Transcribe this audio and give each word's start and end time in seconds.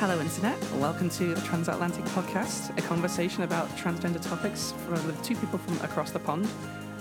Hello, 0.00 0.18
Internet. 0.18 0.58
Welcome 0.76 1.10
to 1.10 1.34
the 1.34 1.40
Transatlantic 1.42 2.06
Podcast, 2.06 2.74
a 2.78 2.80
conversation 2.80 3.42
about 3.42 3.68
transgender 3.76 4.18
topics 4.26 4.72
with 4.88 5.22
two 5.22 5.36
people 5.36 5.58
from 5.58 5.78
across 5.84 6.10
the 6.10 6.18
pond. 6.18 6.48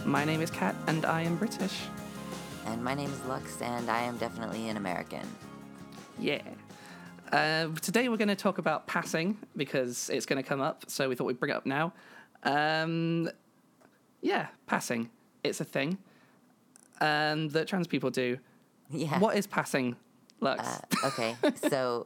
My 0.04 0.25
name 0.25 0.41
is 0.41 0.52
Kat, 0.52 0.75
and 0.88 1.05
I 1.05 1.21
am 1.21 1.38
British. 1.38 1.84
And 2.66 2.84
my 2.84 2.93
name 2.93 3.09
is 3.09 3.23
Lux, 3.23 3.62
and 3.62 3.89
I 3.89 4.02
am 4.02 4.17
definitely 4.17 4.67
an 4.67 4.75
American. 4.75 5.25
Yeah. 6.20 6.41
Uh, 7.31 7.70
today 7.81 8.09
we're 8.09 8.17
going 8.17 8.27
to 8.27 8.35
talk 8.35 8.58
about 8.58 8.85
passing 8.85 9.38
because 9.55 10.09
it's 10.09 10.25
going 10.25 10.44
to 10.44 10.47
come 10.47 10.59
up, 10.59 10.84
so 10.89 11.08
we 11.08 11.16
thought 11.16 11.23
we'd 11.23 11.39
bring 11.39 11.52
it 11.52 11.55
up 11.55 11.66
now. 11.66 11.94
Um, 12.44 13.30
yeah, 14.20 14.47
passing. 14.67 15.09
It's 15.45 15.61
a 15.61 15.66
thing 15.66 16.00
um, 17.00 17.47
that 17.50 17.66
trans 17.66 17.88
people 17.88 18.09
do. 18.09 18.39
Yeah. 18.89 19.20
What 19.20 19.38
is 19.38 19.47
passing, 19.47 19.95
Lux? 20.41 20.67
Uh, 20.67 21.08
okay, 21.08 21.38
so 21.70 22.05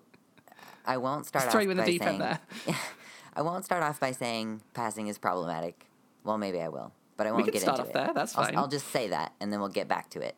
I 0.86 0.98
won't 0.98 1.26
start 1.26 1.50
Throw 1.52 1.60
off 1.60 1.66
you 1.66 1.72
in 1.72 1.78
the 1.78 1.84
by 1.84 1.90
deep 1.90 2.04
saying 2.04 2.22
end 2.22 2.40
there. 2.66 2.76
I 3.36 3.42
won't 3.42 3.66
start 3.66 3.84
off 3.84 4.00
by 4.00 4.12
saying 4.12 4.62
passing 4.74 5.08
is 5.08 5.18
problematic. 5.18 5.88
Well, 6.24 6.38
maybe 6.38 6.62
I 6.62 6.70
will, 6.70 6.92
but 7.18 7.28
I 7.28 7.32
won't 7.32 7.46
can 7.46 7.54
get 7.54 7.62
start 7.62 7.80
into 7.80 7.90
off 7.90 7.96
it. 7.96 8.06
there, 8.06 8.12
that's 8.14 8.38
I'll, 8.38 8.46
fine. 8.46 8.58
I'll 8.58 8.68
just 8.68 8.88
say 8.90 9.08
that, 9.10 9.34
and 9.40 9.52
then 9.52 9.60
we'll 9.60 9.70
get 9.70 9.88
back 9.88 10.10
to 10.12 10.22
it 10.22 10.36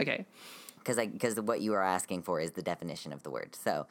Okay. 0.00 0.26
because 0.78 0.96
because 0.96 1.40
what 1.40 1.60
you 1.60 1.74
are 1.74 1.82
asking 1.82 2.22
for 2.22 2.40
is 2.40 2.52
the 2.52 2.62
definition 2.62 3.12
of 3.12 3.22
the 3.22 3.30
word. 3.30 3.54
So, 3.54 3.86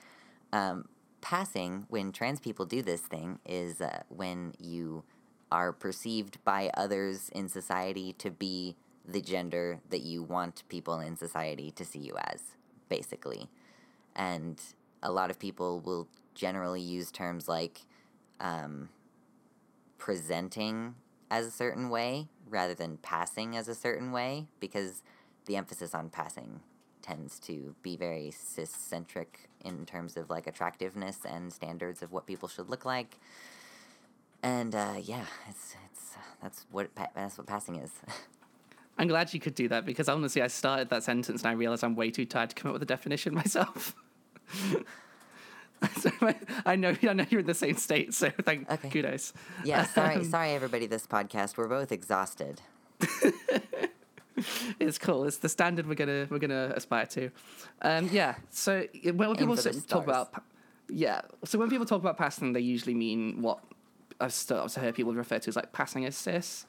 um, 0.54 0.88
passing 1.22 1.86
when 1.90 2.12
trans 2.12 2.40
people 2.40 2.66
do 2.66 2.82
this 2.82 3.02
thing 3.02 3.40
is 3.46 3.82
uh, 3.82 4.04
when 4.10 4.54
you 4.60 5.04
are 5.52 5.72
perceived 5.72 6.44
by 6.44 6.70
others 6.76 7.30
in 7.30 7.48
society 7.48 8.14
to 8.14 8.30
be 8.32 8.76
the 9.08 9.22
gender 9.22 9.80
that 9.90 10.02
you 10.02 10.24
want 10.24 10.64
people 10.68 11.00
in 11.00 11.16
society 11.16 11.72
to 11.72 11.86
see 11.86 12.00
you 12.00 12.16
as, 12.18 12.42
basically. 12.90 13.48
And 14.16 14.60
a 15.06 15.12
lot 15.12 15.30
of 15.30 15.40
people 15.40 15.80
will 15.80 16.08
generally 16.34 16.82
use 16.82 17.12
terms 17.12 17.48
like 17.48 17.82
um, 18.40 18.90
presenting 19.98 20.96
as 21.30 21.46
a 21.46 21.52
certain 21.52 21.90
way 21.90 22.28
rather 22.50 22.74
than 22.74 22.98
passing 22.98 23.56
as 23.56 23.68
a 23.68 23.76
certain 23.76 24.12
way 24.12 24.48
because 24.60 25.04
the 25.46 25.56
emphasis 25.56 25.94
on 25.94 26.10
passing 26.10 26.60
tends 27.02 27.40
to 27.40 27.76
be 27.84 27.96
very 27.96 28.32
cis-centric 28.32 29.48
in 29.64 29.86
terms 29.86 30.18
of 30.18 30.30
like 30.30 30.48
attractiveness 30.48 31.20
and 31.24 31.54
standards 31.54 32.02
of 32.02 32.12
what 32.12 32.26
people 32.26 32.50
should 32.50 32.68
look 32.68 32.84
like. 32.84 33.20
And 34.42 34.74
uh, 34.76 34.96
yeah, 35.02 35.26
it's 35.48 35.76
it's 35.86 36.16
that's 36.42 36.66
what 36.72 36.90
that's 37.16 37.38
what 37.38 37.46
passing 37.46 37.76
is. 37.76 37.92
I'm 38.98 39.08
glad 39.08 39.34
you 39.34 39.40
could 39.40 39.56
do 39.56 39.68
that 39.68 39.86
because 39.86 40.10
honestly, 40.10 40.42
I 40.42 40.48
started 40.48 40.90
that 40.90 41.04
sentence 41.04 41.42
and 41.42 41.50
I 41.50 41.54
realized 41.54 41.84
I'm 41.84 41.96
way 41.96 42.12
too 42.12 42.26
tired 42.26 42.50
to 42.52 42.56
come 42.56 42.70
up 42.70 42.74
with 42.74 42.84
a 42.84 42.88
definition 42.88 43.34
myself. 43.44 43.96
I, 46.66 46.76
know 46.76 46.96
I 47.04 47.14
know 47.14 47.26
you're 47.30 47.42
in 47.42 47.46
the 47.46 47.54
same 47.54 47.76
state, 47.76 48.14
so 48.14 48.30
thank 48.30 48.70
Okay. 48.72 48.90
kudos. 48.90 49.34
yeah, 49.64 49.86
sorry, 49.86 50.24
sorry 50.24 50.52
everybody. 50.52 50.88
This 50.88 51.06
podcast, 51.06 51.58
we're 51.58 51.68
both 51.68 51.92
exhausted. 51.92 52.62
It's 54.80 54.98
cool. 54.98 55.24
It's 55.24 55.38
the 55.38 55.48
standard 55.48 55.88
we're 55.88 55.96
gonna 55.96 56.28
we're 56.30 56.40
gonna 56.40 56.74
aspire 56.76 57.06
to. 57.08 57.32
Um, 57.82 58.10
yeah. 58.12 58.36
So 58.50 58.86
when 59.04 59.36
people 59.36 59.56
talk 59.56 60.04
about 60.04 60.44
yeah, 60.90 61.22
so 61.46 61.58
when 61.58 61.70
people 61.70 61.86
talk 61.86 62.02
about 62.02 62.18
passing, 62.18 62.54
they 62.54 62.60
usually 62.60 62.94
mean 62.94 63.42
what 63.42 63.60
I've 64.20 64.34
started 64.34 64.74
to 64.74 64.80
hear 64.82 64.92
people 64.92 65.14
refer 65.14 65.40
to 65.40 65.48
as 65.48 65.56
like 65.56 65.72
passing 65.72 66.06
as 66.06 66.18
cis, 66.18 66.66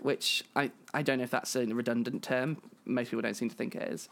which 0.00 0.44
I 0.54 0.70
I 0.92 1.02
don't 1.02 1.18
know 1.18 1.24
if 1.24 1.30
that's 1.30 1.56
a 1.56 1.64
redundant 1.66 2.22
term. 2.22 2.58
Most 2.84 3.10
people 3.10 3.22
don't 3.22 3.34
seem 3.34 3.48
to 3.48 3.56
think 3.56 3.74
it 3.74 3.90
is, 3.90 4.08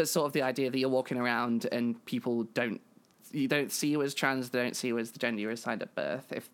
but 0.00 0.08
sort 0.08 0.24
of 0.24 0.32
the 0.32 0.40
idea 0.40 0.70
that 0.70 0.78
you're 0.78 0.88
walking 0.88 1.18
around 1.18 1.66
and 1.70 2.02
people 2.06 2.44
don't 2.54 2.80
you 3.32 3.46
don't 3.46 3.70
see 3.70 3.88
you 3.88 4.00
as 4.00 4.14
trans, 4.14 4.48
they 4.48 4.62
don't 4.62 4.74
see 4.74 4.88
you 4.88 4.98
as 4.98 5.10
the 5.10 5.18
gender 5.18 5.42
you're 5.42 5.50
assigned 5.50 5.82
at 5.82 5.94
birth 5.94 6.32
if 6.32 6.48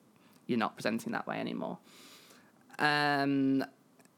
you're 0.48 0.58
not 0.58 0.74
presenting 0.74 1.12
that 1.12 1.28
way 1.28 1.38
anymore. 1.38 1.78
Um, 2.80 3.64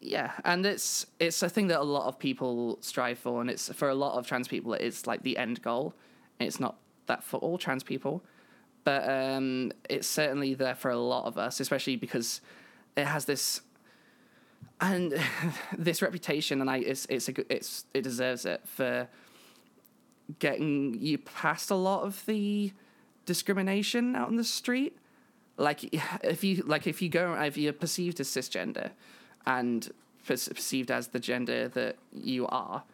yeah, 0.01 0.33
and 0.47 0.65
it's 0.65 1.05
it's 1.21 1.43
a 1.43 1.51
thing 1.51 1.67
that 1.67 1.79
a 1.79 1.83
lot 1.83 2.07
of 2.07 2.19
people 2.19 2.79
strive 2.81 3.19
for, 3.19 3.43
and 3.43 3.51
it's 3.51 3.71
for 3.75 3.91
a 3.91 3.95
lot 3.95 4.19
of 4.19 4.27
trans 4.27 4.49
people, 4.49 4.73
it's 4.73 5.07
like 5.07 5.23
the 5.25 5.37
end 5.37 5.61
goal. 5.61 5.93
It's 6.41 6.59
not 6.59 6.79
that 7.05 7.23
for 7.23 7.37
all 7.37 7.59
trans 7.59 7.83
people, 7.83 8.25
but 8.83 9.07
um, 9.07 9.73
it's 9.91 10.09
certainly 10.09 10.55
there 10.55 10.75
for 10.75 10.91
a 10.91 10.99
lot 10.99 11.27
of 11.27 11.37
us, 11.37 11.61
especially 11.61 11.97
because 11.97 12.41
it 12.97 13.05
has 13.05 13.27
this 13.27 13.61
and 14.81 15.15
this 15.79 16.03
reputation, 16.03 16.61
and 16.61 16.71
I 16.71 16.79
it's 16.79 17.07
it's 17.07 17.29
a 17.29 17.53
it's 17.53 17.85
it 17.95 18.03
deserves 18.03 18.45
it 18.45 18.63
for 18.65 19.09
getting 20.39 20.95
you 21.01 21.19
past 21.19 21.71
a 21.71 21.75
lot 21.75 22.03
of 22.03 22.25
the 22.27 22.73
discrimination 23.27 24.15
out 24.15 24.29
in 24.29 24.37
the 24.37 24.45
street. 24.45 24.97
Like 25.57 25.93
if 26.25 26.45
you 26.45 26.63
like 26.67 26.87
if 26.87 27.03
you 27.03 27.09
go 27.09 27.35
if 27.35 27.57
you're 27.57 27.73
perceived 27.73 28.21
as 28.21 28.29
cisgender 28.29 28.91
and 29.47 29.91
perceived 30.27 30.91
as 30.91 31.09
the 31.09 31.19
gender 31.19 31.69
that 31.69 31.97
you 32.13 32.47
are 32.49 32.85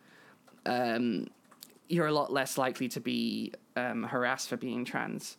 um, 0.66 1.26
you're 1.88 2.06
a 2.06 2.12
lot 2.12 2.32
less 2.32 2.56
likely 2.56 2.88
to 2.88 3.00
be 3.00 3.52
um, 3.76 4.04
harassed 4.04 4.48
for 4.48 4.56
being 4.56 4.84
trans. 4.84 5.36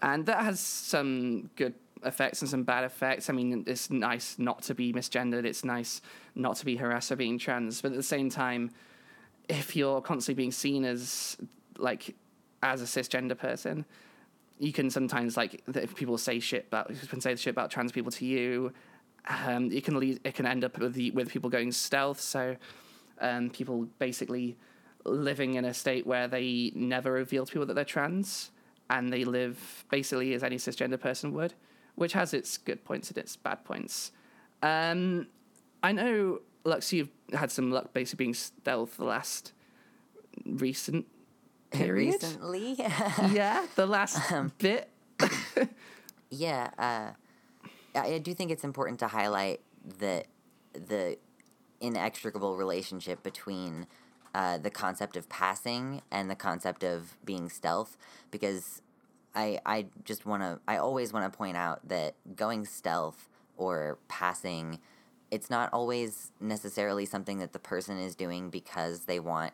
And 0.00 0.26
that 0.26 0.44
has 0.44 0.60
some 0.60 1.50
good 1.56 1.74
effects 2.04 2.42
and 2.42 2.50
some 2.50 2.64
bad 2.64 2.84
effects. 2.84 3.30
I 3.30 3.32
mean 3.32 3.64
it's 3.66 3.90
nice 3.90 4.38
not 4.38 4.62
to 4.64 4.74
be 4.74 4.92
misgendered. 4.92 5.44
It's 5.44 5.64
nice 5.64 6.00
not 6.34 6.56
to 6.56 6.64
be 6.64 6.76
harassed 6.76 7.08
for 7.08 7.16
being 7.16 7.38
trans. 7.38 7.80
But 7.82 7.92
at 7.92 7.96
the 7.96 8.02
same 8.02 8.30
time 8.30 8.70
if 9.48 9.74
you're 9.76 10.00
constantly 10.00 10.42
being 10.42 10.52
seen 10.52 10.84
as 10.84 11.36
like 11.78 12.14
as 12.62 12.82
a 12.82 12.84
cisgender 12.84 13.38
person 13.38 13.84
you 14.58 14.72
can 14.72 14.90
sometimes 14.90 15.36
like 15.36 15.62
if 15.68 15.94
people 15.94 16.18
say 16.18 16.40
shit 16.40 16.66
about 16.66 16.92
can 17.08 17.20
say 17.20 17.34
shit 17.36 17.52
about 17.52 17.70
trans 17.70 17.92
people 17.92 18.10
to 18.10 18.26
you 18.26 18.72
um, 19.28 19.70
it 19.70 19.84
can 19.84 19.98
lead 19.98 20.20
it 20.24 20.34
can 20.34 20.46
end 20.46 20.64
up 20.64 20.78
with 20.78 20.94
the, 20.94 21.10
with 21.12 21.30
people 21.30 21.50
going 21.50 21.72
stealth. 21.72 22.20
So 22.20 22.56
um, 23.20 23.50
people 23.50 23.88
basically 23.98 24.56
living 25.04 25.54
in 25.54 25.64
a 25.64 25.74
state 25.74 26.06
where 26.06 26.28
they 26.28 26.72
never 26.74 27.12
reveal 27.12 27.46
to 27.46 27.52
people 27.52 27.66
that 27.66 27.74
they're 27.74 27.84
trans 27.84 28.50
and 28.90 29.12
they 29.12 29.24
live 29.24 29.84
basically 29.90 30.34
as 30.34 30.42
any 30.42 30.56
cisgender 30.56 30.98
person 30.98 31.32
would 31.34 31.54
which 31.98 32.12
has 32.12 32.32
its 32.32 32.56
good 32.56 32.84
points 32.84 33.08
and 33.08 33.18
its 33.18 33.34
bad 33.36 33.64
points. 33.64 34.12
Um, 34.62 35.26
I 35.82 35.92
know 35.92 36.40
Lux 36.64 36.92
you've 36.92 37.10
had 37.32 37.50
some 37.50 37.70
luck 37.72 37.92
basically 37.92 38.24
being 38.24 38.34
stealth 38.34 38.96
the 38.96 39.04
last 39.04 39.52
recent 40.46 41.06
period. 41.70 42.22
Recently, 42.22 42.74
yeah, 43.32 43.66
the 43.74 43.86
last 43.86 44.32
bit. 44.58 44.88
yeah, 46.30 46.70
uh, 46.78 47.98
I 47.98 48.18
do 48.18 48.32
think 48.32 48.52
it's 48.52 48.64
important 48.64 49.00
to 49.00 49.08
highlight 49.08 49.60
the 49.98 50.24
the 50.72 51.18
inextricable 51.80 52.56
relationship 52.56 53.22
between 53.24 53.86
uh, 54.34 54.58
the 54.58 54.70
concept 54.70 55.16
of 55.16 55.28
passing 55.28 56.02
and 56.10 56.30
the 56.30 56.36
concept 56.36 56.84
of 56.84 57.16
being 57.24 57.48
stealth, 57.48 57.96
because 58.30 58.82
I 59.34 59.60
I 59.66 59.86
just 60.04 60.26
want 60.26 60.42
to 60.42 60.60
I 60.68 60.76
always 60.78 61.12
want 61.12 61.30
to 61.30 61.36
point 61.36 61.56
out 61.56 61.86
that 61.88 62.14
going 62.36 62.64
stealth 62.64 63.28
or 63.56 63.98
passing, 64.08 64.78
it's 65.30 65.50
not 65.50 65.72
always 65.72 66.32
necessarily 66.40 67.04
something 67.06 67.38
that 67.38 67.52
the 67.52 67.58
person 67.58 67.98
is 67.98 68.14
doing 68.14 68.50
because 68.50 69.00
they 69.04 69.20
want 69.20 69.52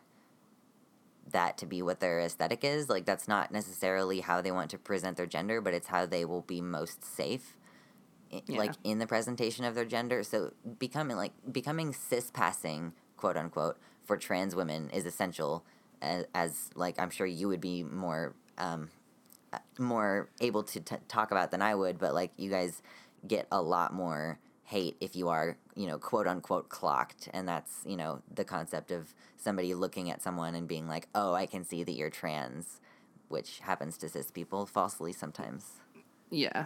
that 1.31 1.57
to 1.57 1.65
be 1.65 1.81
what 1.81 1.99
their 1.99 2.19
aesthetic 2.19 2.63
is. 2.63 2.89
Like 2.89 3.05
that's 3.05 3.27
not 3.27 3.51
necessarily 3.51 4.19
how 4.21 4.41
they 4.41 4.51
want 4.51 4.69
to 4.71 4.77
present 4.77 5.17
their 5.17 5.25
gender, 5.25 5.61
but 5.61 5.73
it's 5.73 5.87
how 5.87 6.05
they 6.05 6.25
will 6.25 6.41
be 6.41 6.61
most 6.61 7.03
safe. 7.03 7.55
i- 8.33 8.43
Like 8.49 8.75
in 8.83 8.99
the 8.99 9.07
presentation 9.07 9.65
of 9.65 9.75
their 9.75 9.85
gender. 9.85 10.23
So 10.23 10.53
becoming 10.79 11.17
like 11.17 11.33
becoming 11.51 11.93
cis 11.93 12.31
passing, 12.31 12.93
quote 13.17 13.37
unquote, 13.37 13.77
for 14.05 14.17
trans 14.17 14.55
women 14.55 14.89
is 14.91 15.05
essential. 15.05 15.65
As, 16.01 16.25
as 16.35 16.69
like 16.75 16.99
I'm 16.99 17.09
sure 17.09 17.27
you 17.27 17.47
would 17.49 17.61
be 17.61 17.83
more 17.83 18.35
um, 18.57 18.89
more 19.79 20.29
able 20.41 20.63
to 20.63 20.79
t- 20.79 20.95
talk 21.07 21.31
about 21.31 21.51
than 21.51 21.61
I 21.61 21.75
would, 21.75 21.97
but 21.99 22.13
like 22.13 22.31
you 22.37 22.49
guys 22.49 22.81
get 23.27 23.47
a 23.51 23.61
lot 23.61 23.93
more 23.93 24.39
hate 24.63 24.97
if 24.99 25.15
you 25.15 25.29
are, 25.29 25.57
you 25.75 25.87
know, 25.87 25.97
quote 25.97 26.27
unquote 26.27 26.69
clocked. 26.69 27.29
And 27.33 27.47
that's, 27.47 27.71
you 27.85 27.97
know, 27.97 28.21
the 28.33 28.43
concept 28.43 28.91
of 28.91 29.13
somebody 29.37 29.73
looking 29.73 30.09
at 30.09 30.21
someone 30.21 30.55
and 30.55 30.67
being 30.67 30.87
like, 30.87 31.07
oh, 31.13 31.33
I 31.33 31.45
can 31.45 31.63
see 31.63 31.83
that 31.83 31.91
you're 31.91 32.09
trans, 32.09 32.79
which 33.27 33.59
happens 33.59 33.97
to 33.99 34.09
cis 34.09 34.31
people 34.31 34.65
falsely 34.65 35.13
sometimes. 35.13 35.73
Yeah. 36.29 36.65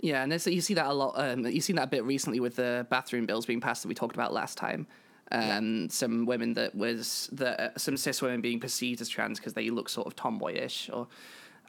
Yeah, 0.00 0.22
and 0.22 0.32
it's, 0.32 0.46
you 0.46 0.60
see 0.60 0.74
that 0.74 0.86
a 0.86 0.92
lot. 0.92 1.14
Um, 1.16 1.46
you've 1.46 1.64
seen 1.64 1.76
that 1.76 1.84
a 1.84 1.90
bit 1.90 2.04
recently 2.04 2.38
with 2.38 2.56
the 2.56 2.86
bathroom 2.90 3.26
bills 3.26 3.46
being 3.46 3.60
passed 3.60 3.82
that 3.82 3.88
we 3.88 3.94
talked 3.94 4.14
about 4.14 4.32
last 4.32 4.58
time. 4.58 4.86
Um, 5.32 5.88
Some 5.88 6.26
women 6.26 6.52
that 6.54 6.74
was 6.74 7.30
that 7.32 7.60
uh, 7.60 7.78
some 7.78 7.96
cis 7.96 8.20
women 8.20 8.42
being 8.42 8.60
perceived 8.60 9.00
as 9.00 9.08
trans 9.08 9.40
because 9.40 9.54
they 9.54 9.70
look 9.70 9.88
sort 9.88 10.06
of 10.06 10.14
tomboyish, 10.14 10.90
or 10.92 11.08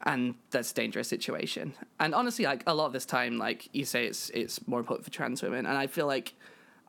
and 0.04 0.36
that's 0.52 0.72
a 0.72 0.74
dangerous 0.76 1.08
situation. 1.08 1.74
And 2.00 2.14
honestly, 2.14 2.46
like 2.46 2.64
a 2.68 2.74
lot 2.74 2.88
of 2.88 2.94
this 2.94 3.06
time, 3.06 3.38
like 3.38 3.70
you 3.74 3.86
say, 3.86 4.06
it's 4.06 4.30
it's 4.32 4.68
more 4.68 4.80
important 4.80 5.06
for 5.06 5.12
trans 5.12 5.42
women, 5.42 5.66
and 5.66 5.78
I 5.78 5.88
feel 5.88 6.08
like 6.08 6.34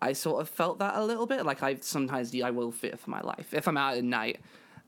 I 0.02 0.12
sort 0.12 0.42
of 0.42 0.48
felt 0.48 0.78
that 0.80 0.96
a 0.96 1.04
little 1.04 1.26
bit. 1.26 1.46
Like 1.46 1.62
I 1.62 1.76
sometimes 1.80 2.34
I 2.42 2.50
will 2.50 2.72
fear 2.72 2.96
for 2.96 3.10
my 3.10 3.20
life 3.20 3.54
if 3.54 3.66
I'm 3.68 3.76
out 3.76 3.96
at 3.96 4.04
night. 4.04 4.40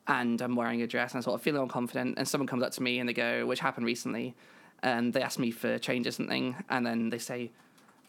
and 0.09 0.41
I'm 0.41 0.57
wearing 0.57 0.81
a 0.81 0.87
dress 0.87 1.13
and 1.13 1.19
I'm 1.19 1.23
sort 1.23 1.35
of 1.35 1.43
feeling 1.43 1.69
unconfident, 1.69 2.15
and 2.17 2.27
someone 2.27 2.47
comes 2.47 2.63
up 2.63 2.73
to 2.73 2.83
me 2.83 2.99
and 2.99 3.09
they 3.09 3.13
go, 3.13 3.47
which 3.47 3.61
happened 3.61 3.85
recently, 3.87 4.35
and 4.83 5.13
they 5.13 5.21
ask 5.23 5.39
me 5.39 5.51
for 5.51 5.79
change 5.79 6.07
or 6.07 6.13
something, 6.13 6.57
and 6.71 6.87
then 6.87 7.11
they 7.11 7.19
say, 7.19 7.51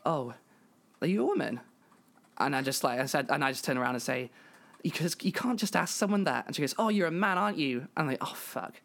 "Oh, 0.06 0.34
are 1.02 1.08
you 1.08 1.22
a 1.24 1.26
woman?" 1.26 1.60
And 2.38 2.56
I 2.56 2.62
just 2.62 2.84
like 2.84 3.00
I 3.00 3.06
said, 3.06 3.28
and 3.30 3.44
I 3.44 3.52
just 3.52 3.66
turn 3.66 3.78
around 3.78 3.96
and 3.96 4.02
say, 4.02 4.32
"Because 4.82 5.18
you 5.22 5.34
can't 5.34 5.60
just 5.60 5.76
ask 5.76 5.94
someone 5.94 6.24
that." 6.24 6.48
And 6.48 6.56
she 6.56 6.62
goes, 6.62 6.74
"Oh, 6.78 6.88
you're 6.90 7.08
a 7.08 7.12
man, 7.12 7.38
aren't 7.38 7.58
you?" 7.58 7.80
And 7.80 7.90
I'm 7.98 8.08
like, 8.08 8.20
"Oh 8.22 8.34
fuck." 8.34 8.82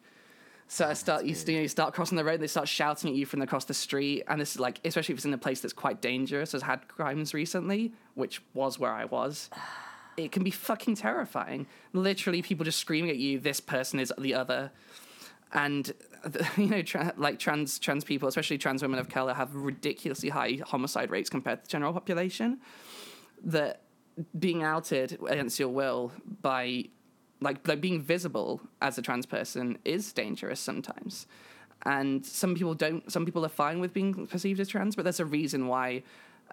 So 0.67 0.85
I 0.85 0.91
oh, 0.91 0.93
start, 0.93 1.25
you, 1.25 1.35
you, 1.35 1.55
know, 1.55 1.61
you 1.61 1.67
start 1.67 1.93
crossing 1.93 2.17
the 2.17 2.23
road. 2.23 2.35
and 2.35 2.43
They 2.43 2.47
start 2.47 2.67
shouting 2.67 3.11
at 3.11 3.15
you 3.15 3.25
from 3.25 3.41
across 3.41 3.65
the 3.65 3.73
street, 3.73 4.23
and 4.27 4.41
this 4.41 4.55
is 4.55 4.59
like, 4.59 4.79
especially 4.83 5.13
if 5.13 5.19
it's 5.19 5.25
in 5.25 5.33
a 5.33 5.37
place 5.37 5.61
that's 5.61 5.73
quite 5.73 6.01
dangerous, 6.01 6.53
has 6.53 6.63
had 6.63 6.87
crimes 6.87 7.33
recently, 7.33 7.93
which 8.15 8.41
was 8.53 8.79
where 8.79 8.91
I 8.91 9.05
was. 9.05 9.49
It 10.17 10.31
can 10.31 10.45
be 10.45 10.51
fucking 10.51 10.95
terrifying. 10.95 11.67
Literally, 11.91 12.41
people 12.41 12.63
just 12.63 12.79
screaming 12.79 13.09
at 13.09 13.17
you. 13.17 13.37
This 13.37 13.59
person 13.59 13.99
is 13.99 14.13
the 14.17 14.33
other, 14.33 14.71
and 15.51 15.91
you 16.57 16.67
know, 16.67 16.81
tra- 16.81 17.13
like 17.17 17.37
trans 17.37 17.77
trans 17.79 18.05
people, 18.05 18.29
especially 18.29 18.57
trans 18.57 18.81
women 18.81 18.97
of 18.97 19.09
color, 19.09 19.33
have 19.33 19.53
ridiculously 19.53 20.29
high 20.29 20.61
homicide 20.65 21.11
rates 21.11 21.29
compared 21.29 21.59
to 21.59 21.63
the 21.65 21.69
general 21.69 21.91
population. 21.91 22.61
That 23.43 23.81
being 24.39 24.63
outed 24.63 25.19
against 25.27 25.59
your 25.59 25.67
will 25.67 26.13
by 26.41 26.85
like 27.41 27.67
like 27.67 27.81
being 27.81 28.01
visible 28.01 28.61
as 28.81 28.97
a 28.97 29.01
trans 29.01 29.25
person 29.25 29.77
is 29.85 30.11
dangerous 30.13 30.59
sometimes. 30.59 31.27
And 31.85 32.25
some 32.25 32.55
people 32.55 32.73
don't 32.73 33.09
some 33.11 33.25
people 33.25 33.45
are 33.45 33.49
fine 33.49 33.79
with 33.79 33.93
being 33.93 34.27
perceived 34.27 34.59
as 34.59 34.67
trans 34.67 34.95
but 34.95 35.03
there's 35.03 35.19
a 35.19 35.25
reason 35.25 35.67
why 35.67 36.03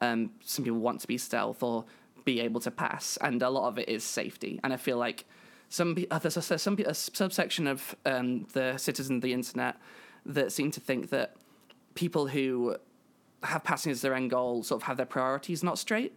um, 0.01 0.31
some 0.45 0.65
people 0.65 0.81
want 0.81 1.01
to 1.01 1.07
be 1.07 1.19
stealth 1.19 1.63
or 1.63 1.85
be 2.25 2.41
able 2.41 2.61
to 2.61 2.71
pass 2.71 3.19
and 3.21 3.43
a 3.43 3.51
lot 3.51 3.69
of 3.69 3.79
it 3.79 3.89
is 3.89 4.05
safety. 4.05 4.61
And 4.63 4.73
i 4.73 4.77
feel 4.77 4.99
like 4.99 5.25
some 5.69 5.97
uh, 6.11 6.19
there's 6.19 6.37
a, 6.37 6.59
some 6.59 6.77
a 6.87 6.95
subsection 6.95 7.67
of 7.67 7.97
um, 8.05 8.47
the 8.53 8.77
citizens 8.77 9.19
of 9.19 9.23
the 9.23 9.33
internet 9.33 9.77
that 10.27 10.53
seem 10.53 10.71
to 10.71 10.81
think 10.81 11.11
that 11.11 11.35
people 11.95 12.27
who 12.27 12.77
have 13.43 13.65
passing 13.65 13.91
as 13.91 14.03
their 14.03 14.15
end 14.15 14.31
goal 14.31 14.63
sort 14.63 14.83
of 14.83 14.87
have 14.87 14.97
their 14.97 15.07
priorities 15.07 15.63
not 15.63 15.79
straight. 15.79 16.15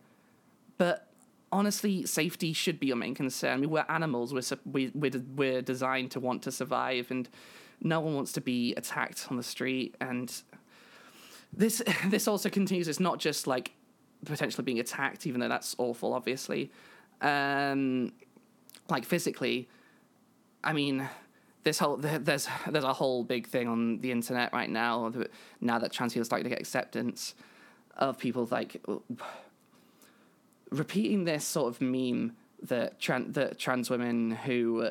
But 0.77 1.07
honestly, 1.51 2.05
safety 2.05 2.53
should 2.53 2.79
be 2.79 2.87
your 2.87 2.95
main 2.95 3.15
concern. 3.15 3.53
I 3.53 3.57
mean, 3.57 3.69
we're 3.69 3.85
animals. 3.89 4.33
We're 4.33 4.57
we, 4.65 4.91
we're 4.93 5.23
we're 5.35 5.61
designed 5.61 6.11
to 6.11 6.19
want 6.19 6.43
to 6.43 6.51
survive, 6.51 7.11
and 7.11 7.29
no 7.81 7.99
one 7.99 8.15
wants 8.15 8.31
to 8.33 8.41
be 8.41 8.73
attacked 8.75 9.27
on 9.29 9.37
the 9.37 9.43
street. 9.43 9.95
And 10.01 10.31
this 11.53 11.81
this 12.07 12.27
also 12.27 12.49
continues. 12.49 12.87
It's 12.87 12.99
not 12.99 13.19
just 13.19 13.47
like 13.47 13.71
potentially 14.25 14.63
being 14.63 14.79
attacked, 14.79 15.27
even 15.27 15.39
though 15.39 15.49
that's 15.49 15.75
awful, 15.77 16.13
obviously. 16.13 16.71
Um, 17.21 18.13
like 18.89 19.05
physically, 19.05 19.69
I 20.63 20.73
mean, 20.73 21.07
this 21.63 21.79
whole 21.79 21.97
there's 21.97 22.47
there's 22.69 22.83
a 22.83 22.93
whole 22.93 23.23
big 23.23 23.47
thing 23.47 23.67
on 23.67 23.99
the 23.99 24.11
internet 24.11 24.53
right 24.53 24.69
now. 24.69 25.11
Now 25.61 25.79
that 25.79 25.91
trans 25.91 26.13
people 26.13 26.21
are 26.21 26.25
starting 26.25 26.43
to 26.43 26.49
get 26.49 26.59
acceptance 26.59 27.35
of 27.97 28.17
people 28.17 28.47
like 28.51 28.83
repeating 30.71 31.25
this 31.25 31.45
sort 31.45 31.73
of 31.73 31.81
meme 31.81 32.35
that 32.61 32.99
tran- 32.99 33.33
that 33.33 33.59
trans 33.59 33.89
women 33.89 34.31
who 34.31 34.89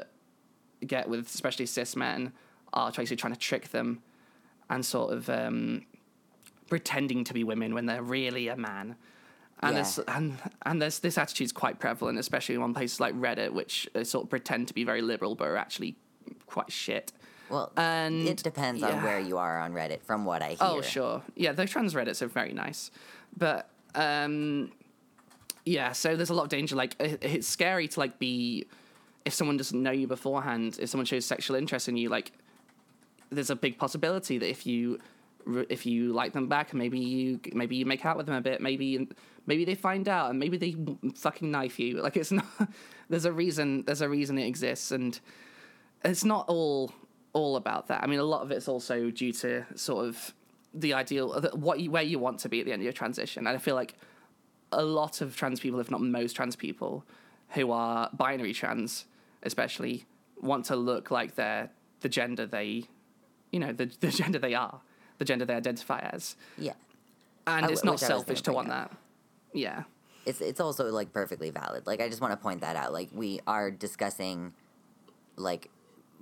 get 0.87 1.09
with 1.09 1.27
especially 1.35 1.67
cis 1.67 1.97
men 1.97 2.33
are 2.73 2.91
basically 2.91 3.17
trying 3.17 3.33
to 3.33 3.39
trick 3.39 3.69
them 3.69 4.03
and 4.69 4.85
sort 4.85 5.13
of 5.13 5.29
um, 5.31 5.85
pretending 6.69 7.25
to 7.25 7.35
be 7.35 7.45
women 7.45 7.75
when 7.75 7.87
they're 7.87 8.03
really 8.03 8.49
a 8.49 8.57
man. 8.57 8.97
And, 9.61 9.77
yeah. 9.77 10.03
and 10.09 10.37
and 10.63 10.83
there's 10.83 10.99
this 10.99 11.17
attitude 11.17 11.47
is 11.47 11.53
quite 11.53 11.79
prevalent, 11.79 12.19
especially 12.19 12.57
on 12.57 12.75
places 12.75 13.01
like 13.01 13.15
Reddit, 13.15 13.53
which 13.53 13.89
sort 14.03 14.25
of 14.25 14.31
pretend 14.31 14.69
to 14.69 14.75
be 14.75 14.85
very 14.85 15.01
liberal 15.01 15.35
but 15.37 15.49
are 15.49 15.57
actually 15.57 15.97
quite 16.47 16.71
shit. 16.71 17.13
Well, 17.49 17.73
and 17.77 18.27
it 18.27 18.43
depends 18.43 18.81
yeah. 18.81 18.89
on 18.89 19.03
where 19.03 19.21
you 19.21 19.39
are 19.39 19.61
on 19.61 19.73
Reddit, 19.73 20.03
from 20.03 20.25
what 20.25 20.43
I 20.43 20.49
hear. 20.49 20.59
Oh, 20.61 20.81
sure, 20.83 21.23
yeah, 21.37 21.53
the 21.53 21.67
trans 21.67 21.95
Reddits 21.95 22.21
are 22.21 22.27
very 22.27 22.53
nice, 22.53 22.91
but 23.37 23.71
um, 23.95 24.73
yeah, 25.65 25.93
so 25.93 26.17
there's 26.17 26.31
a 26.31 26.35
lot 26.35 26.45
of 26.45 26.49
danger. 26.49 26.77
Like 26.77 26.97
it's 26.99 27.49
scary 27.49 27.89
to 27.89 28.01
like 28.01 28.19
be 28.19 28.67
if 29.25 29.33
someone 29.33 29.57
doesn't 29.57 29.83
know 29.83 29.91
you 29.91 30.07
beforehand. 30.07 30.79
If 30.81 30.91
someone 30.91 31.07
shows 31.07 31.25
sexual 31.25 31.57
interest 31.57 31.89
in 31.89 31.97
you, 31.97 32.09
like 32.09 32.33
there's 33.31 33.51
a 33.51 33.57
big 33.57 33.79
possibility 33.79 34.39
that 34.39 34.49
if 34.49 34.67
you 34.67 34.99
if 35.69 35.85
you 35.85 36.13
like 36.13 36.33
them 36.33 36.49
back 36.49 36.73
maybe 36.73 36.99
you 36.99 37.39
maybe 37.53 37.77
you 37.77 37.85
make 37.85 38.07
out 38.07 38.17
with 38.17 38.25
them 38.25 38.35
a 38.35 38.41
bit 38.41 38.63
maybe 38.63 39.07
maybe 39.47 39.67
they 39.67 39.75
find 39.75 40.09
out 40.09 40.31
and 40.31 40.39
maybe 40.39 40.57
they 40.57 40.75
fucking 41.15 41.51
knife 41.51 41.79
you 41.79 42.01
like 42.01 42.17
it's 42.17 42.33
not 42.33 42.47
there's 43.11 43.27
a 43.27 43.33
reason 43.33 43.83
there's 43.83 44.01
a 44.01 44.09
reason 44.09 44.39
it 44.39 44.47
exists 44.47 44.91
and 44.91 45.21
it's 46.03 46.25
not 46.25 46.47
all 46.49 46.93
all 47.35 47.57
about 47.57 47.89
that 47.89 48.03
i 48.03 48.07
mean 48.07 48.19
a 48.19 48.25
lot 48.25 48.41
of 48.41 48.51
it's 48.51 48.69
also 48.69 49.11
due 49.11 49.33
to 49.33 49.65
sort 49.75 50.07
of 50.07 50.33
the 50.73 50.95
ideal 50.95 51.39
what 51.53 51.79
you, 51.79 51.91
where 51.91 52.03
you 52.03 52.19
want 52.19 52.39
to 52.39 52.49
be 52.49 52.61
at 52.61 52.67
the 52.67 52.73
end 52.73 52.81
of 52.81 52.85
your 52.85 52.93
transition 52.93 53.47
and 53.47 53.55
i 53.55 53.59
feel 53.59 53.75
like 53.75 53.95
a 54.79 54.83
lot 54.83 55.21
of 55.21 55.37
trans 55.37 55.61
people, 55.61 55.81
if 55.81 55.91
not 55.91 56.01
most 56.01 56.35
trans 56.35 56.57
people, 56.57 57.05
who 57.51 57.71
are 57.73 58.11
binary 58.13 58.53
trans, 58.53 59.07
especially, 59.43 60.07
want 60.41 60.65
to 60.67 60.77
look 60.77 61.11
like 61.11 61.35
they're 61.35 61.71
the 62.01 62.09
gender 62.09 62.47
they, 62.47 62.85
you 63.51 63.61
know, 63.61 63.73
the, 63.73 63.87
the 64.01 64.09
gender 64.11 64.39
they 64.39 64.55
are, 64.55 64.81
the 65.19 65.25
gender 65.25 65.45
they 65.45 65.55
identify 65.55 65.99
as. 66.13 66.37
Yeah. 66.59 66.75
And 67.47 67.71
it's 67.71 67.85
not 67.85 68.01
selfish 68.01 68.43
to 68.43 68.53
want 68.53 68.71
up. 68.71 68.91
that. 68.91 68.99
Yeah. 69.53 69.85
It's 70.27 70.41
it's 70.41 70.61
also 70.61 70.91
like 70.91 71.13
perfectly 71.13 71.51
valid. 71.51 71.87
Like 71.87 72.01
I 72.01 72.09
just 72.09 72.23
want 72.23 72.33
to 72.33 72.37
point 72.39 72.63
that 72.63 72.77
out. 72.77 72.95
Like 72.95 73.11
we 73.13 73.41
are 73.47 73.71
discussing 73.71 74.55
like 75.37 75.71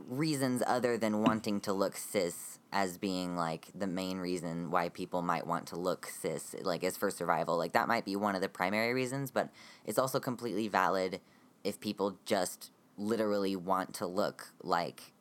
reasons 0.09 0.63
other 0.67 0.99
than 0.99 1.23
wanting 1.23 1.61
to 1.61 1.73
look 1.73 1.97
cis 1.97 2.52
as 2.73 2.97
being 2.97 3.37
like 3.37 3.69
the 3.75 3.87
main 3.87 4.19
reason 4.19 4.71
why 4.71 4.89
people 4.89 5.23
might 5.23 5.47
want 5.47 5.67
to 5.67 5.77
look 5.77 6.07
cis 6.07 6.55
like 6.63 6.83
as 6.83 6.97
for 6.97 7.11
survival 7.11 7.57
like 7.57 7.73
that 7.73 7.87
might 7.87 8.05
be 8.05 8.17
one 8.17 8.35
of 8.35 8.41
the 8.41 8.49
primary 8.49 8.95
reasons 8.95 9.31
but 9.31 9.51
it's 9.85 9.99
also 9.99 10.19
completely 10.19 10.69
valid 10.69 11.21
if 11.65 11.79
people 11.81 12.19
just 12.25 12.71
literally 12.97 13.57
want 13.57 13.93
to 13.95 14.07
look 14.07 14.49
like 14.63 15.13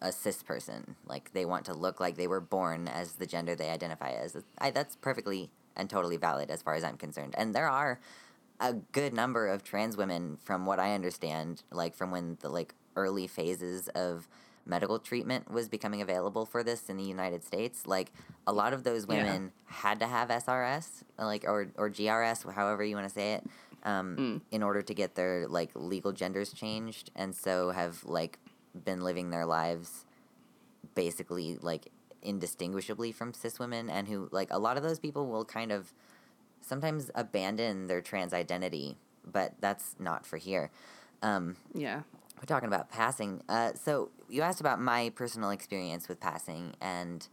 a 0.00 0.12
cis 0.12 0.42
person 0.42 0.96
like 1.06 1.32
they 1.32 1.44
want 1.44 1.64
to 1.64 1.74
look 1.74 2.00
like 2.00 2.16
they 2.16 2.26
were 2.26 2.40
born 2.40 2.88
as 2.88 3.14
the 3.14 3.26
gender 3.26 3.54
they 3.54 3.70
identify 3.70 4.10
as. 4.10 4.36
I, 4.58 4.70
that's 4.70 4.96
perfectly 4.96 5.50
and 5.76 5.88
totally 5.88 6.16
valid 6.16 6.50
as 6.50 6.62
far 6.62 6.74
as 6.74 6.84
i'm 6.84 6.96
concerned. 6.96 7.34
And 7.36 7.54
there 7.54 7.68
are 7.68 8.00
a 8.60 8.74
good 8.74 9.12
number 9.12 9.48
of 9.48 9.64
trans 9.64 9.96
women 9.96 10.38
from 10.42 10.64
what 10.64 10.78
i 10.78 10.94
understand 10.94 11.62
like 11.72 11.94
from 11.94 12.10
when 12.10 12.38
the 12.40 12.48
like 12.48 12.74
early 12.96 13.26
phases 13.26 13.88
of 13.88 14.28
medical 14.66 14.98
treatment 14.98 15.50
was 15.50 15.68
becoming 15.68 16.00
available 16.00 16.46
for 16.46 16.62
this 16.62 16.88
in 16.88 16.96
the 16.96 17.04
United 17.04 17.44
States, 17.44 17.86
like 17.86 18.12
a 18.46 18.52
lot 18.52 18.72
of 18.72 18.84
those 18.84 19.06
women 19.06 19.52
yeah. 19.68 19.74
had 19.76 20.00
to 20.00 20.06
have 20.06 20.28
SRS, 20.28 21.02
like 21.18 21.44
or 21.44 21.68
or 21.76 21.90
GRS, 21.90 22.50
however 22.52 22.84
you 22.84 22.96
want 22.96 23.08
to 23.08 23.14
say 23.14 23.34
it, 23.34 23.44
um, 23.82 24.16
mm. 24.16 24.40
in 24.50 24.62
order 24.62 24.82
to 24.82 24.94
get 24.94 25.14
their 25.14 25.46
like 25.48 25.70
legal 25.74 26.12
genders 26.12 26.52
changed, 26.52 27.10
and 27.14 27.34
so 27.34 27.70
have 27.70 28.04
like 28.04 28.38
been 28.84 29.00
living 29.00 29.30
their 29.30 29.46
lives 29.46 30.04
basically 30.94 31.58
like 31.60 31.88
indistinguishably 32.22 33.12
from 33.12 33.34
cis 33.34 33.58
women, 33.58 33.90
and 33.90 34.08
who 34.08 34.28
like 34.32 34.48
a 34.50 34.58
lot 34.58 34.76
of 34.76 34.82
those 34.82 34.98
people 34.98 35.26
will 35.26 35.44
kind 35.44 35.72
of 35.72 35.92
sometimes 36.60 37.10
abandon 37.14 37.86
their 37.86 38.00
trans 38.00 38.32
identity, 38.32 38.96
but 39.24 39.52
that's 39.60 39.94
not 39.98 40.24
for 40.24 40.38
here. 40.38 40.70
Um, 41.22 41.56
yeah 41.74 42.02
we're 42.36 42.46
talking 42.46 42.68
about 42.68 42.90
passing. 42.90 43.42
Uh, 43.48 43.72
so 43.74 44.10
you 44.28 44.42
asked 44.42 44.60
about 44.60 44.80
my 44.80 45.10
personal 45.14 45.50
experience 45.50 46.08
with 46.08 46.20
passing, 46.20 46.74
and 46.80 47.26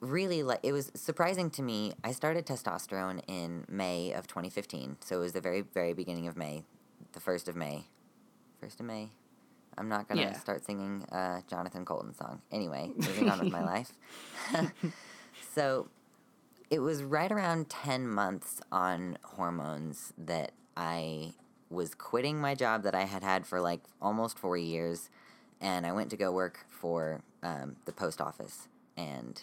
really, 0.00 0.42
like 0.42 0.60
it 0.62 0.72
was 0.72 0.90
surprising 0.94 1.50
to 1.50 1.62
me. 1.62 1.92
I 2.04 2.12
started 2.12 2.46
testosterone 2.46 3.20
in 3.26 3.64
May 3.68 4.12
of 4.12 4.26
2015, 4.26 4.98
so 5.00 5.16
it 5.16 5.20
was 5.20 5.32
the 5.32 5.40
very, 5.40 5.62
very 5.62 5.92
beginning 5.92 6.28
of 6.28 6.36
May, 6.36 6.64
the 7.12 7.20
first 7.20 7.48
of 7.48 7.56
May, 7.56 7.86
first 8.60 8.80
of 8.80 8.86
May. 8.86 9.10
I'm 9.78 9.88
not 9.88 10.08
gonna 10.08 10.22
yeah. 10.22 10.32
start 10.38 10.64
singing 10.64 11.04
uh, 11.12 11.42
Jonathan 11.48 11.84
Coulton 11.84 12.14
song. 12.14 12.40
Anyway, 12.50 12.92
moving 12.96 13.28
on 13.28 13.40
with 13.40 13.52
my 13.52 13.62
life. 13.64 13.92
so 15.54 15.88
it 16.70 16.80
was 16.80 17.02
right 17.02 17.30
around 17.30 17.68
10 17.68 18.08
months 18.08 18.60
on 18.72 19.18
hormones 19.22 20.12
that 20.18 20.52
I 20.76 21.34
was 21.70 21.94
quitting 21.94 22.40
my 22.40 22.54
job 22.54 22.82
that 22.84 22.94
I 22.94 23.04
had 23.04 23.22
had 23.22 23.46
for 23.46 23.60
like 23.60 23.80
almost 24.00 24.38
four 24.38 24.56
years, 24.56 25.10
and 25.60 25.86
I 25.86 25.92
went 25.92 26.10
to 26.10 26.16
go 26.16 26.32
work 26.32 26.66
for 26.68 27.22
um, 27.42 27.76
the 27.84 27.92
post 27.92 28.20
office. 28.20 28.68
And 28.96 29.42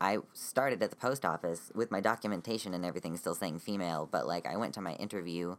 I 0.00 0.18
started 0.32 0.82
at 0.82 0.90
the 0.90 0.96
post 0.96 1.24
office 1.24 1.70
with 1.74 1.90
my 1.90 2.00
documentation 2.00 2.74
and 2.74 2.84
everything 2.84 3.16
still 3.16 3.34
saying 3.34 3.58
female, 3.60 4.08
but 4.10 4.26
like 4.26 4.46
I 4.46 4.56
went 4.56 4.74
to 4.74 4.80
my 4.80 4.94
interview 4.94 5.56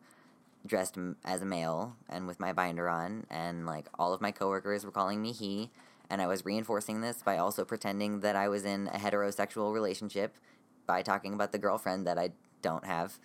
dressed 0.65 0.97
as 1.25 1.41
a 1.41 1.45
male 1.45 1.95
and 2.07 2.27
with 2.27 2.39
my 2.39 2.53
binder 2.53 2.87
on, 2.87 3.25
and 3.29 3.65
like 3.65 3.87
all 3.97 4.13
of 4.13 4.21
my 4.21 4.31
coworkers 4.31 4.85
were 4.85 4.91
calling 4.91 5.21
me 5.21 5.31
he, 5.31 5.71
and 6.09 6.21
I 6.21 6.27
was 6.27 6.45
reinforcing 6.45 7.01
this 7.01 7.23
by 7.23 7.37
also 7.37 7.65
pretending 7.65 8.19
that 8.19 8.35
I 8.35 8.49
was 8.49 8.65
in 8.65 8.87
a 8.87 8.97
heterosexual 8.97 9.73
relationship 9.73 10.35
by 10.85 11.01
talking 11.01 11.33
about 11.33 11.51
the 11.51 11.57
girlfriend 11.57 12.05
that 12.05 12.17
I 12.17 12.31
don't 12.61 12.85
have. 12.85 13.17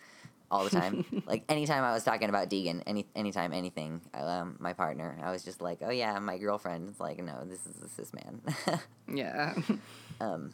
All 0.50 0.64
the 0.64 0.70
time. 0.70 1.04
like 1.26 1.44
anytime 1.48 1.84
I 1.84 1.92
was 1.92 2.04
talking 2.04 2.28
about 2.28 2.48
Deegan, 2.48 2.82
any 2.86 3.06
anytime 3.14 3.52
anything, 3.52 4.00
um, 4.14 4.56
my 4.58 4.72
partner, 4.72 5.18
I 5.22 5.30
was 5.30 5.44
just 5.44 5.60
like, 5.60 5.78
"Oh 5.82 5.90
yeah, 5.90 6.18
my 6.18 6.38
girlfriend." 6.38 6.88
It's 6.88 7.00
like, 7.00 7.22
no, 7.22 7.44
this 7.44 7.66
is 7.66 7.92
this 7.96 8.12
man. 8.12 8.40
Yeah. 9.08 9.54
um, 10.20 10.52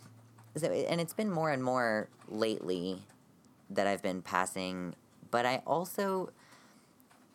so 0.56 0.70
and 0.70 1.00
it's 1.00 1.14
been 1.14 1.30
more 1.30 1.50
and 1.50 1.64
more 1.64 2.08
lately 2.28 3.00
that 3.70 3.87
I've 3.87 4.02
been 4.02 4.20
passing, 4.20 4.94
but 5.30 5.46
I 5.46 5.62
also 5.66 6.30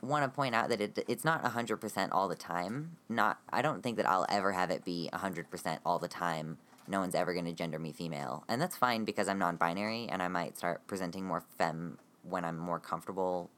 want 0.01 0.23
to 0.23 0.29
point 0.29 0.53
out 0.53 0.69
that 0.69 0.79
it 0.79 1.03
it's 1.07 1.25
not 1.25 1.43
100% 1.43 2.09
all 2.11 2.27
the 2.27 2.35
time. 2.35 2.97
Not 3.09 3.39
I 3.49 3.61
don't 3.61 3.81
think 3.81 3.97
that 3.97 4.07
I'll 4.07 4.27
ever 4.29 4.51
have 4.51 4.69
it 4.69 4.85
be 4.85 5.09
100% 5.11 5.79
all 5.85 5.97
the 5.97 6.07
time. 6.07 6.59
No 6.87 6.99
one's 6.99 7.15
ever 7.15 7.33
going 7.33 7.45
to 7.45 7.53
gender 7.53 7.79
me 7.79 7.91
female. 7.91 8.43
And 8.47 8.61
that's 8.61 8.77
fine 8.77 9.03
because 9.03 9.27
I'm 9.27 9.39
non-binary 9.39 10.07
and 10.09 10.21
I 10.21 10.27
might 10.27 10.57
start 10.57 10.85
presenting 10.87 11.25
more 11.25 11.43
femme 11.57 11.97
when 12.29 12.46
I'm 12.46 12.57
more 12.57 12.79
comfortable 12.79 13.50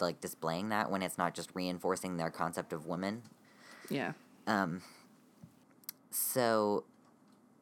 like 0.00 0.20
displaying 0.20 0.68
that 0.68 0.90
when 0.90 1.02
it's 1.02 1.18
not 1.18 1.34
just 1.34 1.50
reinforcing 1.54 2.16
their 2.16 2.30
concept 2.30 2.72
of 2.72 2.86
women. 2.86 3.22
yeah. 3.90 4.12
Um 4.46 4.82
so 6.10 6.84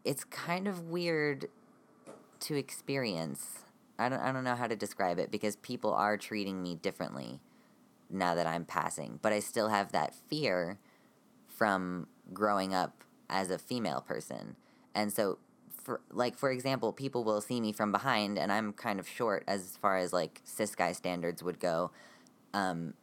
it's 0.05 0.25
kind 0.25 0.69
of 0.69 0.89
weird 0.89 1.49
to 2.41 2.57
experience. 2.57 3.61
I 3.99 4.09
don't 4.09 4.21
I 4.21 4.33
don't 4.33 4.45
know 4.45 4.57
how 4.57 4.67
to 4.67 4.77
describe 4.77 5.19
it 5.19 5.31
because 5.31 5.57
people 5.57 5.93
are 5.95 6.17
treating 6.17 6.63
me 6.63 6.75
differently 6.75 7.41
now 8.11 8.35
that 8.35 8.47
I'm 8.47 8.65
passing, 8.65 9.19
but 9.23 9.33
I 9.33 9.41
still 9.41 9.69
have 9.69 9.93
that 9.93 10.15
fear 10.29 10.79
from 11.49 12.09
growing 12.33 12.75
up 12.75 13.05
as 13.31 13.51
a 13.51 13.59
female 13.59 14.03
person. 14.03 14.57
And 14.95 15.13
so 15.13 15.39
for 15.83 16.01
like 16.11 16.37
for 16.37 16.51
example, 16.51 16.93
people 16.93 17.25
will 17.25 17.41
see 17.41 17.61
me 17.61 17.73
from 17.73 17.93
behind 17.93 18.39
and 18.39 18.53
I'm 18.53 18.73
kind 18.73 19.01
of 19.01 19.09
short 19.09 19.45
as 19.47 19.77
far 19.81 19.99
as 19.99 20.13
like 20.13 20.41
cis 20.45 20.75
guy 20.75 20.93
standards 20.93 21.43
would 21.43 21.61
go. 21.61 21.91
Um 22.55 22.95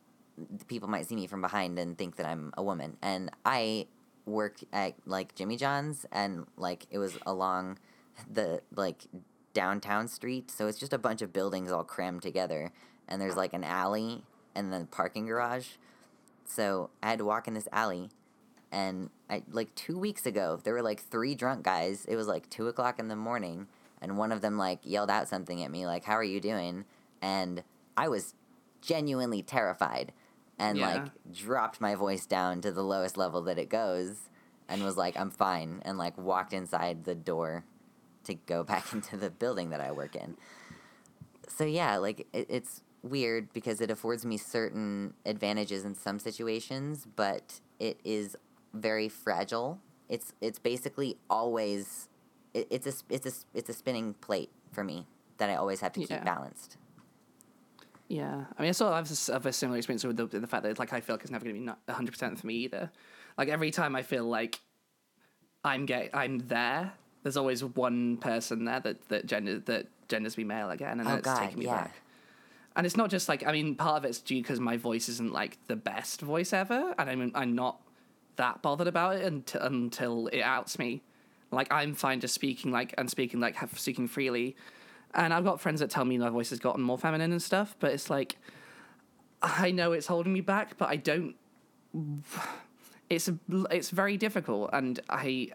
people 0.67 0.88
might 0.88 1.05
see 1.05 1.15
me 1.15 1.27
from 1.27 1.41
behind 1.41 1.77
and 1.77 1.98
think 1.98 2.15
that 2.15 2.25
I'm 2.25 2.53
a 2.57 2.63
woman. 2.63 2.98
And 3.01 3.29
I 3.45 3.88
work 4.25 4.59
at 4.71 4.93
like 5.05 5.36
Jimmy 5.36 5.57
John's 5.57 6.05
and 6.12 6.45
like 6.57 6.86
it 6.91 6.98
was 6.98 7.17
along 7.25 7.79
the 8.31 8.62
like 8.75 9.03
downtown 9.53 10.07
street, 10.07 10.51
so 10.51 10.67
it's 10.67 10.77
just 10.77 10.93
a 10.93 10.98
bunch 10.98 11.21
of 11.21 11.33
buildings 11.33 11.71
all 11.71 11.83
crammed 11.83 12.21
together 12.21 12.71
and 13.07 13.21
there's 13.21 13.36
like 13.36 13.53
an 13.53 13.63
alley 13.63 14.24
and 14.55 14.71
then 14.71 14.86
parking 14.86 15.25
garage. 15.25 15.71
So 16.45 16.89
I 17.03 17.09
had 17.09 17.19
to 17.19 17.25
walk 17.25 17.48
in 17.48 17.53
this 17.53 17.67
alley 17.71 18.09
and 18.71 19.09
I 19.29 19.43
like 19.51 19.73
two 19.75 19.97
weeks 19.97 20.25
ago 20.25 20.59
there 20.63 20.73
were 20.73 20.81
like 20.81 21.01
three 21.01 21.35
drunk 21.35 21.63
guys. 21.63 22.05
It 22.05 22.15
was 22.15 22.27
like 22.27 22.49
two 22.49 22.67
o'clock 22.67 22.99
in 22.99 23.07
the 23.07 23.15
morning 23.15 23.67
and 24.01 24.17
one 24.17 24.31
of 24.31 24.41
them 24.41 24.57
like 24.57 24.79
yelled 24.83 25.09
out 25.09 25.27
something 25.27 25.63
at 25.63 25.71
me 25.71 25.85
like, 25.85 26.03
How 26.05 26.13
are 26.13 26.23
you 26.23 26.39
doing? 26.39 26.85
And 27.21 27.63
I 27.97 28.07
was 28.07 28.33
genuinely 28.81 29.41
terrified 29.41 30.13
and 30.57 30.79
Yeah. 30.79 30.93
like 30.93 31.11
dropped 31.33 31.81
my 31.81 31.95
voice 31.95 32.25
down 32.25 32.61
to 32.61 32.71
the 32.71 32.83
lowest 32.83 33.17
level 33.17 33.41
that 33.43 33.57
it 33.57 33.69
goes 33.69 34.29
and 34.67 34.83
was 34.83 34.97
like 34.97 35.17
i'm 35.17 35.31
fine 35.31 35.81
and 35.83 35.97
like 35.97 36.17
walked 36.17 36.53
inside 36.53 37.03
the 37.05 37.15
door 37.15 37.63
to 38.23 38.33
go 38.35 38.63
back 38.71 38.93
into 38.93 39.17
the 39.17 39.29
building 39.29 39.69
that 39.69 39.81
i 39.81 39.91
work 39.91 40.15
in 40.15 40.38
so 41.47 41.65
yeah 41.65 41.97
like 41.97 42.27
it, 42.33 42.45
it's 42.49 42.81
weird 43.01 43.51
because 43.53 43.79
it 43.81 43.89
affords 43.89 44.25
me 44.25 44.38
certain 44.38 45.13
advantages 45.25 45.85
in 45.85 45.95
some 45.95 46.19
situations 46.19 47.07
but 47.15 47.59
it 47.79 47.99
is 48.03 48.35
very 48.73 49.09
fragile 49.09 49.79
it's 50.07 50.33
it's 50.41 50.59
basically 50.59 51.17
always 51.29 52.07
it, 52.53 52.67
it's 52.69 52.88
a 52.88 52.93
it's 53.13 53.25
a 53.25 53.57
it's 53.57 53.69
a 53.69 53.73
spinning 53.73 54.13
plate 54.15 54.49
for 54.71 54.83
me 54.83 55.05
that 55.38 55.49
i 55.49 55.55
always 55.55 55.79
have 55.81 55.91
to 55.93 55.99
keep 55.99 56.09
Yeah. 56.09 56.23
balanced 56.23 56.77
Yeah, 58.07 58.45
I 58.57 58.61
mean, 58.63 58.69
I 58.69 58.71
sort 58.71 58.91
of 58.91 58.95
have 58.97 59.05
a, 59.07 59.13
s- 59.13 59.27
have 59.27 59.45
a 59.45 59.53
similar 59.53 59.77
experience 59.77 60.03
with 60.03 60.17
the, 60.17 60.25
the 60.25 60.47
fact 60.47 60.63
that 60.63 60.69
it's 60.69 60.79
like 60.79 60.93
I 60.93 60.99
feel 60.99 61.13
like 61.15 61.21
it's 61.21 61.29
never 61.31 61.45
going 61.45 61.67
to 61.67 61.75
be 61.85 61.93
hundred 61.93 62.11
percent 62.11 62.39
for 62.39 62.47
me 62.47 62.55
either. 62.55 62.89
Like 63.38 63.49
every 63.49 63.69
time 63.69 63.95
I 63.95 64.01
feel 64.01 64.23
like 64.25 64.59
I'm 65.63 65.85
get 65.85 66.09
I'm 66.15 66.39
there, 66.47 66.91
there's 67.21 67.38
always 67.38 67.63
one 67.63 68.17
person 68.17 68.65
there 68.65 68.79
that 68.79 69.07
that 69.09 69.25
gender 69.27 69.59
that 69.59 69.85
genders 70.07 70.38
me 70.39 70.43
male 70.43 70.71
again, 70.71 70.99
and 70.99 71.01
Oh, 71.01 71.11
then 71.11 71.17
it's 71.19 71.27
God, 71.27 71.39
taking 71.39 71.59
me 71.59 71.65
yeah. 71.65 71.75
back. 71.83 72.01
And 72.75 72.85
it's 72.88 72.97
not 72.97 73.11
just 73.11 73.29
like 73.29 73.45
I 73.45 73.51
mean, 73.51 73.75
part 73.75 73.97
of 73.97 74.05
it's 74.05 74.19
due 74.19 74.41
because 74.41 74.59
my 74.59 74.77
voice 74.77 75.07
isn't 75.09 75.31
like 75.31 75.59
the 75.67 75.75
best 75.75 76.21
voice 76.21 76.51
ever, 76.51 76.95
and 76.97 77.09
I'm 77.09 77.31
I'm 77.35 77.53
not 77.53 77.79
that 78.39 78.62
bothered 78.62 78.88
about 78.88 79.17
it 79.17 79.25
until 79.25 79.62
until 79.62 80.27
it 80.27 80.41
outs 80.41 80.79
me. 80.79 81.03
Like 81.51 81.72
I'm 81.72 81.93
fine 81.93 82.19
just 82.19 82.34
speaking 82.34 82.72
like 82.72 82.93
and 82.98 83.10
speaking 83.10 83.39
like 83.39 83.55
have, 83.55 83.77
speaking 83.77 84.08
freely, 84.08 84.55
and 85.13 85.34
I've 85.34 85.43
got 85.43 85.62
friends 85.62 85.79
that 85.81 85.89
tell 85.89 86.05
me 86.05 86.17
my 86.17 86.29
voice 86.29 86.50
has 86.50 86.60
gotten 86.60 86.81
more 86.81 86.98
feminine 86.98 87.31
and 87.31 87.41
stuff, 87.41 87.75
but 87.79 87.91
it's 87.91 88.10
like 88.10 88.38
I 89.41 89.72
know 89.72 89.91
it's 89.91 90.08
holding 90.08 90.34
me 90.34 90.41
back, 90.41 90.77
but 90.77 90.89
I 90.89 90.96
don't. 90.96 91.36
It's 93.10 93.27
a, 93.27 93.39
it's 93.72 93.89
very 93.89 94.17
difficult, 94.17 94.69
and 94.72 95.00
I 95.10 95.50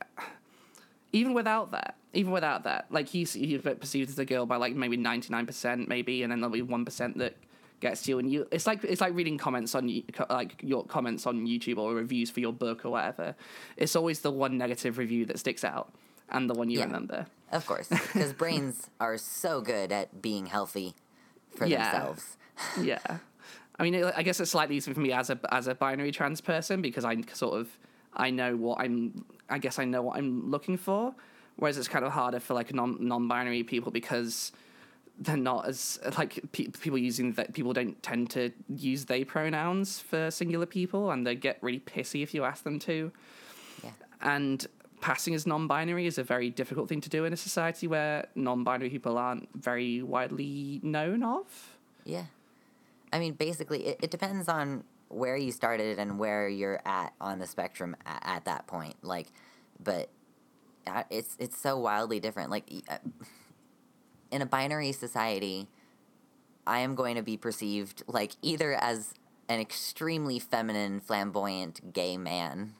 even 1.12 1.34
without 1.34 1.70
that, 1.70 1.94
even 2.12 2.32
without 2.32 2.64
that, 2.64 2.86
like 2.90 3.08
he's 3.08 3.32
he's 3.32 3.62
perceived 3.62 4.10
as 4.10 4.18
a 4.18 4.24
girl 4.24 4.44
by 4.44 4.56
like 4.56 4.74
maybe 4.74 4.96
ninety 4.96 5.28
nine 5.30 5.46
percent, 5.46 5.88
maybe, 5.88 6.24
and 6.24 6.32
then 6.32 6.40
there'll 6.40 6.52
be 6.52 6.62
one 6.62 6.84
percent 6.84 7.16
that 7.18 7.36
gets 7.84 8.02
to 8.02 8.10
you, 8.10 8.18
and 8.18 8.26
you. 8.32 8.46
It's 8.50 8.66
like 8.66 8.82
it's 8.84 9.00
like 9.00 9.14
reading 9.14 9.36
comments 9.38 9.74
on 9.74 9.84
like 10.30 10.52
your 10.62 10.84
comments 10.84 11.26
on 11.26 11.46
YouTube 11.46 11.78
or 11.78 11.94
reviews 11.94 12.30
for 12.30 12.40
your 12.40 12.52
book 12.52 12.84
or 12.84 12.90
whatever. 12.90 13.36
It's 13.76 13.94
always 13.94 14.20
the 14.20 14.30
one 14.30 14.58
negative 14.58 14.98
review 14.98 15.24
that 15.26 15.38
sticks 15.38 15.64
out, 15.64 15.92
and 16.30 16.48
the 16.50 16.54
one 16.54 16.68
you 16.70 16.78
Yeah. 16.80 16.86
remember. 16.86 17.26
Of 17.52 17.66
course, 17.66 17.88
because 17.88 18.32
brains 18.44 18.90
are 18.98 19.16
so 19.18 19.60
good 19.60 19.92
at 19.92 20.20
being 20.20 20.46
healthy 20.46 20.94
for 21.56 21.66
Yeah. 21.66 21.76
themselves. 21.92 22.36
yeah. 22.80 23.18
I 23.78 23.82
mean, 23.84 23.94
it- 23.94 24.14
I 24.16 24.22
guess 24.22 24.40
it's 24.40 24.50
slightly 24.52 24.76
easier 24.76 24.94
for 24.94 25.00
me 25.00 25.12
as 25.12 25.30
a 25.30 25.38
as 25.52 25.66
a 25.68 25.74
binary 25.74 26.10
trans 26.12 26.40
person 26.40 26.80
because 26.82 27.04
I 27.04 27.14
sort 27.32 27.54
of 27.60 27.68
I 28.26 28.30
know 28.30 28.56
what 28.56 28.76
I'm. 28.80 29.24
I 29.50 29.58
guess 29.58 29.78
I 29.78 29.84
know 29.84 30.02
what 30.02 30.16
I'm 30.18 30.50
looking 30.50 30.76
for, 30.78 31.14
whereas 31.56 31.76
it's 31.78 31.88
kind 31.88 32.04
of 32.04 32.12
harder 32.12 32.40
for 32.40 32.54
like 32.54 32.72
non 32.72 32.96
non 33.00 33.28
binary 33.28 33.62
people 33.64 33.90
because 33.92 34.52
they're 35.18 35.36
not 35.36 35.66
as 35.66 35.98
like 36.18 36.40
pe- 36.52 36.66
people 36.68 36.98
using 36.98 37.32
that 37.34 37.52
people 37.54 37.72
don't 37.72 38.02
tend 38.02 38.30
to 38.30 38.50
use 38.68 39.04
they 39.04 39.22
pronouns 39.24 40.00
for 40.00 40.30
singular 40.30 40.66
people 40.66 41.10
and 41.12 41.26
they 41.26 41.34
get 41.36 41.56
really 41.62 41.78
pissy 41.80 42.22
if 42.22 42.34
you 42.34 42.44
ask 42.44 42.64
them 42.64 42.78
to 42.80 43.12
Yeah. 43.84 43.90
and 44.20 44.66
passing 45.00 45.34
as 45.34 45.46
non-binary 45.46 46.06
is 46.06 46.18
a 46.18 46.24
very 46.24 46.50
difficult 46.50 46.88
thing 46.88 47.00
to 47.02 47.08
do 47.10 47.24
in 47.26 47.32
a 47.32 47.36
society 47.36 47.86
where 47.86 48.26
non-binary 48.34 48.90
people 48.90 49.16
aren't 49.18 49.48
very 49.54 50.02
widely 50.02 50.80
known 50.82 51.22
of 51.22 51.76
Yeah. 52.04 52.24
I 53.12 53.20
mean, 53.20 53.34
basically, 53.34 53.86
it, 53.86 53.98
it 54.02 54.10
depends 54.10 54.48
on 54.48 54.82
where 55.08 55.36
you 55.36 55.52
started 55.52 56.00
and 56.00 56.18
where 56.18 56.48
you're 56.48 56.80
at 56.84 57.12
on 57.20 57.38
the 57.38 57.46
spectrum 57.46 57.94
at, 58.04 58.20
at 58.24 58.44
that 58.46 58.66
point. 58.66 58.96
Like, 59.02 59.28
but 59.80 60.08
uh, 60.88 61.04
it's 61.10 61.36
it's 61.38 61.56
so 61.56 61.78
wildly 61.78 62.18
different. 62.18 62.50
Like, 62.50 62.64
uh, 62.88 62.96
in 64.34 64.42
a 64.42 64.46
binary 64.46 64.90
society, 64.90 65.68
I 66.66 66.80
am 66.80 66.96
going 66.96 67.14
to 67.14 67.22
be 67.22 67.36
perceived 67.36 68.02
like 68.08 68.32
either 68.42 68.74
as 68.74 69.14
an 69.48 69.60
extremely 69.60 70.40
feminine, 70.40 70.98
flamboyant 71.00 71.92
gay 71.92 72.16
man, 72.16 72.74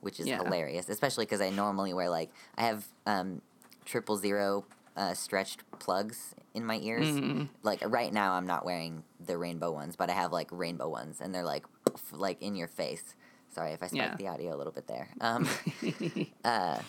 which 0.00 0.20
is 0.20 0.26
Yeah. 0.26 0.36
hilarious, 0.36 0.90
especially 0.90 1.24
because 1.24 1.40
I 1.40 1.48
normally 1.48 1.94
wear 1.94 2.10
like 2.10 2.30
I 2.58 2.62
have 2.64 2.86
um, 3.06 3.40
triple 3.86 4.18
zero 4.18 4.66
uh, 4.94 5.14
stretched 5.14 5.62
plugs 5.78 6.34
in 6.52 6.66
my 6.66 6.76
ears. 6.82 7.06
Mm. 7.08 7.48
Like 7.62 7.80
right 7.86 8.12
now, 8.12 8.34
I'm 8.34 8.46
not 8.46 8.66
wearing 8.66 9.02
the 9.24 9.38
rainbow 9.38 9.72
ones, 9.72 9.96
but 9.96 10.10
I 10.10 10.12
have 10.12 10.30
like 10.30 10.48
rainbow 10.52 10.90
ones, 10.90 11.22
and 11.22 11.34
they're 11.34 11.42
like 11.44 11.64
poof, 11.86 12.12
like 12.12 12.42
in 12.42 12.54
your 12.54 12.68
face. 12.68 13.14
Sorry 13.48 13.72
if 13.72 13.82
I 13.82 13.86
spiked 13.86 13.96
Yeah. 13.96 14.16
the 14.16 14.28
audio 14.28 14.54
a 14.54 14.58
little 14.58 14.72
bit 14.72 14.86
there. 14.88 15.08
Um, 15.22 15.48
uh, 16.44 16.80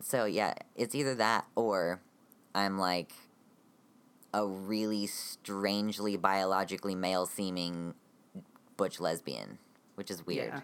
so 0.00 0.24
yeah, 0.24 0.54
it's 0.74 0.94
either 0.96 1.14
that 1.16 1.44
or 1.54 2.00
I'm 2.56 2.78
like 2.78 3.12
a 4.32 4.46
really 4.46 5.06
strangely 5.06 6.16
biologically 6.16 6.94
male 6.94 7.26
seeming 7.26 7.94
butch 8.78 8.98
lesbian, 8.98 9.58
which 9.94 10.10
is 10.10 10.26
weird. 10.26 10.48
Yeah. 10.54 10.60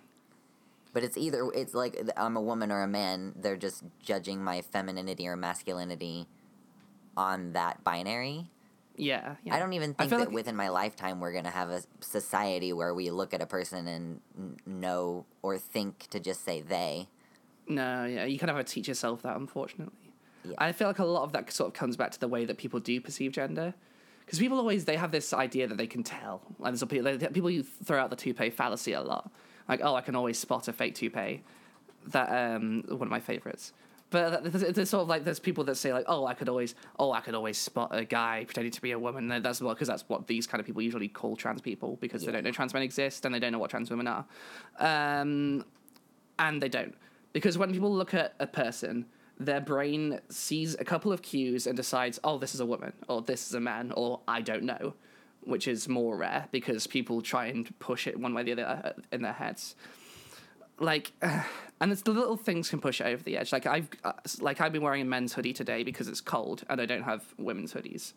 But 0.95 1.05
it's 1.05 1.17
either 1.17 1.49
it's 1.55 1.75
like 1.75 1.97
I'm 2.17 2.37
a 2.37 2.41
woman 2.41 2.73
or 2.73 2.83
a 2.83 2.89
man. 2.89 3.35
They're 3.37 3.57
just 3.59 3.85
judging 4.03 4.43
my 4.43 4.63
femininity 4.63 5.29
or 5.29 5.37
masculinity 5.37 6.27
on 7.17 7.53
that 7.53 7.85
binary. 7.85 8.51
Yeah, 8.97 9.37
yeah. 9.45 9.55
I 9.55 9.59
don't 9.59 9.73
even 9.75 9.95
think 9.95 10.11
that 10.11 10.19
like- 10.19 10.31
within 10.31 10.57
my 10.57 10.69
lifetime 10.69 11.21
we're 11.21 11.33
gonna 11.33 11.51
have 11.51 11.71
a 11.71 11.83
society 12.01 12.73
where 12.73 12.95
we 12.95 13.11
look 13.11 13.35
at 13.35 13.43
a 13.43 13.47
person 13.47 13.87
and 13.87 14.21
know 14.67 15.27
or 15.43 15.59
think 15.59 16.07
to 16.11 16.21
just 16.21 16.45
say 16.45 16.63
they. 16.63 17.09
No, 17.67 18.07
yeah, 18.07 18.25
you 18.25 18.39
kind 18.39 18.51
of 18.51 18.57
have 18.57 18.67
to 18.67 18.73
teach 18.73 18.89
yourself 18.89 19.23
that, 19.23 19.37
unfortunately. 19.37 20.12
Yeah. 20.45 20.55
I 20.59 20.73
feel 20.73 20.89
like 20.89 20.99
a 20.99 21.05
lot 21.05 21.25
of 21.25 21.33
that 21.33 21.53
sort 21.53 21.69
of 21.69 21.75
comes 21.75 21.97
back 21.97 22.11
to 22.13 22.21
the 22.21 22.29
way 22.29 22.45
that 22.45 22.59
people 22.59 22.81
do 22.81 23.01
perceive 23.01 23.33
gender. 23.33 23.75
Because 24.25 24.39
people 24.39 24.59
always, 24.59 24.85
they 24.85 24.97
have 24.97 25.11
this 25.11 25.33
idea 25.33 25.67
that 25.67 25.77
they 25.77 25.87
can 25.87 26.03
tell. 26.03 26.43
Like, 26.59 26.73
there's 26.73 26.83
a, 26.83 26.87
people, 27.31 27.51
you 27.51 27.63
throw 27.63 28.01
out 28.01 28.11
the 28.11 28.17
toupee 28.17 28.51
fallacy 28.51 28.93
a 28.93 29.01
lot. 29.01 29.31
Like, 29.69 29.81
oh, 29.83 29.95
I 29.95 30.01
can 30.01 30.15
always 30.15 30.39
spot 30.39 30.69
a 30.69 30.73
fake 30.73 30.95
toupee. 30.95 31.43
That, 32.09 32.29
um, 32.31 32.85
one 32.89 33.03
of 33.03 33.11
my 33.11 33.21
favorites. 33.21 33.73
But 34.13 34.45
there's, 34.45 34.75
there's 34.75 34.91
sort 34.91 35.03
of 35.03 35.09
like 35.09 35.25
there's 35.25 35.41
people 35.41 35.65
that 35.65 35.77
say 35.77 35.93
like, 35.93 36.05
oh, 36.07 36.27
I 36.27 36.35
could 36.35 36.49
always, 36.49 36.75
oh, 36.99 37.13
I 37.13 37.21
could 37.21 37.35
always 37.35 37.57
spot 37.57 37.89
a 37.93 38.05
guy 38.05 38.45
pretending 38.45 38.71
to 38.73 38.83
be 38.83 38.91
a 38.91 38.99
woman. 38.99 39.33
And 39.33 39.43
that's 39.43 39.63
well 39.63 39.73
because 39.73 39.89
that's 39.89 40.05
what 40.07 40.27
these 40.27 40.47
kind 40.47 40.61
of 40.61 40.67
people 40.67 40.83
usually 40.83 41.09
call 41.09 41.35
trans 41.35 41.63
people 41.63 41.97
because 41.99 42.23
they 42.25 42.31
don't 42.31 42.45
know 42.45 42.51
trans 42.51 42.75
men 42.75 42.83
exist 42.83 43.25
and 43.25 43.35
they 43.35 43.39
don't 43.39 43.53
know 43.53 43.59
what 43.59 43.71
trans 43.71 43.91
women 43.91 44.07
are, 44.07 44.27
um, 44.81 45.65
and 46.39 46.61
they 46.61 46.69
don't 46.69 46.95
because 47.33 47.57
when 47.57 47.73
people 47.73 47.93
look 47.93 48.13
at 48.13 48.35
a 48.39 48.47
person, 48.47 49.07
their 49.39 49.61
brain 49.61 50.21
sees 50.29 50.75
a 50.79 50.85
couple 50.85 51.13
of 51.13 51.23
cues 51.23 51.67
and 51.67 51.77
decides, 51.77 52.21
oh, 52.25 52.39
this 52.39 52.55
is 52.55 52.61
a 52.61 52.67
woman 52.67 52.93
or 53.09 53.23
this 53.23 53.47
is 53.47 53.55
a 53.55 53.61
man 53.61 53.93
or 53.97 54.21
I 54.29 54.41
don't 54.41 54.65
know, 54.65 54.95
which 55.43 55.67
is 55.67 55.89
more 55.89 56.17
rare 56.17 56.49
because 56.53 56.87
people 56.87 57.23
try 57.23 57.47
and 57.47 57.79
push 57.79 58.07
it 58.07 58.19
one 58.19 58.35
way 58.35 58.43
or 58.43 58.45
the 58.45 58.53
other 58.53 58.65
uh, 58.65 58.93
in 59.11 59.23
their 59.23 59.33
heads. 59.33 59.75
Like 60.79 61.13
and 61.23 61.93
it's 61.93 62.03
the 62.03 62.13
little 62.13 62.37
things 62.37 62.71
can 62.71 62.81
push 62.81 63.01
it 63.01 63.05
over 63.05 63.23
the 63.23 63.37
edge. 63.37 63.53
Like 63.53 63.67
i've 63.67 63.89
uh, 64.05 64.13
like 64.41 64.61
i've 64.61 64.73
been 64.73 64.83
wearing 64.83 65.03
a 65.03 65.07
men's 65.07 65.33
hoodie 65.33 65.53
today 65.53 65.83
because 65.83 66.09
it's 66.09 66.21
cold 66.21 66.65
and 66.69 66.81
i 66.81 66.87
don't 66.87 67.03
have 67.03 67.25
women's 67.39 67.73
hoodies. 67.73 68.13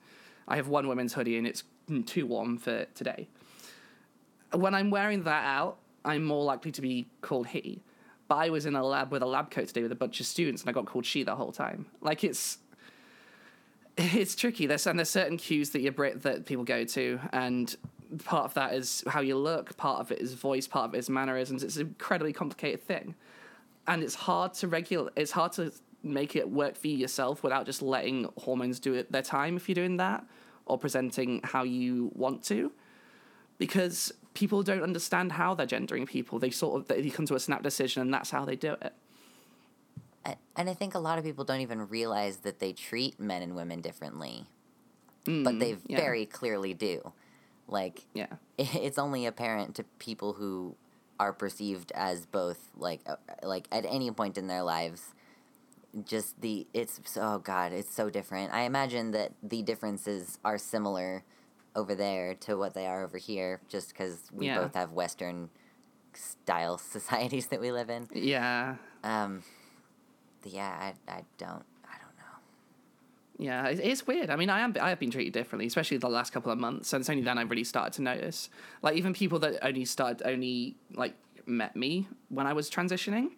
I 0.48 0.58
have 0.58 0.68
one 0.68 0.88
women's 0.88 1.14
hoodie 1.14 1.38
and 1.38 1.48
it's 1.48 1.64
too 2.06 2.28
warm 2.28 2.58
for 2.58 2.86
today. 2.94 3.28
When 4.54 4.74
i'm 4.74 4.90
wearing 4.90 5.24
that 5.24 5.46
out 5.46 5.78
i'm 6.06 6.24
more 6.24 6.44
likely 6.44 6.72
to 6.72 6.82
be 6.82 7.08
called 7.22 7.48
he 7.48 7.82
but 8.28 8.36
i 8.36 8.50
was 8.50 8.66
in 8.66 8.76
a 8.76 8.84
lab 8.84 9.12
with 9.12 9.22
a 9.22 9.26
lab 9.26 9.50
coat 9.52 9.68
today 9.68 9.82
with 9.82 9.92
a 9.92 9.96
bunch 9.96 10.20
of 10.20 10.26
students 10.26 10.62
and 10.62 10.70
i 10.70 10.72
got 10.72 10.86
called 10.86 11.06
she 11.06 11.24
the 11.24 11.36
whole 11.36 11.52
time 11.52 11.86
like 12.02 12.24
it's 12.24 12.60
it's 13.98 14.36
tricky 14.36 14.66
there's 14.66 14.86
and 14.88 15.00
there's 15.00 15.10
certain 15.10 15.38
cues 15.38 15.70
that 15.70 15.82
you 15.82 15.92
that 15.92 16.46
people 16.46 16.64
go 16.64 16.84
to 16.84 17.20
and 17.32 17.78
part 18.24 18.46
of 18.46 18.54
that 18.54 18.74
is 18.74 19.04
how 19.08 19.22
you 19.22 19.38
look, 19.38 19.76
part 19.78 20.00
of 20.00 20.12
it 20.12 20.20
is 20.20 20.34
voice, 20.34 20.68
part 20.68 20.90
of 20.90 20.96
it 20.96 21.00
is 21.00 21.10
mannerisms. 21.10 21.64
It's 21.64 21.76
an 21.76 21.88
incredibly 21.88 22.34
complicated 22.34 22.84
thing. 22.84 23.16
And 23.88 24.02
it's 24.02 24.16
hard 24.16 24.54
to 24.56 24.68
regulate, 24.68 25.14
it's 25.16 25.32
hard 25.32 25.52
to 25.54 25.72
make 26.04 26.36
it 26.36 26.50
work 26.50 26.76
for 26.76 26.88
you 26.88 26.98
yourself 26.98 27.44
without 27.44 27.66
just 27.66 27.82
letting 27.82 28.30
hormones 28.38 28.80
do 28.80 28.94
it 28.94 29.12
their 29.12 29.22
time 29.22 29.58
if 29.58 29.68
you're 29.68 29.76
doing 29.76 29.98
that 29.98 30.24
or 30.66 30.78
presenting 30.78 31.42
how 31.44 31.64
you 31.64 32.12
want 32.16 32.44
to. 32.46 32.72
Because 33.58 34.12
people 34.36 34.62
don't 34.62 34.84
understand 34.84 35.32
how 35.32 35.56
they're 35.56 35.66
gendering 35.66 36.06
people. 36.06 36.38
They 36.38 36.52
sort 36.52 36.80
of 36.80 36.88
they 36.88 37.10
come 37.10 37.26
to 37.26 37.36
a 37.36 37.40
snap 37.40 37.64
decision 37.64 38.04
and 38.04 38.14
that's 38.14 38.30
how 38.30 38.46
they 38.46 38.56
do 38.56 38.76
it. 38.82 38.94
And 40.56 40.70
I 40.70 40.74
think 40.74 40.96
a 40.96 41.00
lot 41.00 41.18
of 41.18 41.24
people 41.24 41.44
don't 41.44 41.62
even 41.62 41.88
realize 41.88 42.38
that 42.38 42.60
they 42.60 42.74
treat 42.74 43.20
men 43.20 43.42
and 43.42 43.56
women 43.56 43.82
differently. 43.82 44.46
Mm, 45.26 45.44
but 45.44 45.60
they 45.60 45.78
yeah. 45.88 45.98
very 45.98 46.26
clearly 46.26 46.74
do. 46.74 47.14
Like, 47.68 48.02
yeah, 48.14 48.28
it's 48.58 48.98
only 49.00 49.26
apparent 49.26 49.76
to 49.76 49.84
people 50.00 50.34
who 50.34 50.76
are 51.20 51.34
perceived 51.34 51.92
as 51.94 52.26
both 52.26 52.70
like 52.76 53.00
uh, 53.06 53.16
like 53.42 53.68
at 53.72 53.86
any 53.86 54.12
point 54.12 54.38
in 54.38 54.48
their 54.48 54.64
lives 54.64 55.14
just 56.06 56.42
the 56.42 56.68
it's 56.74 57.00
oh 57.16 57.40
god 57.40 57.72
it's 57.72 57.96
so 57.96 58.10
different 58.10 58.52
i 58.52 58.64
imagine 58.64 59.12
that 59.12 59.32
the 59.42 59.62
differences 59.62 60.38
are 60.44 60.58
similar 60.58 61.24
over 61.76 61.96
there 61.96 62.36
to 62.36 62.58
what 62.58 62.74
they 62.74 62.88
are 62.88 63.04
over 63.04 63.18
here 63.18 63.60
just 63.68 63.90
because 63.90 64.30
we 64.32 64.48
yeah. 64.48 64.60
both 64.60 64.74
have 64.76 64.92
western 64.92 65.50
style 66.14 66.78
societies 66.92 67.48
that 67.48 67.60
we 67.60 67.72
live 67.72 67.90
in 67.90 68.08
yeah 68.14 68.76
um 69.04 69.44
yeah 70.44 70.94
i, 71.08 71.12
I 71.12 71.24
don't 71.38 71.66
I 71.84 71.98
don't 71.98 72.18
know. 72.18 72.36
yeah, 73.38 73.68
it's 73.68 74.06
weird. 74.06 74.30
I 74.30 74.36
mean, 74.36 74.50
I 74.50 74.60
am 74.60 74.76
I 74.80 74.90
have 74.90 75.00
been 75.00 75.12
treated 75.12 75.34
differently, 75.34 75.66
especially 75.66 75.98
the 75.98 76.10
last 76.10 76.32
couple 76.32 76.52
of 76.52 76.60
months, 76.60 76.94
and 76.94 77.02
it's 77.02 77.10
only 77.10 77.24
then 77.24 77.38
I 77.38 77.42
really 77.42 77.64
started 77.64 77.94
to 77.94 78.02
notice. 78.02 78.50
Like 78.82 78.96
even 78.96 79.14
people 79.14 79.40
that 79.40 79.66
only 79.66 79.86
started 79.86 80.22
only 80.26 80.76
like 80.94 81.16
met 81.46 81.76
me 81.76 82.08
when 82.30 82.48
I 82.48 82.54
was 82.54 82.70
transitioning, 82.70 83.30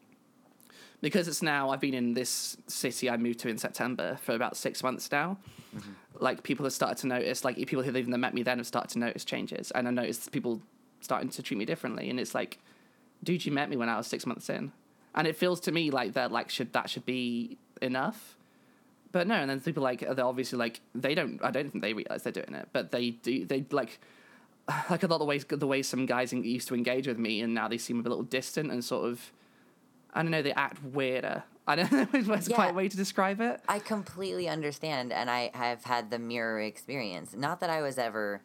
because 1.01 1.27
it's 1.27 1.41
now 1.41 1.69
I've 1.69 1.79
been 1.79 1.93
in 1.93 2.13
this 2.13 2.57
city 2.67 3.09
I 3.09 3.17
moved 3.17 3.39
to 3.39 3.49
in 3.49 3.57
September 3.57 4.17
for 4.21 4.33
about 4.33 4.57
six 4.57 4.83
months 4.83 5.11
now. 5.11 5.37
Mm-hmm. 5.75 5.91
Like 6.19 6.43
people 6.43 6.65
have 6.65 6.73
started 6.73 6.97
to 6.99 7.07
notice, 7.07 7.43
like 7.45 7.55
people 7.57 7.83
who 7.83 7.95
even 7.95 8.19
met 8.19 8.33
me 8.33 8.43
then 8.43 8.57
have 8.57 8.67
started 8.67 8.89
to 8.91 8.99
notice 8.99 9.23
changes, 9.23 9.71
and 9.71 9.87
I 9.87 9.91
noticed 9.91 10.31
people 10.31 10.61
starting 11.01 11.29
to 11.29 11.43
treat 11.43 11.57
me 11.57 11.65
differently, 11.65 12.09
and 12.09 12.19
it's 12.19 12.33
like, 12.33 12.57
dude, 13.23 13.45
you 13.45 13.51
met 13.51 13.69
me 13.69 13.77
when 13.77 13.89
I 13.89 13.97
was 13.97 14.07
six 14.07 14.25
months 14.25 14.49
in, 14.49 14.71
and 15.13 15.27
it 15.27 15.35
feels 15.35 15.59
to 15.61 15.71
me 15.71 15.91
like 15.91 16.13
that 16.13 16.31
like 16.31 16.49
should 16.49 16.73
that 16.73 16.89
should 16.89 17.05
be 17.05 17.57
enough 17.81 18.37
but 19.11 19.27
no, 19.27 19.35
and 19.35 19.49
then 19.49 19.59
people 19.59 19.83
like 19.83 20.01
they're 20.01 20.25
obviously 20.25 20.59
like 20.59 20.81
they 20.93 21.15
don't. 21.15 21.43
I 21.43 21.51
don't 21.51 21.71
think 21.71 21.81
they 21.81 21.93
realize 21.93 22.23
they're 22.23 22.31
doing 22.31 22.53
it, 22.53 22.69
but 22.73 22.91
they 22.91 23.11
do. 23.11 23.45
They 23.45 23.65
like 23.71 23.99
like 24.89 25.03
a 25.03 25.07
lot 25.07 25.15
of 25.15 25.19
the 25.19 25.25
ways 25.25 25.45
the 25.49 25.67
way 25.67 25.81
some 25.81 26.05
guys 26.05 26.33
used 26.33 26.67
to 26.67 26.75
engage 26.75 27.07
with 27.07 27.17
me, 27.17 27.41
and 27.41 27.53
now 27.53 27.67
they 27.67 27.77
seem 27.77 27.99
a 27.99 28.03
little 28.03 28.23
distant 28.23 28.71
and 28.71 28.83
sort 28.83 29.09
of. 29.09 29.31
I 30.17 30.23
don't 30.23 30.31
know. 30.31 30.41
They 30.41 30.53
act 30.53 30.83
weirder. 30.83 31.43
I 31.67 31.75
don't 31.75 31.91
know 32.13 32.21
what's 32.23 32.49
yeah, 32.49 32.55
quite 32.55 32.71
a 32.71 32.73
way 32.73 32.89
to 32.89 32.97
describe 32.97 33.39
it. 33.39 33.61
I 33.67 33.77
completely 33.79 34.49
understand, 34.49 35.13
and 35.13 35.29
I 35.29 35.51
have 35.53 35.83
had 35.83 36.09
the 36.09 36.17
mirror 36.17 36.59
experience. 36.59 37.35
Not 37.35 37.59
that 37.59 37.69
I 37.69 37.81
was 37.81 37.99
ever, 37.99 38.41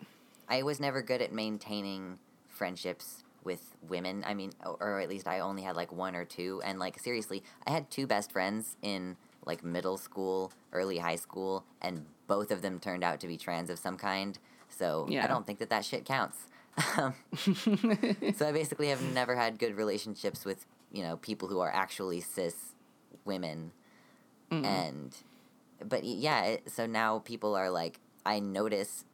I 0.48 0.62
was 0.62 0.80
never 0.80 1.00
good 1.00 1.22
at 1.22 1.32
maintaining 1.32 2.18
friendships 2.48 3.24
with 3.42 3.74
women. 3.88 4.22
I 4.26 4.34
mean, 4.34 4.52
or 4.64 5.00
at 5.00 5.08
least 5.08 5.26
I 5.26 5.40
only 5.40 5.62
had 5.62 5.74
like 5.76 5.92
one 5.92 6.14
or 6.14 6.26
two. 6.26 6.60
And 6.64 6.78
like 6.78 6.98
seriously, 6.98 7.42
I 7.66 7.70
had 7.70 7.90
two 7.90 8.06
best 8.06 8.32
friends 8.32 8.76
in 8.82 9.16
like 9.46 9.64
middle 9.64 9.96
school, 9.96 10.52
early 10.72 10.98
high 10.98 11.16
school, 11.16 11.64
and 11.80 12.04
both 12.26 12.50
of 12.50 12.60
them 12.60 12.78
turned 12.78 13.02
out 13.02 13.18
to 13.20 13.26
be 13.26 13.36
trans 13.36 13.70
of 13.70 13.78
some 13.78 13.96
kind. 13.96 14.38
So 14.68 15.06
yeah. 15.08 15.24
I 15.24 15.26
don't 15.26 15.46
think 15.46 15.58
that 15.60 15.70
that 15.70 15.84
shit 15.84 16.04
counts. 16.04 16.36
So 18.36 18.48
I 18.48 18.52
basically 18.52 18.88
have 18.88 19.02
never 19.12 19.36
had 19.36 19.58
good 19.58 19.76
relationships 19.76 20.44
with 20.44 20.64
you 20.92 21.02
know 21.02 21.16
people 21.16 21.48
who 21.48 21.60
are 21.60 21.72
actually 21.72 22.20
cis 22.20 22.74
women, 23.24 23.72
mm 24.50 24.64
and 24.64 25.16
but 25.88 26.04
yeah, 26.04 26.44
it, 26.44 26.70
so 26.70 26.86
now 26.86 27.18
people 27.20 27.56
are 27.56 27.70
like 27.70 27.98
I 28.24 28.38
notice 28.38 29.04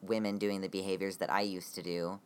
women 0.00 0.38
doing 0.38 0.60
the 0.60 0.68
behaviors 0.68 1.18
that 1.18 1.30
I 1.30 1.42
used 1.42 1.74
to 1.74 1.82
do, 1.82 2.20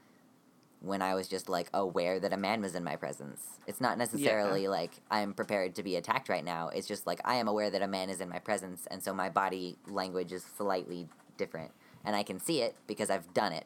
when 0.83 1.01
I 1.01 1.15
was 1.15 1.29
just 1.29 1.49
like 1.49 1.71
aware 1.73 2.19
that 2.19 2.33
a 2.33 2.37
man 2.37 2.61
was 2.61 2.75
in 2.75 2.83
my 2.83 2.97
presence. 2.97 3.61
It's 3.67 3.81
not 3.81 3.99
necessarily 3.99 4.65
yeah. 4.65 4.69
like 4.69 4.91
I'm 5.11 5.33
prepared 5.33 5.77
to 5.77 5.83
be 5.83 5.97
attacked 5.97 6.29
right 6.29 6.45
now. 6.45 6.69
It's 6.69 6.89
just 6.89 7.07
like 7.07 7.21
I 7.25 7.37
am 7.37 7.49
aware 7.49 7.71
that 7.71 7.83
a 7.83 7.87
man 7.87 8.11
is 8.11 8.21
in 8.21 8.29
my 8.29 8.41
presence, 8.41 8.87
and 8.91 9.03
so 9.03 9.15
my 9.15 9.29
body 9.29 9.79
language 9.89 10.33
is 10.33 10.45
slightly 10.57 11.09
different, 11.39 11.71
and 12.05 12.17
I 12.17 12.25
can 12.25 12.41
see 12.41 12.63
it 12.63 12.75
because 12.87 13.11
I've 13.11 13.33
done 13.33 13.53
it. 13.53 13.65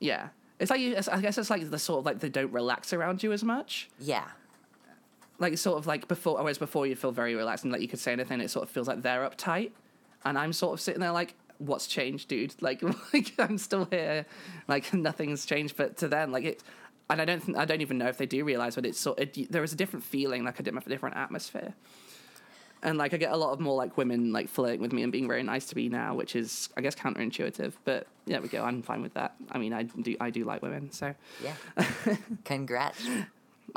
Yeah, 0.00 0.28
it's 0.58 0.70
like 0.70 0.80
you, 0.80 0.96
I 1.10 1.20
guess 1.20 1.38
it's 1.38 1.50
like 1.50 1.70
the 1.70 1.78
sort 1.78 2.00
of 2.00 2.06
like 2.06 2.20
they 2.20 2.28
don't 2.28 2.52
relax 2.52 2.92
around 2.92 3.22
you 3.22 3.32
as 3.32 3.44
much. 3.44 3.88
Yeah. 4.00 4.24
Like 5.38 5.52
it's 5.52 5.62
sort 5.62 5.78
of 5.78 5.86
like 5.86 6.08
before, 6.08 6.36
whereas 6.38 6.58
before 6.58 6.86
you 6.86 6.96
feel 6.96 7.12
very 7.12 7.34
relaxed 7.34 7.64
and 7.64 7.72
like 7.72 7.80
you 7.82 7.88
could 7.88 8.00
say 8.00 8.12
anything, 8.12 8.40
it 8.40 8.50
sort 8.50 8.64
of 8.64 8.70
feels 8.70 8.88
like 8.88 9.02
they're 9.02 9.28
uptight, 9.28 9.70
and 10.24 10.36
I'm 10.36 10.52
sort 10.52 10.74
of 10.74 10.80
sitting 10.80 11.00
there 11.00 11.12
like 11.12 11.34
what's 11.58 11.86
changed, 11.86 12.28
dude? 12.28 12.54
Like, 12.60 12.82
like 13.12 13.32
I'm 13.38 13.58
still 13.58 13.86
here. 13.90 14.26
Like 14.66 14.92
nothing's 14.92 15.46
changed. 15.46 15.76
But 15.76 15.96
to 15.98 16.08
them, 16.08 16.32
like 16.32 16.44
it, 16.44 16.62
and 17.10 17.20
I 17.20 17.24
don't 17.24 17.42
think 17.42 17.56
I 17.56 17.64
don't 17.64 17.80
even 17.80 17.98
know 17.98 18.08
if 18.08 18.18
they 18.18 18.26
do 18.26 18.44
realize, 18.44 18.74
but 18.74 18.84
it's 18.84 18.98
so 18.98 19.14
it, 19.14 19.50
there 19.50 19.62
is 19.62 19.72
a 19.72 19.76
different 19.76 20.04
feeling, 20.04 20.44
like 20.44 20.58
a 20.58 20.62
different 20.62 20.88
different 20.88 21.16
atmosphere. 21.16 21.74
And 22.82 22.98
like 22.98 23.12
I 23.12 23.16
get 23.16 23.32
a 23.32 23.36
lot 23.36 23.52
of 23.52 23.60
more 23.60 23.76
like 23.76 23.96
women 23.96 24.32
like 24.32 24.48
flirting 24.48 24.80
with 24.80 24.92
me 24.92 25.02
and 25.02 25.10
being 25.10 25.26
very 25.26 25.42
nice 25.42 25.66
to 25.66 25.76
me 25.76 25.88
now, 25.88 26.14
which 26.14 26.36
is 26.36 26.68
I 26.76 26.80
guess 26.80 26.94
counterintuitive. 26.94 27.72
But 27.84 28.06
yeah, 28.26 28.38
we 28.40 28.48
go. 28.48 28.64
I'm 28.64 28.82
fine 28.82 29.02
with 29.02 29.14
that. 29.14 29.34
I 29.50 29.58
mean, 29.58 29.72
I 29.72 29.82
do 29.84 30.16
I 30.20 30.30
do 30.30 30.44
like 30.44 30.62
women, 30.62 30.92
so 30.92 31.14
yeah. 31.42 31.54
Congrats. 32.44 33.02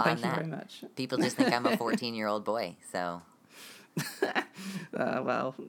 Thank 0.01 0.21
that. 0.21 0.27
you 0.27 0.35
very 0.35 0.47
much. 0.47 0.83
People 0.95 1.17
just 1.17 1.35
think 1.35 1.53
I'm 1.53 1.65
a 1.65 1.77
14 1.77 2.13
year 2.13 2.27
old 2.27 2.45
boy, 2.45 2.75
so. 2.91 3.21
uh, 4.23 5.21
well. 5.23 5.55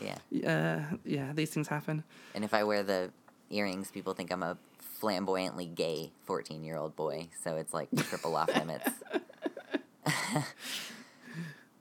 Yeah. 0.00 0.14
Yeah, 0.30 0.84
yeah, 1.04 1.32
these 1.32 1.50
things 1.50 1.66
happen. 1.66 2.04
And 2.32 2.44
if 2.44 2.54
I 2.54 2.62
wear 2.62 2.84
the 2.84 3.10
earrings, 3.50 3.90
people 3.90 4.14
think 4.14 4.30
I'm 4.30 4.44
a 4.44 4.56
flamboyantly 4.78 5.66
gay 5.66 6.12
14 6.24 6.62
year 6.62 6.76
old 6.76 6.94
boy. 6.94 7.30
So 7.42 7.56
it's 7.56 7.74
like 7.74 7.88
triple 7.96 8.36
off 8.36 8.54
limits. 8.54 8.88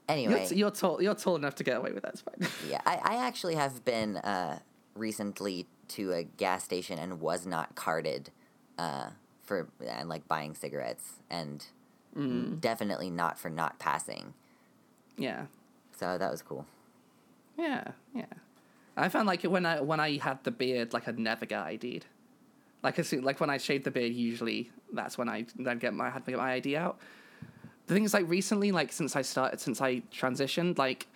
Anyway. 0.07 0.47
You're, 0.49 0.57
you're, 0.57 0.71
tall, 0.71 1.01
you're 1.01 1.15
tall 1.15 1.35
enough 1.35 1.55
to 1.55 1.63
get 1.63 1.77
away 1.77 1.91
with 1.91 2.03
that. 2.03 2.13
It's 2.13 2.21
fine. 2.21 2.49
yeah, 2.69 2.81
I, 2.85 2.99
I 3.03 3.27
actually 3.27 3.55
have 3.55 3.83
been 3.85 4.17
uh, 4.17 4.59
recently 4.95 5.67
to 5.89 6.13
a 6.13 6.23
gas 6.23 6.63
station 6.63 6.99
and 6.99 7.19
was 7.21 7.45
not 7.45 7.75
carded 7.75 8.31
uh, 8.77 9.09
for 9.43 9.67
and 9.87 10.09
like 10.09 10.27
buying 10.27 10.53
cigarettes 10.53 11.13
and 11.29 11.65
mm. 12.15 12.59
definitely 12.59 13.09
not 13.09 13.39
for 13.39 13.49
not 13.49 13.79
passing. 13.79 14.33
Yeah. 15.17 15.45
So 15.97 16.17
that 16.17 16.31
was 16.31 16.41
cool. 16.41 16.65
Yeah, 17.57 17.91
yeah. 18.13 18.25
I 18.95 19.09
found 19.09 19.27
like 19.27 19.43
when 19.43 19.65
I 19.65 19.81
when 19.81 19.99
I 19.99 20.17
had 20.17 20.43
the 20.43 20.51
beard, 20.51 20.93
like 20.93 21.07
I'd 21.07 21.19
never 21.19 21.45
get 21.45 21.61
ID'd. 21.61 22.05
Like 22.83 22.99
as 22.99 23.07
soon, 23.07 23.23
like 23.23 23.39
when 23.39 23.49
I 23.49 23.57
shaved 23.57 23.83
the 23.83 23.91
beard, 23.91 24.13
usually 24.13 24.71
that's 24.91 25.17
when 25.17 25.29
I 25.29 25.45
then 25.55 25.77
get 25.77 25.93
my 25.93 26.07
I 26.07 26.09
had 26.09 26.25
to 26.25 26.31
get 26.31 26.39
my 26.39 26.53
ID 26.53 26.77
out. 26.77 26.99
The 27.88 27.93
thing 27.93 28.04
is, 28.04 28.13
like 28.13 28.28
recently, 28.30 28.71
like 28.71 28.91
since 28.91 29.15
I 29.15 29.21
started, 29.21 29.60
since 29.60 29.82
I 29.82 30.02
transitioned, 30.13 30.78
like 30.78 31.08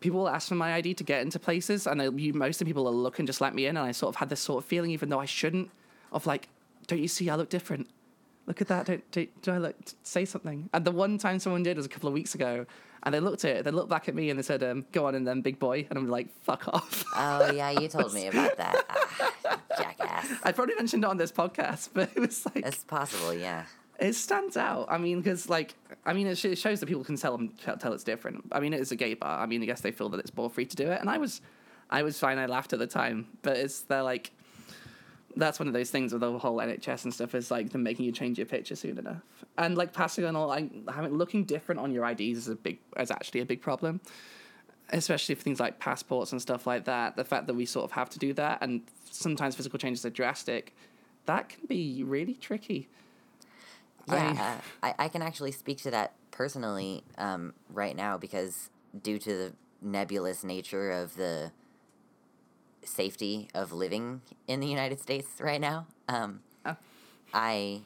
people 0.00 0.28
ask 0.28 0.48
for 0.48 0.54
my 0.54 0.74
ID 0.74 0.94
to 0.94 1.04
get 1.04 1.22
into 1.22 1.38
places, 1.38 1.86
and 1.86 2.20
you, 2.20 2.32
most 2.32 2.60
of 2.60 2.64
the 2.66 2.70
people 2.70 2.86
are 2.88 2.92
looking 2.92 3.26
just 3.26 3.40
let 3.40 3.54
me 3.54 3.66
in, 3.66 3.76
and 3.76 3.86
I 3.86 3.92
sort 3.92 4.14
of 4.14 4.16
had 4.16 4.28
this 4.28 4.40
sort 4.40 4.62
of 4.62 4.68
feeling, 4.68 4.90
even 4.92 5.08
though 5.08 5.20
I 5.20 5.26
shouldn't, 5.26 5.70
of 6.12 6.26
like, 6.26 6.48
don't 6.86 7.00
you 7.00 7.08
see 7.08 7.28
I 7.28 7.34
look 7.36 7.48
different? 7.48 7.88
look 8.46 8.60
at 8.60 8.68
that. 8.68 8.86
Don't, 8.86 9.10
do 9.10 9.26
do 9.42 9.52
I 9.52 9.58
look? 9.58 9.76
Say 10.02 10.24
something. 10.24 10.68
And 10.72 10.84
the 10.84 10.90
one 10.90 11.18
time 11.18 11.38
someone 11.38 11.62
did 11.62 11.76
was 11.76 11.86
a 11.86 11.88
couple 11.88 12.08
of 12.08 12.14
weeks 12.14 12.34
ago, 12.34 12.66
and 13.02 13.14
they 13.14 13.20
looked 13.20 13.44
at 13.44 13.56
it. 13.56 13.64
They 13.64 13.70
looked 13.70 13.88
back 13.88 14.08
at 14.08 14.14
me 14.14 14.30
and 14.30 14.38
they 14.38 14.42
said, 14.42 14.62
um, 14.62 14.84
"Go 14.92 15.06
on 15.06 15.14
and 15.14 15.26
then, 15.26 15.40
big 15.40 15.58
boy." 15.58 15.86
And 15.88 15.98
I'm 15.98 16.08
like, 16.08 16.28
"Fuck 16.42 16.68
off." 16.68 17.04
Oh 17.16 17.50
yeah, 17.52 17.70
you 17.70 17.88
told 17.88 18.12
me 18.14 18.26
about 18.26 18.56
that. 18.62 18.84
Ah, 18.88 19.60
jackass. 19.78 20.28
I 20.42 20.52
probably 20.52 20.74
mentioned 20.74 21.04
it 21.04 21.10
on 21.10 21.16
this 21.16 21.32
podcast, 21.32 21.90
but 21.94 22.10
it 22.14 22.20
was 22.20 22.44
like 22.46 22.64
It's 22.66 22.84
possible, 22.84 23.34
yeah. 23.34 23.64
It 24.02 24.14
stands 24.14 24.56
out. 24.56 24.86
I 24.90 24.98
mean, 24.98 25.20
because 25.20 25.48
like, 25.48 25.74
I 26.04 26.12
mean, 26.12 26.26
it, 26.26 26.36
sh- 26.36 26.46
it 26.46 26.58
shows 26.58 26.80
that 26.80 26.86
people 26.86 27.04
can 27.04 27.16
tell 27.16 27.36
them 27.36 27.50
tell, 27.78 27.92
it's 27.92 28.02
different. 28.02 28.44
I 28.50 28.58
mean, 28.58 28.74
it 28.74 28.80
is 28.80 28.90
a 28.90 28.96
gay 28.96 29.14
bar. 29.14 29.38
I 29.38 29.46
mean, 29.46 29.62
I 29.62 29.66
guess 29.66 29.80
they 29.80 29.92
feel 29.92 30.08
that 30.10 30.20
it's 30.20 30.34
more 30.36 30.50
free 30.50 30.66
to 30.66 30.76
do 30.76 30.90
it, 30.90 31.00
and 31.00 31.08
I 31.08 31.18
was, 31.18 31.40
I 31.88 32.02
was 32.02 32.18
fine. 32.18 32.36
I 32.38 32.46
laughed 32.46 32.72
at 32.72 32.80
the 32.80 32.86
time, 32.88 33.28
but 33.42 33.56
it's 33.56 33.82
they're 33.82 34.02
like, 34.02 34.32
that's 35.36 35.60
one 35.60 35.68
of 35.68 35.72
those 35.72 35.90
things 35.90 36.12
with 36.12 36.20
the 36.20 36.36
whole 36.36 36.56
NHS 36.58 37.04
and 37.04 37.14
stuff 37.14 37.34
is 37.34 37.50
like 37.50 37.70
them 37.70 37.84
making 37.84 38.04
you 38.04 38.12
change 38.12 38.38
your 38.38 38.46
picture 38.46 38.74
soon 38.74 38.98
enough, 38.98 39.22
and 39.56 39.78
like 39.78 39.92
passing 39.92 40.24
on 40.24 40.34
all, 40.34 40.48
like 40.48 40.88
having 40.88 41.12
looking 41.12 41.44
different 41.44 41.80
on 41.80 41.92
your 41.92 42.04
IDs 42.04 42.38
is 42.38 42.48
a 42.48 42.56
big 42.56 42.80
is 42.98 43.12
actually 43.12 43.40
a 43.40 43.46
big 43.46 43.62
problem. 43.62 44.00
Especially 44.94 45.34
for 45.34 45.42
things 45.42 45.58
like 45.58 45.78
passports 45.78 46.32
and 46.32 46.42
stuff 46.42 46.66
like 46.66 46.84
that, 46.84 47.16
the 47.16 47.24
fact 47.24 47.46
that 47.46 47.54
we 47.54 47.64
sort 47.64 47.84
of 47.84 47.92
have 47.92 48.10
to 48.10 48.18
do 48.18 48.34
that, 48.34 48.58
and 48.60 48.82
sometimes 49.10 49.54
physical 49.54 49.78
changes 49.78 50.04
are 50.04 50.10
drastic, 50.10 50.74
that 51.24 51.48
can 51.48 51.64
be 51.66 52.02
really 52.04 52.34
tricky. 52.34 52.88
Yeah, 54.08 54.58
uh, 54.82 54.86
I, 54.86 55.04
I 55.04 55.08
can 55.08 55.22
actually 55.22 55.52
speak 55.52 55.78
to 55.82 55.90
that 55.92 56.12
personally 56.30 57.04
um, 57.18 57.54
right 57.70 57.94
now 57.96 58.18
because 58.18 58.70
due 59.02 59.18
to 59.18 59.30
the 59.36 59.52
nebulous 59.80 60.44
nature 60.44 60.90
of 60.90 61.16
the 61.16 61.52
safety 62.84 63.48
of 63.54 63.72
living 63.72 64.22
in 64.48 64.60
the 64.60 64.66
United 64.66 65.00
States 65.00 65.28
right 65.40 65.60
now, 65.60 65.86
um, 66.08 66.40
Oh. 66.64 66.76
I 67.34 67.80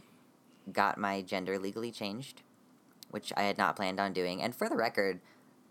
got 0.73 0.99
my 0.99 1.23
gender 1.23 1.59
legally 1.59 1.91
changed, 1.91 2.43
which 3.11 3.33
I 3.37 3.45
had 3.45 3.57
not 3.57 3.77
planned 3.77 3.99
on 4.01 4.13
doing. 4.13 4.43
And 4.43 4.55
for 4.55 4.69
the 4.69 4.77
record, 4.77 5.21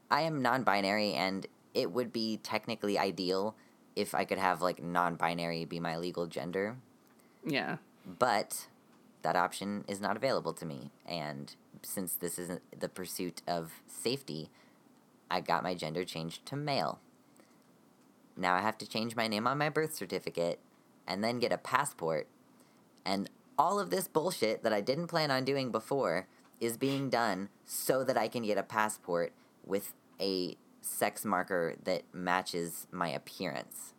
I 0.10 0.22
am 0.22 0.42
non 0.42 0.64
binary, 0.64 1.14
and 1.14 1.46
it 1.74 1.92
would 1.92 2.12
be 2.14 2.38
technically 2.42 2.98
ideal 2.98 3.56
if 3.96 4.16
I 4.16 4.26
could 4.26 4.38
have 4.38 4.62
like 4.62 4.82
non 4.82 5.16
binary 5.16 5.66
be 5.66 5.80
my 5.80 5.98
legal 5.98 6.26
gender 6.28 6.78
Yeah. 7.46 7.78
but 8.20 8.68
that 9.26 9.36
option 9.36 9.84
is 9.88 10.00
not 10.00 10.16
available 10.16 10.54
to 10.54 10.68
me. 10.68 10.92
And 11.04 11.56
since 11.82 12.14
this 12.14 12.38
isn't 12.38 12.62
the 12.80 12.88
pursuit 12.88 13.42
of 13.48 13.72
safety, 13.88 14.52
I 15.32 15.42
got 15.42 15.64
my 15.64 15.74
gender 15.74 16.06
changed 16.06 16.46
to 16.46 16.56
male. 16.56 17.00
Now 18.38 18.54
I 18.54 18.62
have 18.62 18.78
to 18.78 18.88
change 18.88 19.16
my 19.16 19.28
name 19.28 19.48
on 19.48 19.58
my 19.58 19.70
birth 19.70 19.96
certificate 19.96 20.60
and 21.08 21.24
then 21.24 21.40
get 21.40 21.52
a 21.52 21.58
passport. 21.58 22.28
And 23.04 23.28
all 23.58 23.80
of 23.80 23.90
this 23.90 24.08
bullshit 24.08 24.62
that 24.62 24.74
I 24.74 24.82
didn't 24.82 25.08
plan 25.08 25.32
on 25.32 25.44
doing 25.44 25.72
before 25.72 26.28
is 26.62 26.78
being 26.78 27.10
done 27.10 27.50
so 27.66 28.04
that 28.04 28.18
I 28.18 28.28
can 28.28 28.44
get 28.44 28.60
a 28.60 28.64
passport 28.64 29.34
with 29.66 29.96
a 30.22 30.56
sex 30.82 31.26
marker 31.26 31.78
that 31.84 32.04
matches 32.14 32.86
my 32.92 33.10
appearance. 33.10 33.95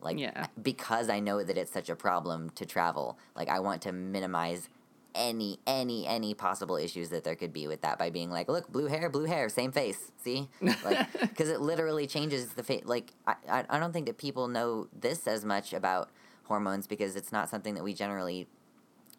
Like 0.00 0.18
Yeah. 0.18 0.46
because 0.62 1.08
I 1.08 1.20
know 1.20 1.42
that 1.42 1.56
it's 1.58 1.72
such 1.72 1.88
a 1.88 1.96
problem 1.96 2.50
to 2.50 2.64
travel. 2.66 3.18
Like 3.34 3.48
I 3.48 3.60
want 3.60 3.82
to 3.82 3.92
minimize 3.92 4.68
any 5.14 5.58
any 5.66 6.06
any 6.06 6.34
possible 6.34 6.76
issues 6.76 7.08
that 7.08 7.24
there 7.24 7.34
could 7.34 7.52
be 7.52 7.66
with 7.66 7.80
that 7.80 7.98
by 7.98 8.10
being 8.10 8.30
like, 8.30 8.48
look, 8.48 8.70
blue 8.70 8.86
hair, 8.86 9.08
blue 9.10 9.24
hair, 9.24 9.48
same 9.48 9.72
face. 9.72 10.12
See, 10.22 10.48
like 10.84 11.06
because 11.20 11.48
it 11.48 11.60
literally 11.60 12.06
changes 12.06 12.50
the 12.54 12.62
face. 12.62 12.82
Like 12.84 13.12
I, 13.26 13.64
I 13.68 13.78
don't 13.80 13.92
think 13.92 14.06
that 14.06 14.18
people 14.18 14.46
know 14.48 14.86
this 14.98 15.26
as 15.26 15.44
much 15.44 15.72
about 15.72 16.10
hormones 16.44 16.86
because 16.86 17.16
it's 17.16 17.32
not 17.32 17.48
something 17.48 17.74
that 17.74 17.82
we 17.84 17.92
generally 17.94 18.46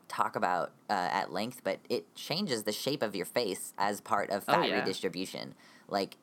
talk 0.08 0.36
about 0.36 0.72
uh, 0.90 0.94
at 1.12 1.32
length. 1.34 1.62
But 1.64 1.80
it 1.90 2.14
changes 2.16 2.64
the 2.64 2.72
shape 2.72 3.04
of 3.04 3.16
your 3.16 3.26
face 3.26 3.74
as 3.78 4.00
part 4.00 4.30
of 4.30 4.44
Oh, 4.48 4.54
fat 4.54 4.70
yeah. 4.70 4.80
redistribution. 4.80 5.54
Like 5.90 6.18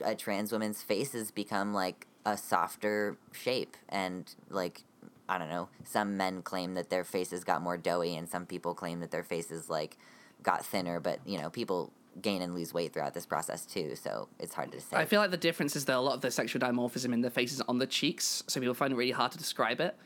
a 0.00 0.14
trans 0.14 0.52
woman's 0.52 0.82
face 0.82 1.12
has 1.12 1.30
become 1.30 1.72
like 1.74 2.06
a 2.24 2.36
softer 2.36 3.16
shape 3.32 3.76
and 3.88 4.34
like 4.48 4.84
I 5.28 5.38
don't 5.38 5.48
know. 5.48 5.68
Some 5.84 6.16
men 6.16 6.42
claim 6.42 6.74
that 6.74 6.90
their 6.90 7.04
faces 7.04 7.44
got 7.44 7.62
more 7.62 7.78
doughy, 7.78 8.16
and 8.16 8.28
some 8.28 8.44
people 8.44 8.74
claim 8.74 9.00
that 9.00 9.10
their 9.10 9.22
faces 9.22 9.70
like 9.70 9.96
got 10.42 10.66
thinner. 10.66 11.00
But 11.00 11.20
you 11.24 11.38
know, 11.38 11.48
people 11.48 11.92
gain 12.20 12.42
and 12.42 12.54
lose 12.54 12.74
weight 12.74 12.92
throughout 12.92 13.14
this 13.14 13.24
process 13.24 13.64
too, 13.64 13.94
so 13.96 14.28
it's 14.38 14.52
hard 14.52 14.72
to 14.72 14.80
say. 14.80 14.96
I 14.96 15.06
feel 15.06 15.20
like 15.20 15.30
the 15.30 15.36
difference 15.36 15.74
is 15.76 15.86
that 15.86 15.96
a 15.96 16.00
lot 16.00 16.14
of 16.14 16.20
the 16.20 16.30
sexual 16.30 16.60
dimorphism 16.60 17.14
in 17.14 17.22
the 17.22 17.30
faces 17.30 17.60
on 17.62 17.78
the 17.78 17.86
cheeks, 17.86 18.42
so 18.46 18.60
people 18.60 18.74
find 18.74 18.92
it 18.92 18.96
really 18.96 19.12
hard 19.12 19.32
to 19.32 19.38
describe 19.38 19.80
it. 19.80 19.96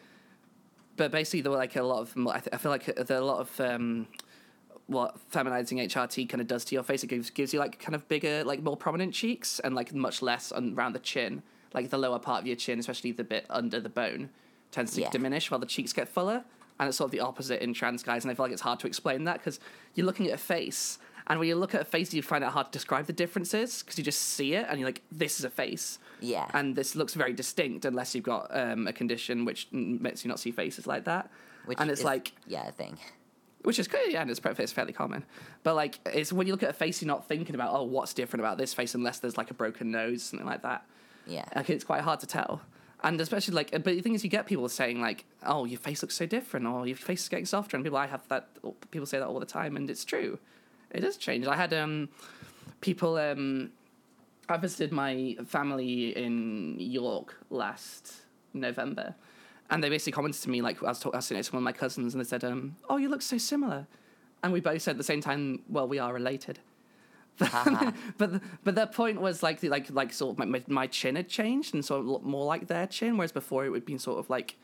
But 0.96 1.10
basically, 1.10 1.40
there 1.40 1.50
were 1.50 1.58
like 1.58 1.76
a 1.76 1.82
lot 1.82 2.02
of. 2.02 2.26
I, 2.28 2.40
feel 2.58 2.70
like 2.70 2.84
there 2.84 3.16
are 3.16 3.20
a 3.20 3.24
lot 3.24 3.40
of 3.40 3.60
um, 3.60 4.06
what 4.86 5.16
feminizing 5.30 5.78
HRT 5.84 6.28
kind 6.28 6.40
of 6.40 6.46
does 6.46 6.64
to 6.66 6.74
your 6.74 6.84
face. 6.84 7.02
It 7.02 7.08
gives 7.08 7.30
gives 7.30 7.52
you 7.52 7.58
like 7.58 7.78
kind 7.80 7.94
of 7.94 8.06
bigger, 8.08 8.44
like 8.44 8.62
more 8.62 8.76
prominent 8.76 9.14
cheeks, 9.14 9.58
and 9.60 9.74
like 9.74 9.92
much 9.94 10.22
less 10.22 10.52
on, 10.52 10.74
around 10.74 10.92
the 10.94 10.98
chin. 11.00 11.42
Like 11.74 11.90
the 11.90 11.98
lower 11.98 12.18
part 12.18 12.40
of 12.42 12.46
your 12.46 12.56
chin, 12.56 12.78
especially 12.78 13.12
the 13.12 13.24
bit 13.24 13.44
under 13.50 13.80
the 13.80 13.88
bone, 13.88 14.30
tends 14.70 14.94
to 14.94 15.00
Yeah. 15.02 15.10
diminish 15.10 15.50
while 15.50 15.60
the 15.60 15.66
cheeks 15.66 15.92
get 15.92 16.08
fuller. 16.08 16.44
And 16.78 16.88
it's 16.88 16.98
sort 16.98 17.06
of 17.06 17.12
the 17.12 17.20
opposite 17.20 17.62
in 17.62 17.72
trans 17.74 18.02
guys, 18.02 18.24
and 18.24 18.30
I 18.30 18.34
feel 18.34 18.44
like 18.44 18.52
it's 18.52 18.62
hard 18.62 18.78
to 18.80 18.86
explain 18.86 19.24
that 19.24 19.38
because 19.38 19.58
you're 19.94 20.04
looking 20.06 20.26
at 20.28 20.34
a 20.34 20.38
face, 20.38 20.98
and 21.26 21.38
when 21.40 21.48
you 21.48 21.56
look 21.56 21.74
at 21.74 21.80
a 21.80 21.84
face, 21.84 22.12
you 22.14 22.22
find 22.22 22.44
it 22.44 22.50
hard 22.50 22.66
to 22.66 22.72
describe 22.72 23.06
the 23.06 23.12
differences 23.14 23.82
because 23.82 23.96
you 23.98 24.04
just 24.04 24.20
see 24.20 24.54
it, 24.54 24.66
and 24.68 24.78
you're 24.78 24.86
like, 24.88 25.02
"This 25.10 25.38
is 25.40 25.44
a 25.46 25.50
face." 25.50 25.98
Yeah. 26.20 26.48
And 26.54 26.76
this 26.76 26.94
looks 26.94 27.14
very 27.14 27.32
distinct 27.32 27.84
unless 27.86 28.14
you've 28.14 28.24
got 28.24 28.54
um, 28.56 28.86
a 28.86 28.92
condition 28.92 29.44
which 29.46 29.68
makes 29.72 30.24
you 30.24 30.28
not 30.28 30.38
see 30.38 30.50
faces 30.52 30.86
like 30.86 31.04
that. 31.04 31.30
Which 31.64 31.78
and 31.80 31.90
it's 31.90 32.00
is, 32.00 32.04
like, 32.04 32.32
yeah, 32.46 32.68
a 32.68 32.72
thing. 32.72 32.98
Which 33.66 33.80
is 33.80 33.88
yeah, 34.10 34.22
and 34.22 34.30
it's, 34.30 34.40
it's 34.44 34.70
fairly 34.70 34.92
common. 34.92 35.24
But 35.64 35.74
like, 35.74 35.98
it's 36.06 36.32
when 36.32 36.46
you 36.46 36.52
look 36.52 36.62
at 36.62 36.70
a 36.70 36.72
face, 36.72 37.02
you're 37.02 37.08
not 37.08 37.26
thinking 37.26 37.56
about, 37.56 37.74
oh, 37.74 37.82
what's 37.82 38.14
different 38.14 38.42
about 38.42 38.58
this 38.58 38.72
face 38.72 38.94
unless 38.94 39.18
there's 39.18 39.36
like 39.36 39.50
a 39.50 39.54
broken 39.54 39.90
nose, 39.90 40.22
something 40.22 40.46
like 40.46 40.62
that. 40.62 40.86
Yeah. 41.26 41.46
Like, 41.52 41.68
it's 41.70 41.82
quite 41.82 42.02
hard 42.02 42.20
to 42.20 42.28
tell. 42.28 42.60
And 43.02 43.20
especially 43.20 43.54
like, 43.54 43.72
but 43.72 43.86
the 43.86 44.00
thing 44.02 44.14
is, 44.14 44.22
you 44.22 44.30
get 44.30 44.46
people 44.46 44.68
saying 44.68 45.00
like, 45.00 45.24
"Oh, 45.44 45.64
your 45.64 45.80
face 45.80 46.00
looks 46.00 46.14
so 46.14 46.26
different," 46.26 46.64
or 46.64 46.86
"Your 46.86 46.96
face 46.96 47.24
is 47.24 47.28
getting 47.28 47.44
softer," 47.44 47.76
and 47.76 47.82
people, 47.84 47.98
I 47.98 48.06
have 48.06 48.26
that. 48.28 48.50
People 48.92 49.04
say 49.04 49.18
that 49.18 49.26
all 49.26 49.40
the 49.40 49.44
time, 49.44 49.76
and 49.76 49.90
it's 49.90 50.04
true. 50.04 50.38
It 50.92 51.00
does 51.00 51.16
change. 51.16 51.48
I 51.48 51.56
had 51.56 51.74
um, 51.74 52.08
people 52.80 53.16
um, 53.16 53.72
I 54.48 54.58
visited 54.58 54.92
my 54.92 55.36
family 55.44 56.16
in 56.16 56.76
York 56.78 57.36
last 57.50 58.14
November, 58.54 59.16
and 59.70 59.82
they 59.82 59.88
basically 59.88 60.12
commented 60.12 60.42
to 60.42 60.50
me 60.50 60.62
like 60.62 60.82
I 60.82 60.86
was, 60.88 61.00
talking 61.00 61.20
sitting 61.20 61.38
next 61.38 61.48
to 61.48 61.54
one 61.54 61.62
of 61.62 61.64
my 61.64 61.72
cousins, 61.72 62.14
and 62.14 62.24
they 62.24 62.28
said, 62.28 62.44
um, 62.44 62.76
"Oh, 62.88 62.96
you 62.96 63.08
look 63.08 63.22
so 63.22 63.38
similar," 63.38 63.86
and 64.42 64.52
we 64.52 64.60
both 64.60 64.82
said 64.82 64.92
at 64.92 64.98
the 64.98 65.04
same 65.04 65.20
time, 65.20 65.62
"Well, 65.68 65.88
we 65.88 65.98
are 65.98 66.12
related." 66.12 66.60
But 68.18 68.40
but 68.64 68.74
their 68.74 68.86
point 68.86 69.20
was 69.20 69.42
like 69.42 69.60
the, 69.60 69.68
like 69.68 69.90
like 69.90 70.12
sort 70.12 70.32
of 70.34 70.38
my, 70.38 70.44
my, 70.46 70.62
my 70.68 70.86
chin 70.86 71.16
had 71.16 71.28
changed 71.28 71.74
and 71.74 71.84
sort 71.84 72.00
of 72.00 72.06
looked 72.06 72.24
more 72.24 72.46
like 72.46 72.66
their 72.66 72.86
chin, 72.86 73.16
whereas 73.18 73.32
before 73.32 73.66
it 73.66 73.68
would 73.70 73.84
been 73.84 73.98
sort 73.98 74.18
of 74.18 74.30
like 74.30 74.56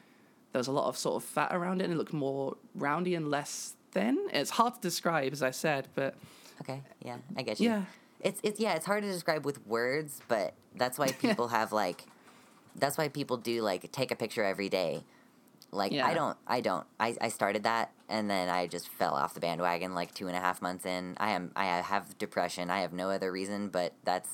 there 0.52 0.58
was 0.58 0.68
a 0.68 0.72
lot 0.72 0.88
of 0.88 0.96
sort 0.96 1.22
of 1.22 1.28
fat 1.28 1.54
around 1.54 1.80
it 1.80 1.84
and 1.84 1.92
it 1.94 1.96
looked 1.96 2.12
more 2.12 2.56
roundy 2.74 3.14
and 3.14 3.30
less 3.30 3.74
thin. 3.90 4.18
It's 4.32 4.50
hard 4.50 4.74
to 4.74 4.80
describe, 4.80 5.32
as 5.32 5.42
I 5.42 5.50
said, 5.50 5.88
but 5.94 6.14
Okay. 6.62 6.80
Yeah, 7.04 7.16
I 7.36 7.42
get 7.42 7.60
you. 7.60 7.70
Yeah. 7.70 7.82
It's 8.20 8.40
it's 8.42 8.60
yeah, 8.60 8.74
it's 8.74 8.86
hard 8.86 9.02
to 9.02 9.10
describe 9.10 9.44
with 9.44 9.66
words, 9.66 10.20
but 10.28 10.54
that's 10.76 10.98
why 10.98 11.08
people 11.20 11.48
have 11.48 11.72
like 11.72 12.04
that's 12.76 12.96
why 12.98 13.08
people 13.08 13.36
do 13.36 13.62
like 13.62 13.90
take 13.92 14.10
a 14.10 14.16
picture 14.16 14.42
every 14.44 14.68
day. 14.68 15.04
Like 15.70 15.92
I 15.94 16.12
don't 16.14 16.36
I 16.46 16.60
don't. 16.60 16.86
I, 17.00 17.16
I 17.20 17.28
started 17.28 17.62
that 17.64 17.92
and 18.08 18.28
then 18.30 18.48
I 18.50 18.66
just 18.66 18.88
fell 18.88 19.14
off 19.14 19.32
the 19.34 19.40
bandwagon 19.40 19.94
like 19.94 20.12
two 20.12 20.26
and 20.28 20.36
a 20.36 20.40
half 20.40 20.60
months 20.60 20.84
in. 20.84 21.14
I 21.18 21.30
am 21.30 21.50
I 21.56 21.64
have 21.66 22.18
depression. 22.18 22.70
I 22.70 22.80
have 22.80 22.92
no 22.92 23.10
other 23.10 23.32
reason, 23.32 23.68
but 23.68 23.94
that's 24.04 24.28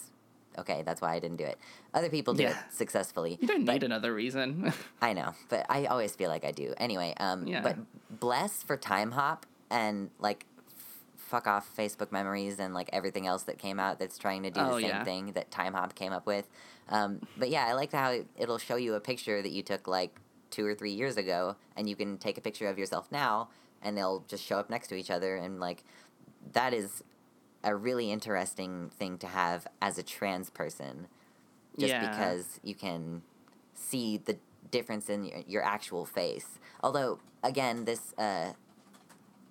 okay, 0.59 0.83
that's 0.85 1.01
why 1.01 1.15
I 1.15 1.21
didn't 1.21 1.37
do 1.37 1.45
it. 1.45 1.57
Other 1.95 2.09
people 2.11 2.35
do 2.35 2.43
Yeah. 2.43 2.51
it 2.51 2.57
successfully. 2.73 3.39
you 3.41 3.47
don't 3.47 3.65
need 3.65 3.85
another 3.85 4.13
reason. 4.13 4.73
I 5.01 5.13
know, 5.13 5.33
but 5.49 5.65
I 5.69 5.87
always 5.87 6.17
feel 6.17 6.29
like 6.29 6.45
I 6.45 6.51
do. 6.51 6.75
Anyway, 6.79 7.15
um, 7.21 7.47
Yeah. 7.47 7.61
but 7.61 7.77
bless 8.11 8.65
for 8.65 8.77
Timehop 8.77 9.43
and 9.71 10.11
like 10.19 10.45
fuck 11.29 11.47
off 11.47 11.69
Facebook 11.77 12.11
memories 12.11 12.59
and 12.59 12.73
like 12.75 12.89
everything 12.93 13.27
else 13.27 13.43
that 13.45 13.59
came 13.59 13.79
out 13.79 13.99
that's 13.99 14.17
trying 14.19 14.43
to 14.45 14.51
do 14.51 14.61
Oh, 14.61 14.75
the 14.77 14.81
same 14.81 14.89
yeah. 14.89 15.05
thing 15.05 15.33
that 15.33 15.51
Timehop 15.51 15.95
came 15.95 16.13
up 16.13 16.27
with. 16.27 16.49
Um, 16.89 17.21
but 17.37 17.51
yeah, 17.51 17.67
I 17.67 17.75
like 17.75 17.93
how 17.93 18.11
it- 18.11 18.27
it'll 18.37 18.59
show 18.59 18.77
you 18.77 18.95
a 18.95 19.01
picture 19.01 19.43
that 19.43 19.51
you 19.51 19.63
took 19.63 19.87
like 19.87 20.19
two 20.51 20.65
or 20.65 20.75
three 20.75 20.93
years 20.93 21.17
ago, 21.19 21.57
and 21.77 21.89
you 21.89 21.95
can 21.95 22.17
take 22.17 22.39
a 22.39 22.41
picture 22.41 22.67
of 22.69 22.79
yourself 22.79 23.13
now, 23.13 23.51
and 23.83 23.97
they'll 23.97 24.21
just 24.27 24.43
show 24.43 24.59
up 24.59 24.71
next 24.71 24.89
to 24.89 24.95
each 24.95 25.11
other, 25.11 25.37
and 25.37 25.61
like 25.61 25.85
that 26.53 26.73
is 26.73 27.05
a 27.63 27.77
really 27.77 28.11
interesting 28.11 28.89
thing 28.99 29.19
to 29.19 29.27
have 29.27 29.67
as 29.83 29.99
a 29.99 30.03
trans 30.03 30.49
person 30.49 31.09
just 31.79 31.91
Yeah. 31.93 32.09
because 32.09 32.59
you 32.63 32.75
can 32.75 33.23
see 33.75 34.17
the 34.17 34.39
difference 34.71 35.09
in 35.11 35.25
your, 35.25 35.39
your 35.47 35.63
actual 35.63 36.07
face. 36.07 36.59
Although, 36.83 37.19
again, 37.43 37.85
this 37.85 38.15
uh, 38.17 38.53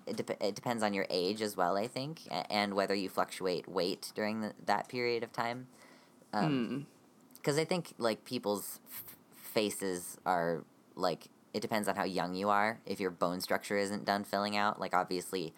it, 0.08 0.16
dep- 0.18 0.42
it 0.42 0.56
depends 0.56 0.84
on 0.84 0.94
your 0.94 1.06
age 1.10 1.42
as 1.42 1.58
well, 1.58 1.78
I 1.78 1.88
think, 1.88 2.22
and 2.50 2.74
whether 2.74 2.96
you 2.96 3.10
fluctuate 3.10 3.68
weight 3.68 4.12
during 4.16 4.42
the, 4.42 4.54
that 4.66 4.88
period 4.90 5.24
of 5.24 5.32
time. 5.32 5.68
Because 6.32 7.58
I 7.58 7.66
think 7.66 7.94
like 7.98 8.26
people's 8.26 8.80
f- 8.90 9.16
faces 9.36 10.18
are 10.26 10.64
like 10.96 11.28
it 11.54 11.62
depends 11.62 11.88
on 11.88 11.96
how 11.96 12.04
young 12.04 12.36
you 12.36 12.50
are. 12.50 12.80
If 12.86 13.00
your 13.00 13.10
bone 13.10 13.42
structure 13.42 13.78
isn't 13.78 14.06
done 14.06 14.24
filling 14.24 14.56
out, 14.58 14.80
like 14.80 14.94
obviously, 14.94 15.54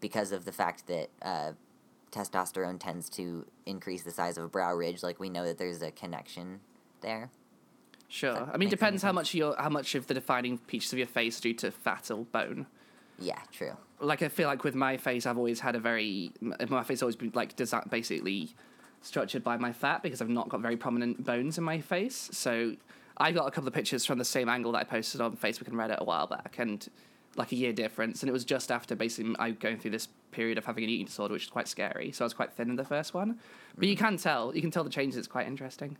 because 0.00 0.32
of 0.32 0.44
the 0.44 0.52
fact 0.52 0.86
that 0.86 1.08
uh, 1.22 1.52
testosterone 2.12 2.78
tends 2.78 3.08
to 3.10 3.46
increase 3.66 4.02
the 4.02 4.10
size 4.10 4.38
of 4.38 4.44
a 4.44 4.48
brow 4.48 4.74
ridge, 4.74 5.02
like 5.02 5.18
we 5.18 5.28
know 5.28 5.44
that 5.44 5.58
there's 5.58 5.82
a 5.82 5.90
connection 5.90 6.60
there. 7.00 7.30
Sure. 8.08 8.50
I 8.52 8.56
mean, 8.56 8.68
depends 8.68 9.02
how 9.02 9.12
much 9.12 9.34
your 9.34 9.54
how 9.58 9.68
much 9.68 9.94
of 9.94 10.06
the 10.08 10.14
defining 10.14 10.58
features 10.58 10.92
of 10.92 10.98
your 10.98 11.06
face 11.06 11.40
due 11.40 11.54
to 11.54 11.70
fat 11.70 12.10
or 12.10 12.24
bone. 12.24 12.66
Yeah, 13.18 13.38
true. 13.52 13.76
Like 14.00 14.22
I 14.22 14.28
feel 14.28 14.48
like 14.48 14.64
with 14.64 14.74
my 14.74 14.96
face, 14.96 15.26
I've 15.26 15.36
always 15.36 15.60
had 15.60 15.76
a 15.76 15.78
very 15.78 16.32
my 16.40 16.82
face 16.82 17.02
always 17.02 17.16
been 17.16 17.32
like 17.34 17.56
desi 17.56 17.88
basically 17.90 18.54
structured 19.02 19.42
by 19.42 19.56
my 19.56 19.72
fat 19.72 20.02
because 20.02 20.20
I've 20.20 20.28
not 20.28 20.48
got 20.48 20.60
very 20.60 20.76
prominent 20.76 21.24
bones 21.24 21.58
in 21.58 21.64
my 21.64 21.80
face. 21.80 22.30
So 22.32 22.76
I 23.16 23.32
got 23.32 23.46
a 23.46 23.50
couple 23.50 23.68
of 23.68 23.74
pictures 23.74 24.04
from 24.06 24.18
the 24.18 24.24
same 24.24 24.48
angle 24.48 24.72
that 24.72 24.78
I 24.78 24.84
posted 24.84 25.20
on 25.20 25.36
Facebook 25.36 25.68
and 25.68 25.76
Reddit 25.76 25.98
a 25.98 26.04
while 26.04 26.26
back, 26.26 26.56
and 26.58 26.86
like 27.36 27.52
a 27.52 27.56
year 27.56 27.72
difference. 27.72 28.22
And 28.22 28.28
it 28.28 28.32
was 28.32 28.44
just 28.44 28.70
after 28.72 28.96
basically 28.96 29.36
I 29.38 29.50
going 29.50 29.78
through 29.78 29.92
this 29.92 30.08
period 30.30 30.58
of 30.58 30.64
having 30.64 30.84
an 30.84 30.90
eating 30.90 31.06
disorder, 31.06 31.34
which 31.34 31.44
is 31.44 31.50
quite 31.50 31.68
scary. 31.68 32.12
So 32.12 32.24
I 32.24 32.26
was 32.26 32.34
quite 32.34 32.52
thin 32.52 32.70
in 32.70 32.76
the 32.76 32.84
first 32.84 33.14
one, 33.14 33.38
but 33.76 33.88
you 33.88 33.96
can 33.96 34.16
tell 34.16 34.54
you 34.54 34.60
can 34.62 34.70
tell 34.70 34.84
the 34.84 34.90
changes. 34.90 35.18
It's 35.18 35.28
quite 35.28 35.46
interesting. 35.46 35.96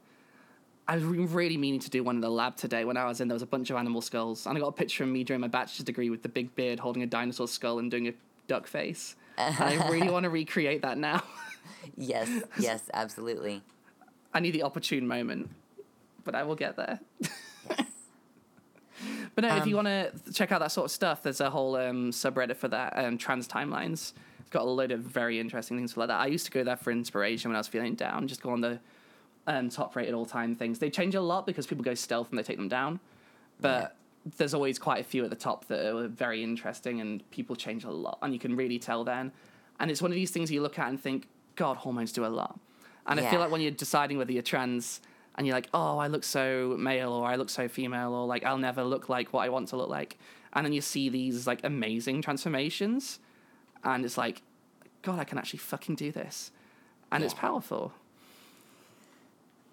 I 0.88 0.96
was 0.96 1.04
re- 1.04 1.18
really 1.18 1.56
meaning 1.56 1.80
to 1.80 1.90
do 1.90 2.02
one 2.02 2.16
in 2.16 2.20
the 2.20 2.30
lab 2.30 2.56
today 2.56 2.84
when 2.84 2.96
I 2.96 3.04
was 3.04 3.20
in. 3.20 3.28
There 3.28 3.34
was 3.34 3.42
a 3.42 3.46
bunch 3.46 3.70
of 3.70 3.76
animal 3.76 4.00
skulls, 4.00 4.46
and 4.46 4.56
I 4.56 4.60
got 4.60 4.68
a 4.68 4.72
picture 4.72 5.04
of 5.04 5.10
me 5.10 5.22
during 5.24 5.40
my 5.40 5.48
bachelor's 5.48 5.84
degree 5.84 6.10
with 6.10 6.22
the 6.22 6.28
big 6.28 6.54
beard 6.56 6.80
holding 6.80 7.02
a 7.02 7.06
dinosaur 7.06 7.46
skull 7.48 7.78
and 7.78 7.90
doing 7.90 8.08
a 8.08 8.14
duck 8.48 8.66
face. 8.66 9.14
I 9.38 9.88
really 9.90 10.10
want 10.12 10.24
to 10.24 10.30
recreate 10.30 10.82
that 10.82 10.98
now. 10.98 11.22
Yes, 11.96 12.28
yes, 12.58 12.82
absolutely. 12.92 13.62
I 14.32 14.40
need 14.40 14.52
the 14.52 14.62
opportune 14.62 15.06
moment, 15.06 15.50
but 16.24 16.34
I 16.34 16.42
will 16.42 16.54
get 16.54 16.76
there. 16.76 17.00
but 19.34 19.42
no, 19.42 19.56
if 19.56 19.66
you 19.66 19.76
want 19.76 19.86
to 19.86 20.12
check 20.32 20.52
out 20.52 20.60
that 20.60 20.72
sort 20.72 20.86
of 20.86 20.90
stuff, 20.90 21.22
there's 21.22 21.40
a 21.40 21.50
whole 21.50 21.76
um, 21.76 22.10
subreddit 22.10 22.56
for 22.56 22.68
that, 22.68 22.94
um, 22.96 23.18
Trans 23.18 23.46
Timelines. 23.46 24.12
It's 24.40 24.50
got 24.50 24.62
a 24.62 24.64
load 24.64 24.92
of 24.92 25.00
very 25.00 25.38
interesting 25.40 25.76
things 25.76 25.92
for 25.92 26.00
like 26.00 26.08
that. 26.08 26.20
I 26.20 26.26
used 26.26 26.46
to 26.46 26.50
go 26.50 26.64
there 26.64 26.76
for 26.76 26.90
inspiration 26.90 27.50
when 27.50 27.56
I 27.56 27.60
was 27.60 27.68
feeling 27.68 27.94
down, 27.94 28.26
just 28.28 28.42
go 28.42 28.50
on 28.50 28.60
the 28.60 28.80
um, 29.50 29.68
top 29.68 29.96
rated 29.96 30.14
all 30.14 30.26
time 30.26 30.54
things. 30.54 30.78
They 30.78 30.90
change 30.90 31.14
a 31.14 31.20
lot 31.20 31.44
because 31.46 31.66
people 31.66 31.84
go 31.84 31.94
stealth 31.94 32.30
and 32.30 32.38
they 32.38 32.42
take 32.42 32.56
them 32.56 32.68
down, 32.68 33.00
but 33.60 33.96
there's 34.36 34.54
always 34.54 34.78
quite 34.78 35.00
a 35.00 35.04
few 35.04 35.24
at 35.24 35.30
the 35.30 35.36
top 35.36 35.66
that 35.66 35.84
are 35.84 36.08
very 36.08 36.42
interesting 36.42 37.00
and 37.00 37.28
people 37.30 37.56
change 37.56 37.84
a 37.84 37.90
lot, 37.90 38.18
and 38.22 38.32
you 38.32 38.38
can 38.38 38.54
really 38.56 38.78
tell 38.78 39.02
then. 39.04 39.32
And 39.80 39.90
it's 39.90 40.02
one 40.02 40.10
of 40.10 40.14
these 40.14 40.30
things 40.30 40.50
you 40.50 40.62
look 40.62 40.78
at 40.78 40.88
and 40.88 41.00
think, 41.00 41.26
God, 41.56 41.78
hormones 41.78 42.12
do 42.12 42.24
a 42.24 42.28
lot. 42.28 42.58
And 43.06 43.18
I 43.18 43.28
feel 43.30 43.40
like 43.40 43.50
when 43.50 43.60
you're 43.60 43.70
deciding 43.70 44.18
whether 44.18 44.30
you're 44.30 44.42
trans 44.42 45.00
and 45.34 45.46
you're 45.46 45.56
like, 45.56 45.68
oh, 45.72 45.98
I 45.98 46.06
look 46.06 46.22
so 46.22 46.76
male 46.78 47.12
or 47.12 47.26
I 47.26 47.36
look 47.36 47.50
so 47.50 47.66
female 47.66 48.12
or 48.12 48.26
like 48.26 48.44
I'll 48.44 48.58
never 48.58 48.84
look 48.84 49.08
like 49.08 49.32
what 49.32 49.44
I 49.44 49.48
want 49.48 49.68
to 49.68 49.76
look 49.76 49.88
like. 49.88 50.18
And 50.52 50.64
then 50.64 50.72
you 50.72 50.80
see 50.80 51.08
these 51.08 51.46
like 51.46 51.60
amazing 51.64 52.22
transformations 52.22 53.18
and 53.82 54.04
it's 54.04 54.18
like, 54.18 54.42
God, 55.02 55.18
I 55.18 55.24
can 55.24 55.38
actually 55.38 55.60
fucking 55.60 55.94
do 55.94 56.12
this. 56.12 56.52
And 57.10 57.24
it's 57.24 57.34
powerful. 57.34 57.92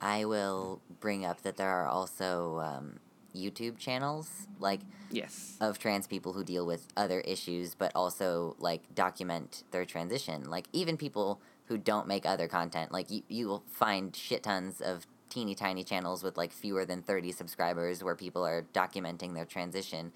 I 0.01 0.25
will 0.25 0.81
bring 0.99 1.25
up 1.25 1.41
that 1.41 1.57
there 1.57 1.69
are 1.69 1.87
also 1.87 2.59
um, 2.59 2.99
YouTube 3.35 3.77
channels 3.77 4.47
like 4.59 4.81
Yes. 5.09 5.55
of 5.61 5.79
trans 5.79 6.05
people 6.05 6.33
who 6.33 6.43
deal 6.43 6.65
with 6.65 6.87
other 6.97 7.21
issues, 7.21 7.75
but 7.75 7.91
also 7.95 8.55
like 8.59 8.93
document 8.93 9.63
their 9.71 9.85
transition. 9.85 10.49
Like 10.49 10.67
even 10.73 10.97
people 10.97 11.39
who 11.65 11.77
don't 11.77 12.07
make 12.07 12.25
other 12.25 12.47
content, 12.47 12.91
like 12.91 13.09
you, 13.09 13.23
you 13.29 13.47
will 13.47 13.63
find 13.67 14.15
shit 14.15 14.43
tons 14.43 14.81
of 14.81 15.07
teeny 15.29 15.55
tiny 15.55 15.83
channels 15.83 16.23
with 16.23 16.37
like 16.37 16.51
fewer 16.51 16.85
than 16.85 17.01
30 17.01 17.31
subscribers 17.31 18.03
where 18.03 18.15
people 18.15 18.45
are 18.45 18.65
documenting 18.73 19.33
their 19.33 19.45
transition. 19.45 20.11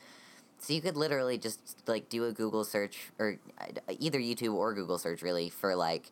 So 0.60 0.74
you 0.74 0.82
could 0.82 0.96
literally 0.98 1.38
just 1.38 1.82
like 1.88 2.08
do 2.10 2.26
a 2.26 2.32
Google 2.32 2.64
search 2.64 3.12
or 3.18 3.38
uh, 3.60 3.94
either 4.00 4.20
YouTube 4.20 4.54
or 4.54 4.74
Google 4.74 4.98
search 4.98 5.22
really 5.22 5.50
for 5.50 5.76
like 5.76 6.12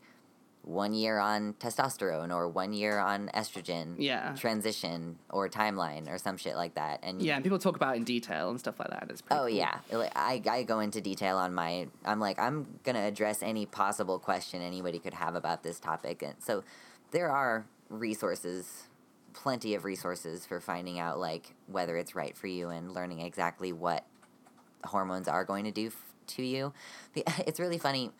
one 0.64 0.94
year 0.94 1.18
on 1.20 1.54
testosterone 1.54 2.34
or 2.34 2.48
one 2.48 2.74
year 2.74 3.00
on 3.00 3.30
estrogen 3.34 3.96
Yeah. 3.98 4.36
transition 4.36 5.18
or 5.30 5.50
timeline 5.50 6.08
or 6.10 6.18
some 6.18 6.38
shit 6.38 6.56
like 6.56 6.76
that 6.76 7.00
and 7.02 7.22
Yeah, 7.22 7.36
and 7.36 7.44
people 7.44 7.58
talk 7.60 7.76
about 7.76 7.96
it 7.96 7.98
in 8.00 8.04
detail 8.04 8.50
and 8.50 8.60
stuff 8.60 8.78
like 8.80 8.90
that. 8.90 9.08
It's 9.10 9.22
pretty 9.22 9.40
Oh 9.40 9.44
cool. 9.48 9.50
yeah, 9.50 9.80
I 10.16 10.42
I 10.50 10.64
go 10.64 10.80
into 10.80 11.02
detail 11.02 11.38
on 11.38 11.54
my. 11.56 11.88
I'm 12.06 12.20
like 12.20 12.38
I'm 12.40 12.80
gonna 12.84 13.06
address 13.08 13.42
any 13.42 13.66
possible 13.66 14.20
question 14.20 14.62
anybody 14.62 15.00
could 15.00 15.14
have 15.16 15.34
about 15.36 15.64
this 15.64 15.80
topic, 15.80 16.22
and 16.22 16.36
so 16.40 16.64
there 17.12 17.32
are 17.32 17.66
resources, 17.90 18.84
plenty 19.34 19.74
of 19.76 19.84
resources 19.86 20.46
for 20.46 20.60
finding 20.60 21.00
out 21.00 21.20
like 21.20 21.56
whether 21.68 21.98
it's 21.98 22.14
right 22.16 22.36
for 22.38 22.48
you 22.48 22.70
and 22.70 22.94
learning 22.94 23.22
exactly 23.22 23.72
what 23.74 24.06
hormones 24.84 25.28
are 25.28 25.44
going 25.46 25.66
to 25.66 25.72
do 25.72 25.88
f- 25.88 26.14
to 26.28 26.44
you. 26.44 26.74
It's 27.48 27.60
really 27.60 27.78
funny. 27.78 28.12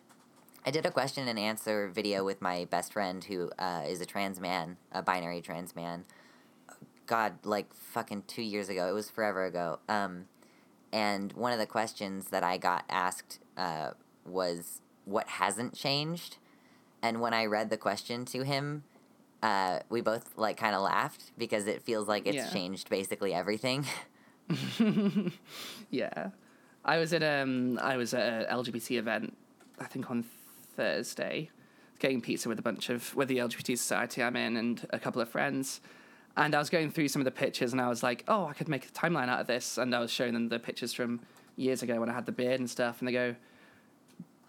I 0.64 0.70
did 0.70 0.84
a 0.84 0.90
question 0.90 1.26
and 1.26 1.38
answer 1.38 1.88
video 1.88 2.24
with 2.24 2.42
my 2.42 2.66
best 2.66 2.92
friend 2.92 3.24
who 3.24 3.50
uh, 3.58 3.82
is 3.86 4.00
a 4.00 4.06
trans 4.06 4.38
man, 4.40 4.76
a 4.92 5.02
binary 5.02 5.40
trans 5.40 5.74
man. 5.74 6.04
God, 7.06 7.34
like 7.44 7.72
fucking 7.74 8.24
two 8.26 8.42
years 8.42 8.68
ago. 8.68 8.88
It 8.88 8.92
was 8.92 9.10
forever 9.10 9.44
ago. 9.44 9.78
Um, 9.88 10.26
and 10.92 11.32
one 11.32 11.52
of 11.52 11.58
the 11.58 11.66
questions 11.66 12.26
that 12.28 12.44
I 12.44 12.56
got 12.58 12.84
asked 12.88 13.38
uh, 13.56 13.92
was, 14.24 14.80
"What 15.06 15.26
hasn't 15.28 15.74
changed?" 15.74 16.36
And 17.02 17.20
when 17.20 17.32
I 17.32 17.46
read 17.46 17.70
the 17.70 17.76
question 17.78 18.24
to 18.26 18.42
him, 18.42 18.84
uh, 19.42 19.80
we 19.88 20.02
both 20.02 20.36
like 20.36 20.56
kind 20.56 20.74
of 20.74 20.82
laughed 20.82 21.32
because 21.38 21.66
it 21.66 21.82
feels 21.82 22.06
like 22.06 22.26
it's 22.26 22.36
Yeah. 22.36 22.50
changed 22.50 22.90
basically 22.90 23.32
everything. 23.34 23.86
Yeah, 25.90 26.30
I 26.84 26.98
was 26.98 27.12
at 27.12 27.22
um 27.22 27.78
I 27.80 27.96
was 27.96 28.14
at 28.14 28.50
an 28.50 28.56
LGBT 28.56 28.98
event, 28.98 29.36
I 29.78 29.84
think 29.84 30.10
on 30.10 30.22
Thursday, 30.76 31.50
getting 31.98 32.20
pizza 32.20 32.48
with 32.48 32.58
a 32.58 32.62
bunch 32.62 32.90
of 32.90 33.14
with 33.14 33.28
the 33.28 33.38
LGBT 33.38 33.76
society 33.78 34.22
I'm 34.22 34.36
in 34.36 34.56
and 34.56 34.86
a 34.90 34.98
couple 34.98 35.20
of 35.22 35.28
friends, 35.28 35.80
and 36.36 36.54
I 36.54 36.58
was 36.58 36.70
going 36.70 36.90
through 36.90 37.08
some 37.08 37.20
of 37.20 37.24
the 37.24 37.30
pictures 37.30 37.72
and 37.72 37.80
I 37.80 37.88
was 37.88 38.02
like, 38.02 38.24
oh, 38.28 38.46
I 38.46 38.52
could 38.52 38.68
make 38.68 38.86
a 38.86 38.88
timeline 38.88 39.28
out 39.28 39.40
of 39.40 39.46
this, 39.46 39.78
and 39.78 39.94
I 39.94 40.00
was 40.00 40.10
showing 40.10 40.34
them 40.34 40.48
the 40.48 40.58
pictures 40.58 40.92
from 40.92 41.20
years 41.56 41.82
ago 41.82 42.00
when 42.00 42.08
I 42.08 42.14
had 42.14 42.26
the 42.26 42.32
beard 42.32 42.60
and 42.60 42.68
stuff, 42.68 43.00
and 43.00 43.08
they 43.08 43.12
go, 43.12 43.34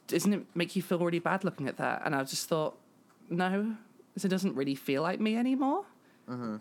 doesn't 0.08 0.34
it 0.34 0.46
make 0.56 0.76
you 0.76 0.82
feel 0.82 1.00
really 1.00 1.20
bad 1.20 1.44
looking 1.44 1.68
at 1.68 1.78
that? 1.78 2.02
And 2.06 2.14
I 2.16 2.24
just 2.24 2.50
thought, 2.50 2.78
no, 3.30 3.76
it 4.16 4.28
doesn't 4.28 4.56
really 4.56 4.76
feel 4.76 5.02
like 5.02 5.20
me 5.20 5.38
anymore 5.38 5.86
mm-hmm. 6.30 6.56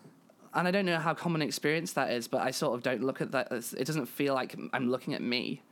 and 0.55 0.69
I 0.69 0.71
don't 0.71 0.87
know 0.87 0.99
how 0.99 1.15
common 1.15 1.43
experience 1.43 1.93
that 1.95 2.11
is, 2.11 2.29
but 2.29 2.43
I 2.43 2.51
sort 2.51 2.75
of 2.75 2.83
don't 2.83 3.03
look 3.03 3.21
at 3.21 3.33
that. 3.33 3.51
As, 3.51 3.73
it 3.75 3.87
doesn't 3.87 4.07
feel 4.07 4.35
like 4.35 4.57
I'm 4.73 4.91
looking 4.91 5.15
at 5.15 5.23
me. 5.23 5.63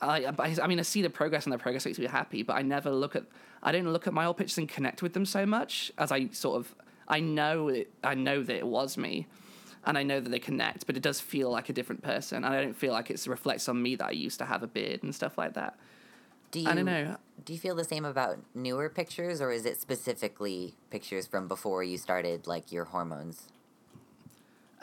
I, 0.00 0.24
I, 0.26 0.56
I 0.62 0.66
mean, 0.66 0.78
I 0.78 0.82
see 0.82 1.02
the 1.02 1.10
progress, 1.10 1.44
and 1.44 1.52
the 1.52 1.58
progress 1.58 1.86
makes 1.86 1.98
me 1.98 2.06
happy, 2.06 2.42
but 2.42 2.54
I 2.54 2.62
never 2.62 2.90
look 2.90 3.16
at. 3.16 3.24
I 3.62 3.72
don't 3.72 3.90
look 3.92 4.06
at 4.06 4.12
my 4.12 4.26
old 4.26 4.36
pictures 4.36 4.58
and 4.58 4.68
connect 4.68 5.02
with 5.02 5.14
them 5.14 5.24
so 5.24 5.46
much 5.46 5.92
as 5.98 6.12
I 6.12 6.28
sort 6.28 6.56
of. 6.56 6.74
I 7.08 7.20
know 7.20 7.68
it. 7.68 7.90
I 8.02 8.14
know 8.14 8.42
that 8.42 8.56
it 8.56 8.66
was 8.66 8.96
me, 8.96 9.26
and 9.84 9.96
I 9.96 10.02
know 10.02 10.20
that 10.20 10.30
they 10.30 10.38
connect, 10.38 10.86
but 10.86 10.96
it 10.96 11.02
does 11.02 11.20
feel 11.20 11.50
like 11.50 11.68
a 11.68 11.72
different 11.72 12.02
person, 12.02 12.44
and 12.44 12.54
I 12.54 12.62
don't 12.62 12.76
feel 12.76 12.92
like 12.92 13.10
it 13.10 13.24
reflects 13.26 13.68
on 13.68 13.82
me 13.82 13.96
that 13.96 14.06
I 14.06 14.12
used 14.12 14.38
to 14.38 14.44
have 14.44 14.62
a 14.62 14.66
beard 14.66 15.02
and 15.02 15.14
stuff 15.14 15.38
like 15.38 15.54
that. 15.54 15.76
Do 16.50 16.60
you, 16.60 16.68
I 16.68 16.74
don't 16.74 16.84
know. 16.84 17.16
Do 17.44 17.52
you 17.52 17.58
feel 17.58 17.74
the 17.74 17.84
same 17.84 18.04
about 18.04 18.38
newer 18.54 18.88
pictures, 18.88 19.40
or 19.40 19.50
is 19.50 19.66
it 19.66 19.80
specifically 19.80 20.74
pictures 20.90 21.26
from 21.26 21.48
before 21.48 21.82
you 21.82 21.98
started 21.98 22.46
like 22.46 22.70
your 22.70 22.84
hormones? 22.84 23.48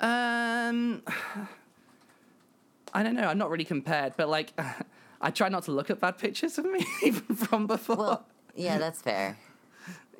Um, 0.01 1.03
I 2.93 3.03
don't 3.03 3.15
know. 3.15 3.23
I'm 3.27 3.37
not 3.37 3.49
really 3.49 3.63
compared, 3.63 4.17
but 4.17 4.27
like, 4.27 4.51
I 5.21 5.31
try 5.31 5.49
not 5.49 5.63
to 5.63 5.71
look 5.71 5.89
at 5.89 5.99
bad 5.99 6.17
pictures 6.17 6.57
of 6.57 6.65
me 6.65 6.85
even 7.03 7.35
from 7.35 7.67
before. 7.67 7.95
Well, 7.95 8.25
yeah, 8.55 8.77
that's 8.77 9.01
fair. 9.01 9.37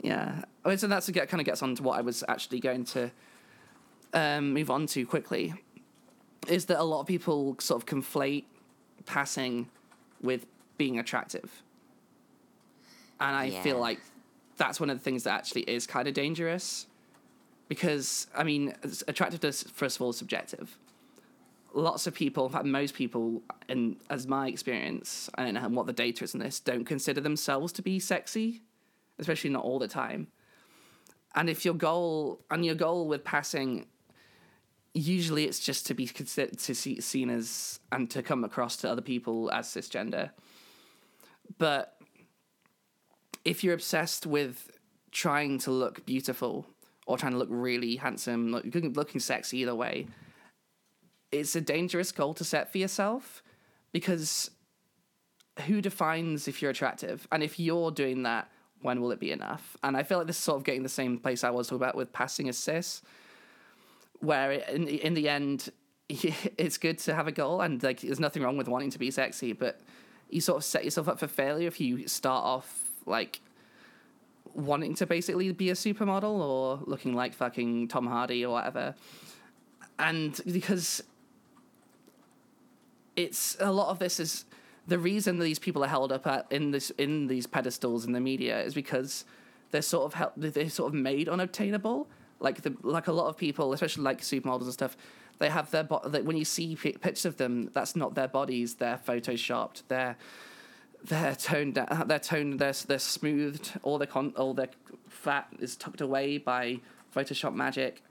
yeah. 0.01 0.43
So 0.77 0.87
that's 0.87 1.09
get 1.09 1.27
kind 1.27 1.41
of 1.41 1.45
gets 1.45 1.63
on 1.63 1.75
to 1.75 1.83
what 1.83 1.97
I 1.97 2.01
was 2.01 2.23
actually 2.27 2.59
going 2.59 2.85
to 2.85 3.11
um, 4.13 4.53
move 4.53 4.69
on 4.69 4.85
to 4.87 5.05
quickly. 5.05 5.53
Is 6.47 6.65
that 6.65 6.79
a 6.79 6.83
lot 6.83 7.01
of 7.01 7.07
people 7.07 7.55
sort 7.59 7.81
of 7.81 7.87
conflate 7.87 8.45
passing 9.05 9.69
with 10.21 10.45
being 10.77 10.99
attractive, 10.99 11.63
and 13.19 13.35
I 13.35 13.49
feel 13.61 13.79
like 13.79 13.99
that's 14.57 14.79
one 14.79 14.89
of 14.89 14.97
the 14.97 15.03
things 15.03 15.23
that 15.23 15.33
actually 15.33 15.61
is 15.63 15.87
kind 15.87 16.07
of 16.07 16.13
dangerous 16.13 16.87
because 17.71 18.27
I 18.35 18.43
mean, 18.43 18.73
attractiveness 19.07 19.63
first 19.63 19.95
of 19.95 20.01
all 20.01 20.09
is 20.09 20.17
subjective. 20.17 20.77
Lots 21.73 22.05
of 22.05 22.13
people, 22.13 22.45
in 22.47 22.51
fact, 22.51 22.65
most 22.65 22.93
people, 22.93 23.43
and 23.69 23.95
as 24.09 24.27
my 24.27 24.47
experience, 24.47 25.29
I 25.35 25.45
don't 25.45 25.53
know 25.53 25.69
what 25.69 25.87
the 25.87 25.93
data 25.93 26.25
is 26.25 26.35
on 26.35 26.41
this, 26.41 26.59
don't 26.59 26.83
consider 26.83 27.21
themselves 27.21 27.71
to 27.73 27.81
be 27.81 27.99
sexy, 27.99 28.61
especially 29.19 29.51
not 29.51 29.63
all 29.63 29.79
the 29.79 29.87
time. 29.87 30.27
And 31.33 31.49
if 31.49 31.63
your 31.63 31.73
goal 31.73 32.41
and 32.51 32.65
your 32.65 32.75
goal 32.75 33.07
with 33.07 33.23
passing, 33.23 33.87
usually 34.93 35.45
it's 35.45 35.59
just 35.59 35.87
to 35.87 35.93
be 35.93 36.05
considered 36.07 36.59
to 36.59 36.75
see 36.75 36.99
seen 36.99 37.29
as 37.29 37.79
and 37.91 38.09
to 38.11 38.21
come 38.21 38.43
across 38.43 38.75
to 38.77 38.89
other 38.89 39.01
people 39.01 39.49
as 39.51 39.67
cisgender. 39.67 40.31
But 41.57 41.95
if 43.45 43.63
you're 43.63 43.73
obsessed 43.73 44.25
with 44.25 44.71
trying 45.11 45.59
to 45.59 45.71
look 45.71 46.05
beautiful 46.05 46.67
or 47.05 47.17
trying 47.17 47.31
to 47.31 47.37
look 47.37 47.49
really 47.49 47.95
handsome, 47.95 48.51
look, 48.51 48.65
looking, 48.65 48.93
looking 48.93 49.21
sexy 49.21 49.59
either 49.59 49.75
way, 49.75 50.07
it's 51.31 51.55
a 51.55 51.61
dangerous 51.61 52.11
goal 52.11 52.33
to 52.35 52.43
set 52.43 52.71
for 52.71 52.77
yourself 52.77 53.43
because 53.91 54.51
who 55.67 55.81
defines 55.81 56.47
if 56.47 56.61
you're 56.61 56.71
attractive? 56.71 57.27
And 57.31 57.43
if 57.43 57.59
you're 57.59 57.91
doing 57.91 58.23
that, 58.23 58.49
when 58.81 59.01
will 59.01 59.11
it 59.11 59.19
be 59.19 59.31
enough? 59.31 59.77
And 59.83 59.95
I 59.95 60.03
feel 60.03 60.17
like 60.17 60.27
this 60.27 60.37
is 60.37 60.43
sort 60.43 60.57
of 60.57 60.63
getting 60.63 60.83
the 60.83 60.89
same 60.89 61.17
place 61.17 61.43
I 61.43 61.49
was 61.51 61.67
talking 61.67 61.83
about 61.83 61.95
with 61.95 62.11
passing 62.11 62.49
a 62.49 62.53
cis, 62.53 63.01
where 64.19 64.51
in, 64.51 64.87
in 64.87 65.13
the 65.13 65.29
end, 65.29 65.69
it's 66.09 66.77
good 66.77 66.97
to 66.99 67.13
have 67.13 67.27
a 67.27 67.31
goal 67.31 67.61
and 67.61 67.81
like 67.83 68.01
there's 68.01 68.19
nothing 68.19 68.43
wrong 68.43 68.57
with 68.57 68.67
wanting 68.67 68.89
to 68.91 68.99
be 68.99 69.11
sexy, 69.11 69.53
but 69.53 69.81
you 70.29 70.41
sort 70.41 70.57
of 70.57 70.63
set 70.63 70.83
yourself 70.83 71.07
up 71.07 71.19
for 71.19 71.27
failure 71.27 71.67
if 71.67 71.79
you 71.79 72.07
start 72.07 72.43
off 72.43 72.91
like 73.05 73.41
wanting 74.53 74.95
to 74.95 75.05
basically 75.05 75.51
be 75.51 75.69
a 75.69 75.73
supermodel 75.73 76.23
or 76.23 76.79
looking 76.85 77.13
like 77.13 77.33
fucking 77.33 77.87
Tom 77.87 78.07
Hardy 78.07 78.45
or 78.45 78.53
whatever. 78.53 78.95
And 79.99 80.39
because 80.45 81.03
it's 83.23 83.57
a 83.59 83.71
lot 83.71 83.89
of 83.89 83.99
this 83.99 84.19
is 84.19 84.45
the 84.87 84.97
reason 84.97 85.39
these 85.39 85.59
people 85.59 85.83
are 85.83 85.87
held 85.87 86.11
up 86.11 86.25
at, 86.27 86.47
in 86.49 86.71
this 86.71 86.89
in 86.91 87.27
these 87.27 87.47
pedestals 87.47 88.05
in 88.05 88.13
the 88.13 88.19
media 88.19 88.61
is 88.61 88.73
because 88.73 89.25
they're 89.71 89.81
sort 89.81 90.05
of 90.05 90.13
held, 90.13 90.31
they're 90.37 90.69
sort 90.69 90.93
of 90.93 90.99
made 90.99 91.29
unobtainable. 91.29 92.07
Like 92.39 92.61
the 92.61 92.75
like 92.81 93.07
a 93.07 93.11
lot 93.11 93.27
of 93.27 93.37
people, 93.37 93.73
especially 93.73 94.03
like 94.03 94.21
supermodels 94.21 94.63
and 94.63 94.73
stuff, 94.73 94.97
they 95.39 95.49
have 95.49 95.71
their 95.71 95.83
bo- 95.83 96.01
that 96.05 96.25
when 96.25 96.37
you 96.37 96.45
see 96.45 96.75
pictures 96.75 97.25
of 97.25 97.37
them, 97.37 97.69
that's 97.73 97.95
not 97.95 98.15
their 98.15 98.27
bodies. 98.27 98.75
They're 98.75 98.99
photoshopped. 99.05 99.83
They're 99.87 100.17
they're 101.03 101.35
toned 101.35 101.75
down. 101.75 102.05
They're 102.07 102.19
toned. 102.19 102.59
They're 102.59 102.73
they're 102.73 102.99
smoothed. 102.99 103.73
All 103.83 103.97
their 103.97 104.07
con- 104.07 104.33
all 104.35 104.53
their 104.53 104.69
fat 105.07 105.47
is 105.59 105.75
tucked 105.75 106.01
away 106.01 106.37
by 106.37 106.79
Photoshop 107.15 107.53
magic. 107.53 108.03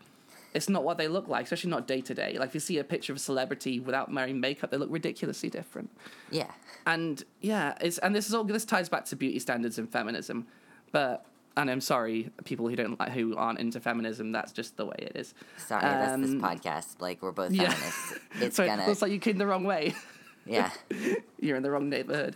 It's 0.52 0.68
not 0.68 0.82
what 0.82 0.98
they 0.98 1.06
look 1.08 1.28
like, 1.28 1.44
especially 1.44 1.70
not 1.70 1.86
day 1.86 2.00
to 2.00 2.14
day. 2.14 2.36
Like 2.38 2.48
if 2.48 2.54
you 2.54 2.60
see 2.60 2.78
a 2.78 2.84
picture 2.84 3.12
of 3.12 3.16
a 3.18 3.20
celebrity 3.20 3.78
without 3.80 4.12
wearing 4.12 4.40
makeup, 4.40 4.70
they 4.70 4.76
look 4.76 4.90
ridiculously 4.90 5.48
different. 5.48 5.90
Yeah. 6.30 6.50
And 6.86 7.22
yeah, 7.40 7.74
it's 7.80 7.98
and 7.98 8.14
this 8.14 8.26
is 8.28 8.34
all 8.34 8.42
this 8.44 8.64
ties 8.64 8.88
back 8.88 9.04
to 9.06 9.16
beauty 9.16 9.38
standards 9.38 9.78
and 9.78 9.88
feminism, 9.90 10.46
but 10.92 11.24
and 11.56 11.70
I'm 11.70 11.80
sorry, 11.80 12.30
people 12.44 12.68
who 12.68 12.74
don't 12.76 12.98
like 12.98 13.10
who 13.12 13.36
aren't 13.36 13.58
into 13.58 13.80
feminism. 13.80 14.32
That's 14.32 14.50
just 14.52 14.76
the 14.76 14.86
way 14.86 14.96
it 14.98 15.12
is. 15.14 15.34
Sorry, 15.56 15.82
that's 15.82 16.20
this 16.22 16.30
Um, 16.30 16.40
podcast. 16.40 17.00
Like 17.00 17.22
we're 17.22 17.32
both 17.32 17.52
yeah. 17.52 17.70
feminists. 17.70 18.14
It's 18.40 18.56
so 18.56 18.66
gonna. 18.66 18.82
it 18.82 18.88
looks 18.88 19.02
like 19.02 19.12
you 19.12 19.18
came 19.18 19.36
the 19.38 19.46
wrong 19.46 19.64
way. 19.64 19.94
yeah. 20.46 20.70
You're 21.40 21.56
in 21.56 21.62
the 21.62 21.70
wrong 21.70 21.88
neighborhood. 21.90 22.34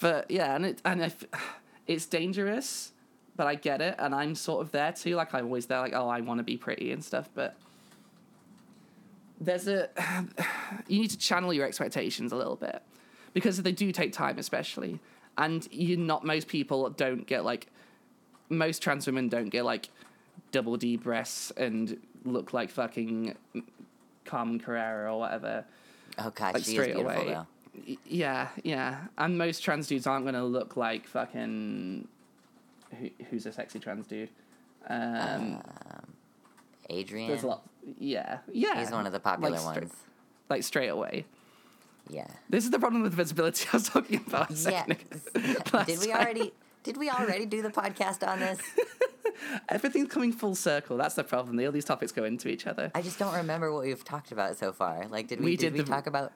But 0.00 0.30
yeah, 0.30 0.56
and 0.56 0.66
it 0.66 0.80
and 0.84 1.02
if 1.02 1.24
it's 1.86 2.06
dangerous, 2.06 2.92
but 3.36 3.46
I 3.46 3.54
get 3.54 3.80
it, 3.80 3.96
and 3.98 4.14
I'm 4.14 4.34
sort 4.34 4.64
of 4.64 4.72
there 4.72 4.92
too. 4.92 5.16
Like 5.16 5.34
I'm 5.34 5.46
always 5.46 5.66
there, 5.66 5.80
like 5.80 5.92
oh, 5.94 6.08
I 6.08 6.20
want 6.20 6.38
to 6.38 6.44
be 6.44 6.56
pretty 6.56 6.92
and 6.92 7.04
stuff, 7.04 7.28
but 7.34 7.56
there's 9.40 9.68
a 9.68 9.88
you 10.88 11.00
need 11.00 11.10
to 11.10 11.18
channel 11.18 11.52
your 11.52 11.66
expectations 11.66 12.32
a 12.32 12.36
little 12.36 12.56
bit 12.56 12.82
because 13.32 13.62
they 13.62 13.72
do 13.72 13.92
take 13.92 14.12
time, 14.12 14.38
especially, 14.38 15.00
and 15.38 15.68
you're 15.70 15.98
not 15.98 16.24
most 16.24 16.48
people 16.48 16.88
don't 16.90 17.26
get 17.26 17.44
like 17.44 17.68
most 18.48 18.82
trans 18.82 19.06
women 19.06 19.28
don't 19.28 19.48
get 19.48 19.64
like 19.64 19.88
double 20.52 20.76
D 20.76 20.96
breasts 20.96 21.50
and 21.56 21.98
look 22.24 22.52
like 22.52 22.70
fucking 22.70 23.34
Carmen 24.24 24.58
Carrera 24.58 25.12
or 25.12 25.18
whatever 25.18 25.64
Oh 26.18 26.30
god, 26.30 26.54
like 26.54 26.64
she 26.64 26.70
is 26.70 26.74
straight 26.74 26.94
beautiful 26.94 27.22
away. 27.22 27.34
though. 27.34 27.96
Yeah, 28.06 28.48
yeah. 28.62 28.98
And 29.18 29.36
most 29.36 29.60
trans 29.60 29.88
dudes 29.88 30.06
aren't 30.06 30.24
going 30.24 30.34
to 30.34 30.44
look 30.44 30.76
like 30.76 31.06
fucking. 31.06 32.08
Who, 32.98 33.10
who's 33.30 33.46
a 33.46 33.52
sexy 33.52 33.78
trans 33.78 34.06
dude? 34.06 34.30
Um, 34.88 35.62
Adrian. 36.90 37.28
there's 37.28 37.42
a 37.42 37.46
lot. 37.46 37.68
Yeah, 37.98 38.38
yeah. 38.52 38.80
He's 38.80 38.90
one 38.90 39.06
of 39.06 39.12
the 39.12 39.20
popular 39.20 39.50
like, 39.50 39.60
stra- 39.60 39.82
ones. 39.82 39.94
Like 40.48 40.62
straight 40.62 40.88
away. 40.88 41.26
Yeah. 42.08 42.26
This 42.50 42.64
is 42.64 42.70
the 42.70 42.78
problem 42.78 43.02
with 43.02 43.14
visibility 43.14 43.66
I 43.72 43.76
was 43.76 43.88
talking 43.88 44.22
about. 44.26 44.50
Yeah. 44.50 44.84
did 45.86 46.00
we 46.00 46.12
already? 46.12 46.52
Did 46.82 46.98
we 46.98 47.08
already 47.08 47.46
do 47.46 47.62
the 47.62 47.70
podcast 47.70 48.26
on 48.26 48.40
this? 48.40 48.58
Everything's 49.70 50.08
coming 50.08 50.32
full 50.32 50.54
circle. 50.54 50.98
That's 50.98 51.14
the 51.14 51.24
problem. 51.24 51.58
All 51.64 51.72
these 51.72 51.86
topics 51.86 52.12
go 52.12 52.24
into 52.24 52.48
each 52.48 52.66
other. 52.66 52.90
I 52.94 53.00
just 53.00 53.18
don't 53.18 53.34
remember 53.34 53.72
what 53.72 53.84
we've 53.84 54.04
talked 54.04 54.32
about 54.32 54.56
so 54.58 54.72
far. 54.72 55.06
Like, 55.08 55.28
did 55.28 55.40
we? 55.40 55.46
We 55.46 55.56
did, 55.56 55.72
did 55.72 55.72
we 55.72 55.78
the- 55.80 55.90
talk 55.90 56.06
about 56.06 56.32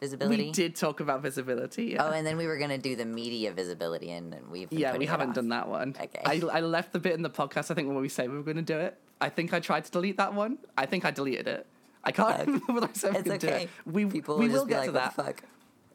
visibility? 0.00 0.46
We 0.46 0.50
did 0.52 0.74
talk 0.76 1.00
about 1.00 1.22
visibility. 1.22 1.84
Yeah. 1.92 2.06
Oh, 2.06 2.10
and 2.12 2.26
then 2.26 2.36
we 2.36 2.46
were 2.46 2.58
gonna 2.58 2.78
do 2.78 2.96
the 2.96 3.04
media 3.04 3.52
visibility, 3.52 4.10
and, 4.10 4.34
we've 4.50 4.72
yeah, 4.72 4.96
we 4.96 5.06
haven't 5.06 5.30
off. 5.30 5.34
done 5.36 5.48
that 5.50 5.68
one. 5.68 5.94
Okay. 6.00 6.22
I, 6.24 6.40
I 6.58 6.60
left 6.60 6.92
the 6.92 6.98
bit 6.98 7.12
in 7.14 7.22
the 7.22 7.30
podcast, 7.30 7.70
I 7.70 7.74
think, 7.74 7.88
when 7.88 7.96
we 7.98 8.08
say 8.08 8.26
we 8.28 8.36
were 8.36 8.42
going 8.42 8.56
to 8.56 8.62
do 8.62 8.78
it. 8.78 8.96
I 9.20 9.28
think 9.28 9.52
I 9.52 9.60
tried 9.60 9.84
to 9.84 9.90
delete 9.90 10.16
that 10.16 10.32
one. 10.34 10.58
I 10.78 10.86
think 10.86 11.04
I 11.04 11.10
deleted 11.10 11.46
it. 11.46 11.66
I 12.02 12.12
can't 12.12 12.30
Okay. 12.40 12.44
remember 12.46 12.72
what 12.72 12.84
I 12.84 12.92
said 12.94 13.14
It's 13.16 13.28
going 13.28 13.38
to 13.40 13.46
okay. 13.54 13.62
it. 13.64 13.70
We, 13.84 14.06
People 14.06 14.38
we 14.38 14.48
will 14.48 14.60
will 14.60 14.64
get 14.66 14.78
like, 14.78 14.86
to 14.86 14.92
that. 14.92 15.14
fuck?" 15.14 15.42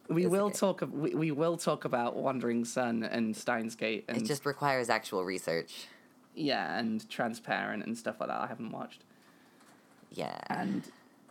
We 0.08 0.26
It's 0.26 0.32
will 0.32 0.46
okay. 0.46 0.58
talk. 0.60 0.84
We, 0.92 1.16
we 1.16 1.32
will 1.32 1.58
talk 1.58 1.84
about 1.86 2.16
Wandering 2.16 2.64
Son 2.66 3.02
and 3.02 3.36
Steins 3.36 3.74
Gate 3.76 4.06
and 4.08 4.18
It 4.18 4.26
just 4.26 4.46
requires 4.46 4.88
actual 4.90 5.26
research. 5.26 5.88
yeah, 6.36 6.78
and 6.78 7.10
Transparent 7.10 7.84
and 7.88 7.98
stuff 7.98 8.20
like 8.20 8.30
that. 8.30 8.40
I 8.40 8.46
haven't 8.46 8.72
watched 8.72 9.02
Yeah. 10.12 10.38
and 10.50 10.84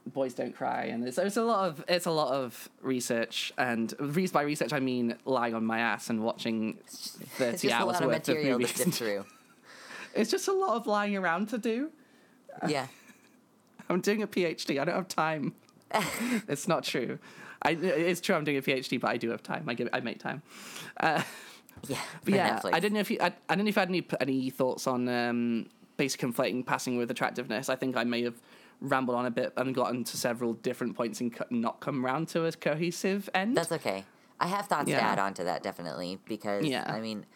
Boys 0.06 0.34
Don't 0.34 0.54
Cry 0.54 0.84
and 0.84 1.06
it's, 1.06 1.18
a 1.18 1.42
lot 1.42 1.68
of 1.68 1.84
it's 1.88 2.06
a 2.06 2.10
lot 2.10 2.32
of 2.34 2.68
research 2.82 3.52
and 3.56 3.92
re- 3.98 4.26
by 4.28 4.42
research 4.42 4.72
I 4.72 4.80
mean 4.80 5.16
lying 5.24 5.54
on 5.54 5.64
my 5.64 5.78
ass 5.80 6.10
and 6.10 6.22
watching 6.22 6.76
it's 6.86 7.10
thirty 7.38 7.72
hours 7.72 8.00
of 8.00 8.06
worth 8.06 8.18
material 8.28 8.56
of 8.56 8.60
to 8.62 8.66
movies. 8.66 8.76
sift 8.76 8.94
through. 8.98 9.24
it's 10.14 10.30
just 10.30 10.48
a 10.48 10.52
lot 10.52 10.76
of 10.76 10.86
lying 10.86 11.16
around 11.16 11.48
to 11.50 11.58
do. 11.58 11.90
yeah. 12.68 12.86
I'm 13.88 14.00
doing 14.00 14.22
a 14.22 14.26
PhD. 14.26 14.80
I 14.80 14.84
don't 14.84 14.94
have 14.94 15.08
time. 15.08 15.54
it's 16.48 16.66
not 16.66 16.84
true. 16.84 17.18
I, 17.62 17.70
it's 17.72 18.20
true. 18.20 18.34
I'm 18.34 18.44
doing 18.44 18.56
a 18.56 18.62
PhD, 18.62 18.98
but 19.00 19.08
I 19.10 19.16
do 19.18 19.30
have 19.30 19.42
time. 19.42 19.64
I 19.68 19.74
give. 19.74 19.88
I 19.92 20.00
make 20.00 20.18
time. 20.18 20.42
Uh, 20.98 21.22
Yeah. 21.88 21.98
but 22.24 22.34
yeah, 22.34 22.58
Netflix. 22.60 22.72
I 22.74 22.80
didn't 22.80 22.94
know 22.94 23.00
if 23.00 23.10
you. 23.10 23.18
I, 23.20 23.26
I 23.26 23.54
didn't 23.54 23.64
know 23.64 23.68
if 23.68 23.76
you 23.76 23.80
had 23.80 23.88
any 23.90 24.06
any 24.20 24.50
thoughts 24.50 24.86
on 24.86 25.06
um, 25.08 25.66
basically 25.98 26.30
conflating 26.32 26.64
passing 26.64 26.96
with 26.96 27.10
attractiveness. 27.10 27.68
I 27.68 27.76
think 27.76 27.96
I 27.96 28.04
may 28.04 28.22
have 28.22 28.34
rambled 28.88 29.16
on 29.16 29.26
a 29.26 29.30
bit 29.30 29.52
and 29.56 29.74
gotten 29.74 30.04
to 30.04 30.16
several 30.16 30.54
different 30.54 30.96
points 30.96 31.20
and 31.20 31.34
not 31.50 31.80
come 31.80 32.04
round 32.04 32.28
to 32.28 32.44
a 32.44 32.52
cohesive 32.52 33.28
end. 33.34 33.56
That's 33.56 33.72
okay. 33.72 34.04
I 34.40 34.46
have 34.48 34.66
thoughts 34.66 34.90
to 34.90 35.00
add 35.00 35.18
on 35.18 35.34
to 35.34 35.44
that 35.44 35.62
definitely 35.62 36.18
because 36.26 36.64
Yeah. 36.66 36.84
I 36.86 37.00
mean, 37.00 37.26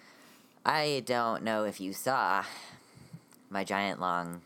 I 0.65 1.03
don't 1.07 1.43
know 1.43 1.65
if 1.65 1.81
you 1.81 1.93
saw 1.93 2.45
my 3.51 3.65
giant 3.65 4.01
long 4.01 4.43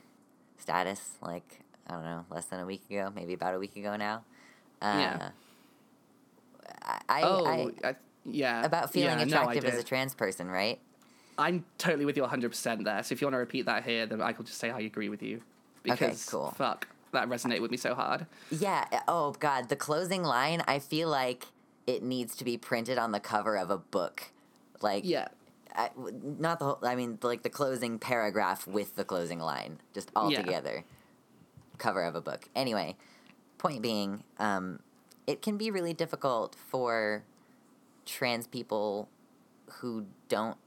status 0.59 1.17
like 1.21 1.61
I 1.87 1.95
don't 1.95 2.05
know 2.05 2.25
less 2.31 2.47
than 2.47 2.61
a 2.61 2.67
week 2.67 2.83
ago, 2.88 3.12
maybe 3.15 3.33
about 3.35 3.55
a 3.55 3.59
week 3.59 3.77
ago 3.77 3.97
now. 3.97 4.25
Uh, 4.81 4.97
Yeah. 4.99 5.31
I, 7.09 7.23
oh, 7.23 7.47
I 7.47 7.88
I, 7.88 7.95
yeah. 8.25 8.65
about 8.65 8.93
feeling 8.93 9.19
yeah, 9.19 9.25
no, 9.25 9.41
attractive 9.43 9.65
as 9.65 9.79
a 9.79 9.85
trans 9.85 10.15
person, 10.15 10.49
right? 10.49 10.81
I'm 11.38 11.65
totally 11.79 12.05
with 12.05 12.17
you 12.17 12.23
100% 12.25 12.85
there. 12.85 13.03
So 13.03 13.12
if 13.12 13.21
you 13.21 13.27
want 13.27 13.35
to 13.35 13.38
repeat 13.38 13.67
that 13.67 13.85
here, 13.85 14.07
then 14.07 14.21
I 14.21 14.33
could 14.33 14.47
just 14.47 14.59
say 14.59 14.71
I 14.71 14.81
agree 14.81 15.09
with 15.09 15.23
you. 15.23 15.41
Because, 15.83 16.25
cool. 16.27 16.53
fuck, 16.53 16.87
that 17.12 17.29
resonated 17.29 17.61
with 17.61 17.70
me 17.70 17.77
so 17.77 17.94
hard. 17.94 18.27
Yeah. 18.51 18.85
Oh 19.07 19.33
God, 19.38 19.68
the 19.68 19.77
closing 19.77 20.22
line. 20.22 20.62
I 20.66 20.79
feel 20.79 21.09
like 21.09 21.46
it 21.87 22.03
needs 22.03 22.35
to 22.37 22.44
be 22.44 22.57
printed 22.57 22.98
on 22.98 23.12
the 23.12 23.20
cover 23.20 23.57
of 23.57 23.70
a 23.70 23.79
book, 23.79 24.33
like 24.81 25.05
Yeah. 25.05 25.29
I, 25.75 25.90
not 25.96 26.59
the 26.59 26.64
whole. 26.66 26.79
I 26.83 26.94
mean, 26.96 27.18
like 27.22 27.42
the 27.42 27.51
closing 27.51 27.98
paragraph 27.98 28.66
with 28.66 28.96
the 28.96 29.05
closing 29.05 29.38
line, 29.38 29.79
just 29.94 30.11
all 30.16 30.31
Yeah. 30.31 30.42
together. 30.42 30.85
Cover 31.79 32.03
of 32.03 32.14
a 32.14 32.20
book. 32.20 32.48
Anyway, 32.55 32.96
point 33.59 33.83
being, 33.83 34.25
um, 34.38 34.81
it 35.27 35.40
can 35.42 35.57
be 35.57 35.70
really 35.70 35.94
difficult 35.94 36.55
for 36.68 37.25
trans 38.05 38.46
people 38.46 39.09
who 39.81 40.07
don't 40.29 40.59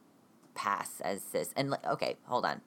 pass 0.56 1.00
as 1.02 1.22
cis. 1.22 1.54
And 1.56 1.70
like, 1.70 1.86
okay, 1.86 2.18
hold 2.26 2.46
on. 2.46 2.62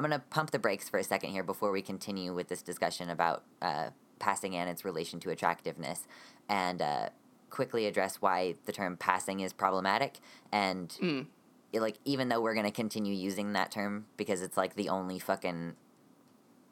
I'm 0.00 0.04
gonna 0.10 0.24
pump 0.30 0.50
the 0.50 0.58
brakes 0.58 0.88
for 0.88 0.96
a 0.98 1.04
second 1.04 1.32
here 1.32 1.42
before 1.42 1.70
we 1.70 1.82
continue 1.82 2.32
with 2.32 2.48
this 2.48 2.62
discussion 2.62 3.10
about 3.10 3.44
uh, 3.60 3.90
passing 4.18 4.56
and 4.56 4.70
its 4.70 4.82
relation 4.82 5.20
to 5.20 5.28
attractiveness, 5.30 6.06
and 6.48 6.80
uh, 6.80 7.10
quickly 7.50 7.84
address 7.86 8.16
why 8.16 8.54
the 8.64 8.72
term 8.72 8.96
passing 8.96 9.40
is 9.40 9.52
problematic 9.52 10.20
and 10.52 10.88
Mm. 11.02 11.26
it, 11.74 11.80
like 11.82 11.96
even 12.06 12.30
though 12.30 12.40
we're 12.40 12.54
gonna 12.54 12.70
continue 12.70 13.12
using 13.12 13.52
that 13.52 13.70
term 13.70 14.06
because 14.16 14.40
it's 14.40 14.56
like 14.56 14.74
the 14.74 14.88
only 14.88 15.18
fucking 15.18 15.74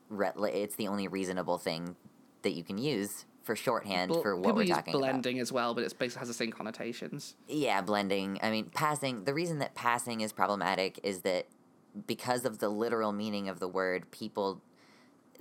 re- 0.08 0.32
it's 0.54 0.76
the 0.76 0.88
only 0.88 1.06
reasonable 1.06 1.58
thing 1.58 1.96
that 2.40 2.52
you 2.52 2.64
can 2.64 2.78
use 2.78 3.26
for 3.42 3.54
shorthand 3.54 4.08
Bl- 4.10 4.20
for 4.22 4.36
what 4.36 4.54
we're 4.54 4.64
talking 4.64 4.94
about. 4.94 5.00
blending 5.00 5.38
as 5.38 5.52
well, 5.52 5.74
but 5.74 5.84
it's 5.84 5.92
basically 5.92 6.20
has 6.20 6.28
the 6.28 6.34
same 6.34 6.50
connotations. 6.52 7.34
Yeah, 7.46 7.82
blending. 7.82 8.38
I 8.42 8.50
mean, 8.50 8.70
passing. 8.74 9.24
The 9.24 9.34
reason 9.34 9.58
that 9.58 9.74
passing 9.74 10.22
is 10.22 10.32
problematic 10.32 10.98
is 11.02 11.20
that 11.22 11.46
because 12.06 12.44
of 12.44 12.58
the 12.58 12.68
literal 12.68 13.12
meaning 13.12 13.48
of 13.48 13.60
the 13.60 13.68
word, 13.68 14.10
people 14.10 14.60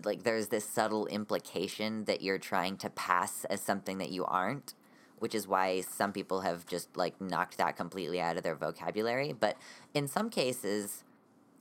like 0.03 0.23
there's 0.23 0.47
this 0.47 0.65
subtle 0.65 1.07
implication 1.07 2.05
that 2.05 2.21
you're 2.21 2.37
trying 2.37 2.77
to 2.77 2.89
pass 2.89 3.45
as 3.45 3.61
something 3.61 3.97
that 3.97 4.11
you 4.11 4.23
aren't, 4.25 4.73
which 5.19 5.33
is 5.33 5.47
why 5.47 5.81
some 5.81 6.11
people 6.11 6.41
have 6.41 6.65
just 6.67 6.95
like 6.95 7.19
knocked 7.19 7.57
that 7.57 7.75
completely 7.75 8.21
out 8.21 8.37
of 8.37 8.43
their 8.43 8.55
vocabulary. 8.55 9.33
But 9.33 9.57
in 9.93 10.07
some 10.07 10.29
cases, 10.29 11.03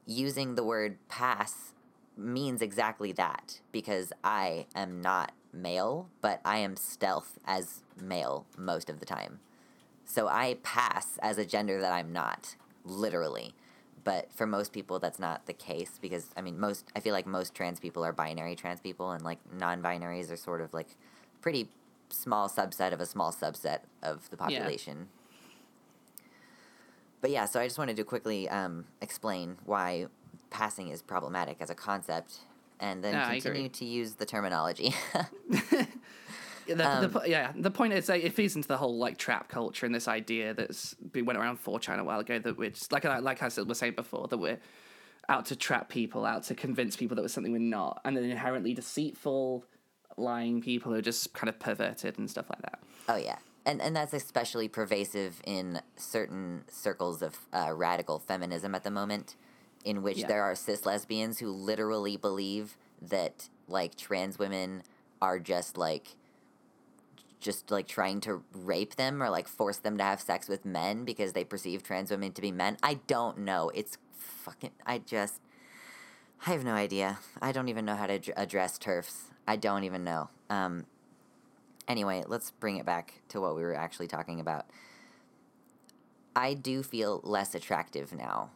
using 0.07 0.55
the 0.55 0.64
word 0.64 0.99
pass 1.09 1.72
means 2.16 2.62
exactly 2.62 3.12
that 3.12 3.61
because 3.72 4.12
I 4.22 4.66
am 4.74 5.01
not 5.01 5.32
male, 5.53 6.09
but 6.20 6.40
I 6.44 6.59
am 6.59 6.76
stealth 6.76 7.38
as 7.47 7.82
male 8.01 8.47
most 8.57 8.90
of 8.90 9.01
the 9.01 9.07
time. 9.07 9.40
So 10.05 10.28
I 10.28 10.59
pass 10.62 11.18
as 11.18 11.38
a 11.38 11.44
gender 11.44 11.80
that 11.80 11.92
I'm 11.92 12.12
not, 12.12 12.57
literally. 12.84 13.55
But 14.07 14.33
for 14.33 14.47
most 14.47 14.73
people, 14.73 15.01
that's 15.01 15.19
not 15.19 15.47
the 15.47 15.53
case 15.53 15.99
because 16.01 16.31
I 16.37 16.41
mean, 16.41 16.61
most 16.61 16.93
I 16.95 17.01
feel 17.01 17.13
like 17.13 17.27
most 17.27 17.57
trans 17.57 17.81
people 17.81 18.05
are 18.05 18.13
binary 18.13 18.55
trans 18.55 18.79
people, 18.79 19.11
and 19.11 19.25
like 19.25 19.41
non-binaries 19.53 20.31
are 20.31 20.37
sort 20.37 20.61
of 20.61 20.73
like 20.73 20.87
pretty 21.41 21.69
small 22.09 22.49
subset 22.49 22.93
of 22.93 23.01
a 23.01 23.07
small 23.07 23.33
subset 23.33 23.81
of 24.05 24.31
the 24.31 24.37
population. 24.37 24.97
Yeah. 24.97 26.23
But 27.21 27.31
yeah, 27.33 27.47
so 27.47 27.59
I 27.59 27.67
just 27.67 27.79
wanted 27.79 27.97
to 27.97 28.05
quickly 28.05 28.49
um, 28.49 28.85
explain 29.01 29.57
why 29.65 30.07
passing 30.51 30.91
is 30.91 31.03
problematic 31.03 31.57
as 31.59 31.69
a 31.69 31.75
concept, 31.75 32.37
and 32.79 33.03
then 33.03 33.17
agree. 33.17 33.41
continue 33.41 33.69
to 33.71 33.85
use 33.85 34.15
the 34.15 34.25
terminology. 34.25 34.95
Yeah, 36.67 36.75
the, 36.75 36.89
Um, 37.07 37.12
the, 37.12 37.23
yeah, 37.31 37.53
the 37.55 37.71
point 37.71 37.93
is 37.93 38.09
like, 38.09 38.25
it 38.25 38.33
feeds 38.35 38.57
into 38.57 38.69
the 38.69 38.77
whole 38.77 38.97
like 38.99 39.19
trap 39.19 39.49
culture 39.49 39.87
and 39.87 39.95
this 39.95 40.09
idea 40.09 40.55
that's 40.55 40.95
been 40.95 41.25
went 41.25 41.39
around 41.39 41.59
4chan 41.62 41.99
a 41.99 42.05
while 42.05 42.21
ago 42.21 42.39
that 42.39 42.57
we're 42.59 42.71
just 42.71 42.93
like 42.93 43.05
like 43.05 43.43
I 43.43 43.49
said 43.49 43.69
was 43.69 43.79
saying 43.79 43.95
before 43.95 44.29
that 44.29 44.39
we're 44.39 44.59
out 45.29 45.47
to 45.47 45.57
trap 45.57 45.89
people, 45.89 46.25
out 46.25 46.45
to 46.45 46.55
convince 46.55 46.97
people 46.97 47.14
that 47.17 47.23
we're 47.23 47.29
something 47.29 47.53
we're 47.53 47.59
not, 47.59 48.01
and 48.05 48.17
then 48.17 48.25
inherently 48.25 48.75
deceitful, 48.75 49.64
lying 50.17 50.61
people 50.61 50.93
who 50.93 50.99
are 50.99 51.03
just 51.03 51.33
kind 51.35 51.49
of 51.49 51.59
perverted 51.59 52.19
and 52.19 52.31
stuff 52.31 52.49
like 52.49 52.62
that. 52.62 52.79
Oh 53.09 53.17
yeah, 53.17 53.39
and 53.64 53.83
and 53.83 53.95
that's 53.97 54.12
especially 54.12 54.69
pervasive 54.69 55.41
in 55.45 55.81
certain 55.97 56.64
circles 56.69 57.23
of 57.23 57.39
uh, 57.53 57.73
radical 57.75 58.19
feminism 58.21 58.75
at 58.75 58.85
the 58.85 58.91
moment, 58.91 59.35
in 59.85 60.03
which 60.03 60.19
Yeah. 60.19 60.29
there 60.29 60.43
are 60.43 60.55
cis 60.55 60.87
lesbians 60.87 61.39
who 61.41 61.51
literally 61.51 62.17
believe 62.17 62.77
that 63.03 63.49
like 63.69 63.97
trans 63.97 64.39
women 64.39 64.83
are 65.21 65.39
just 65.41 65.77
like 65.77 66.17
just 67.47 67.70
like 67.70 67.86
trying 67.86 68.20
to 68.20 68.42
rape 68.53 68.97
them 68.97 69.22
or 69.22 69.30
like 69.30 69.49
force 69.49 69.78
them 69.78 69.97
to 69.97 70.05
have 70.05 70.20
sex 70.20 70.49
with 70.49 70.66
men 70.66 71.05
because 71.05 71.32
they 71.32 71.44
perceive 71.44 71.82
trans 71.82 72.11
women 72.11 72.32
to 72.32 72.42
be 72.42 72.51
men. 72.51 72.76
I 72.82 72.94
don't 73.07 73.38
know. 73.38 73.70
It's 73.74 73.97
fucking. 74.18 74.72
I 74.84 74.99
just. 74.99 75.40
I 76.47 76.51
have 76.51 76.64
no 76.64 76.74
idea. 76.74 77.18
I 77.40 77.53
don't 77.53 77.68
even 77.68 77.86
know 77.86 77.94
how 77.94 78.07
to 78.09 78.14
ad- 78.14 78.32
address 78.36 78.78
TERFs. 78.78 79.30
I 79.49 79.57
don't 79.57 79.84
even 79.84 80.05
know. 80.05 80.28
Um, 80.51 80.84
anyway, 81.88 82.24
let's 82.26 82.51
bring 82.51 82.76
it 82.76 82.84
back 82.84 83.22
to 83.28 83.40
what 83.40 83.57
we 83.57 83.62
were 83.62 83.74
actually 83.74 84.09
talking 84.09 84.40
about. 84.40 84.66
I 86.34 86.53
do 86.53 86.82
feel 86.82 87.20
less 87.22 87.55
attractive 87.55 88.12
now 88.12 88.51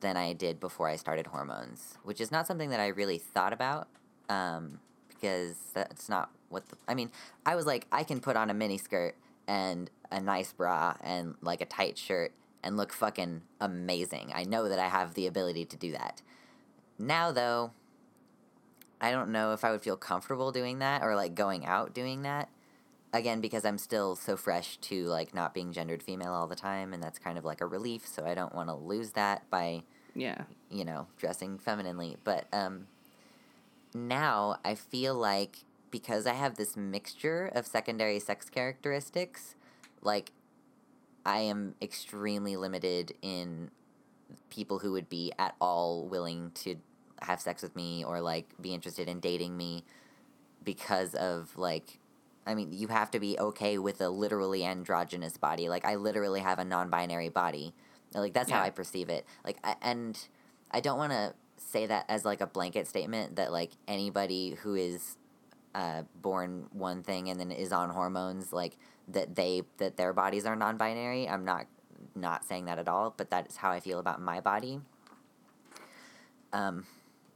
than 0.00 0.18
I 0.18 0.34
did 0.34 0.60
before 0.60 0.88
I 0.88 0.96
started 0.96 1.28
hormones, 1.28 1.96
which 2.02 2.20
is 2.20 2.30
not 2.30 2.46
something 2.46 2.70
that 2.70 2.80
I 2.80 2.88
really 2.88 3.16
thought 3.16 3.54
about 3.54 3.88
um, 4.28 4.80
because 5.24 5.56
that's 5.72 6.10
not 6.10 6.30
what 6.50 6.68
the. 6.68 6.76
I 6.86 6.94
mean, 6.94 7.10
I 7.46 7.56
was 7.56 7.64
like, 7.64 7.86
I 7.90 8.04
can 8.04 8.20
put 8.20 8.36
on 8.36 8.50
a 8.50 8.54
mini 8.54 8.76
skirt 8.76 9.16
and 9.48 9.90
a 10.10 10.20
nice 10.20 10.52
bra 10.52 10.96
and 11.02 11.34
like 11.40 11.62
a 11.62 11.64
tight 11.64 11.96
shirt 11.96 12.32
and 12.62 12.76
look 12.76 12.92
fucking 12.92 13.40
amazing. 13.58 14.32
I 14.34 14.44
know 14.44 14.68
that 14.68 14.78
I 14.78 14.88
have 14.88 15.14
the 15.14 15.26
ability 15.26 15.64
to 15.64 15.76
do 15.78 15.92
that. 15.92 16.20
Now, 16.98 17.32
though, 17.32 17.72
I 19.00 19.10
don't 19.10 19.30
know 19.30 19.54
if 19.54 19.64
I 19.64 19.70
would 19.70 19.80
feel 19.80 19.96
comfortable 19.96 20.52
doing 20.52 20.78
that 20.80 21.02
or 21.02 21.16
like 21.16 21.34
going 21.34 21.64
out 21.64 21.94
doing 21.94 22.20
that. 22.22 22.50
Again, 23.14 23.40
because 23.40 23.64
I'm 23.64 23.78
still 23.78 24.14
so 24.14 24.36
fresh 24.36 24.76
to 24.78 25.06
like 25.06 25.32
not 25.34 25.54
being 25.54 25.72
gendered 25.72 26.02
female 26.02 26.34
all 26.34 26.48
the 26.48 26.56
time, 26.56 26.92
and 26.92 27.02
that's 27.02 27.18
kind 27.18 27.38
of 27.38 27.46
like 27.46 27.62
a 27.62 27.66
relief. 27.66 28.06
So 28.06 28.26
I 28.26 28.34
don't 28.34 28.54
want 28.54 28.68
to 28.68 28.74
lose 28.74 29.12
that 29.12 29.48
by 29.48 29.84
Yeah, 30.14 30.42
you 30.68 30.84
know, 30.84 31.06
dressing 31.16 31.58
femininely. 31.58 32.18
But 32.24 32.46
um, 32.52 32.88
now 33.94 34.56
I 34.64 34.74
feel 34.74 35.14
like 35.14 35.58
because 35.90 36.26
I 36.26 36.32
have 36.34 36.56
this 36.56 36.76
mixture 36.76 37.50
of 37.54 37.66
secondary 37.66 38.18
sex 38.18 38.50
characteristics, 38.50 39.54
like 40.02 40.32
I 41.24 41.38
am 41.38 41.76
extremely 41.80 42.56
limited 42.56 43.14
in 43.22 43.70
people 44.50 44.80
who 44.80 44.92
would 44.92 45.08
be 45.08 45.32
at 45.38 45.54
all 45.60 46.06
willing 46.08 46.50
to 46.54 46.76
have 47.22 47.40
sex 47.40 47.62
with 47.62 47.76
me 47.76 48.04
or 48.04 48.20
like 48.20 48.46
be 48.60 48.74
interested 48.74 49.08
in 49.08 49.20
dating 49.20 49.56
me 49.56 49.84
because 50.64 51.14
of 51.14 51.56
like 51.56 52.00
I 52.46 52.54
mean, 52.54 52.72
you 52.72 52.88
have 52.88 53.10
to 53.12 53.20
be 53.20 53.38
okay 53.38 53.78
with 53.78 54.00
a 54.02 54.10
literally 54.10 54.64
androgynous 54.66 55.38
body. 55.38 55.68
Like 55.68 55.84
I 55.86 55.94
literally 55.94 56.40
have 56.40 56.58
a 56.58 56.64
non-binary 56.64 57.30
body. 57.30 57.72
Like 58.12 58.34
that's 58.34 58.50
how 58.50 58.60
I 58.60 58.70
perceive 58.70 59.08
it. 59.08 59.24
Like 59.44 59.58
I, 59.64 59.76
and 59.80 60.18
I 60.70 60.80
don't 60.80 60.98
want 60.98 61.12
to 61.12 61.34
say 61.56 61.86
that 61.86 62.04
as 62.08 62.24
like 62.24 62.40
a 62.40 62.46
blanket 62.46 62.86
statement 62.86 63.36
that 63.36 63.52
like 63.52 63.72
anybody 63.88 64.56
who 64.62 64.74
is 64.74 65.16
uh, 65.74 66.02
born 66.20 66.66
one 66.72 67.02
thing 67.02 67.28
and 67.28 67.38
then 67.40 67.50
is 67.50 67.72
on 67.72 67.90
hormones 67.90 68.52
like 68.52 68.76
that 69.08 69.34
they 69.34 69.62
that 69.78 69.96
their 69.96 70.12
bodies 70.12 70.46
are 70.46 70.56
non-binary. 70.56 71.28
I'm 71.28 71.44
not 71.44 71.66
not 72.14 72.44
saying 72.44 72.66
that 72.66 72.78
at 72.78 72.88
all, 72.88 73.14
but 73.16 73.30
that's 73.30 73.56
how 73.56 73.70
I 73.70 73.80
feel 73.80 73.98
about 73.98 74.20
my 74.20 74.40
body. 74.40 74.80
Um, 76.52 76.86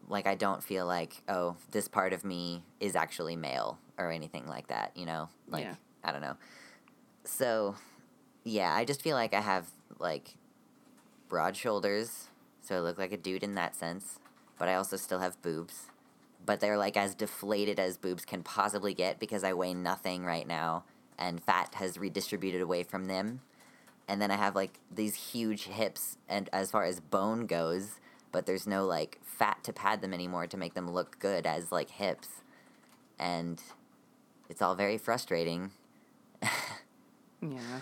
like 0.09 0.27
I 0.27 0.35
don't 0.37 0.62
feel 0.62 0.87
like 0.87 1.23
oh 1.29 1.57
this 1.73 1.89
part 1.89 2.12
of 2.12 2.25
me 2.25 2.62
is 2.81 2.95
actually 2.95 3.37
male 3.37 3.79
or 3.99 4.11
anything 4.12 4.47
like 4.47 4.69
that. 4.69 4.93
You 4.97 5.07
know, 5.07 5.29
like 5.49 5.64
Yeah. 5.64 5.75
I 6.05 6.12
don't 6.12 6.23
know. 6.23 6.37
So, 7.25 7.75
yeah, 8.45 8.75
I 8.75 8.85
just 8.85 9.03
feel 9.03 9.16
like 9.16 9.35
I 9.35 9.41
have 9.41 9.69
like 9.99 10.37
broad 11.29 11.57
shoulders, 11.57 12.28
so 12.69 12.77
I 12.77 12.81
look 12.81 12.99
like 12.99 13.12
a 13.12 13.16
dude 13.16 13.43
in 13.43 13.55
that 13.55 13.75
sense. 13.75 14.19
But 14.59 14.69
I 14.69 14.75
also 14.75 14.97
still 14.97 15.21
have 15.21 15.41
boobs, 15.41 15.87
but 16.45 16.61
they're 16.61 16.77
like 16.77 16.97
as 16.97 17.14
deflated 17.14 17.79
as 17.81 17.97
boobs 17.97 18.25
can 18.25 18.43
possibly 18.43 18.93
get 18.93 19.19
because 19.19 19.43
I 19.45 19.55
weigh 19.55 19.73
nothing 19.73 20.25
right 20.25 20.47
now, 20.47 20.85
and 21.16 21.43
fat 21.43 21.75
has 21.77 21.97
redistributed 21.97 22.61
away 22.61 22.83
from 22.83 23.07
them. 23.07 23.41
And 24.09 24.21
then 24.21 24.31
I 24.31 24.37
have 24.37 24.55
like 24.55 24.81
these 24.95 25.14
huge 25.14 25.64
hips, 25.64 26.19
and 26.29 26.51
as 26.53 26.71
far 26.71 26.85
as 26.85 27.01
bone 27.01 27.47
goes, 27.47 28.01
but 28.33 28.47
there's 28.47 28.66
no 28.66 28.85
like 28.85 29.19
fat 29.23 29.62
to 29.64 29.73
pad 29.73 30.03
them 30.03 30.12
anymore 30.12 30.47
to 30.49 30.57
make 30.57 30.75
them 30.75 30.91
look 30.91 31.19
good 31.21 31.47
as 31.47 31.71
like 31.71 31.91
hips, 31.91 32.43
and 33.19 33.62
it's 34.51 34.61
all 34.61 34.75
very 34.75 34.99
frustrating. 34.99 35.71
yeah. 37.41 37.81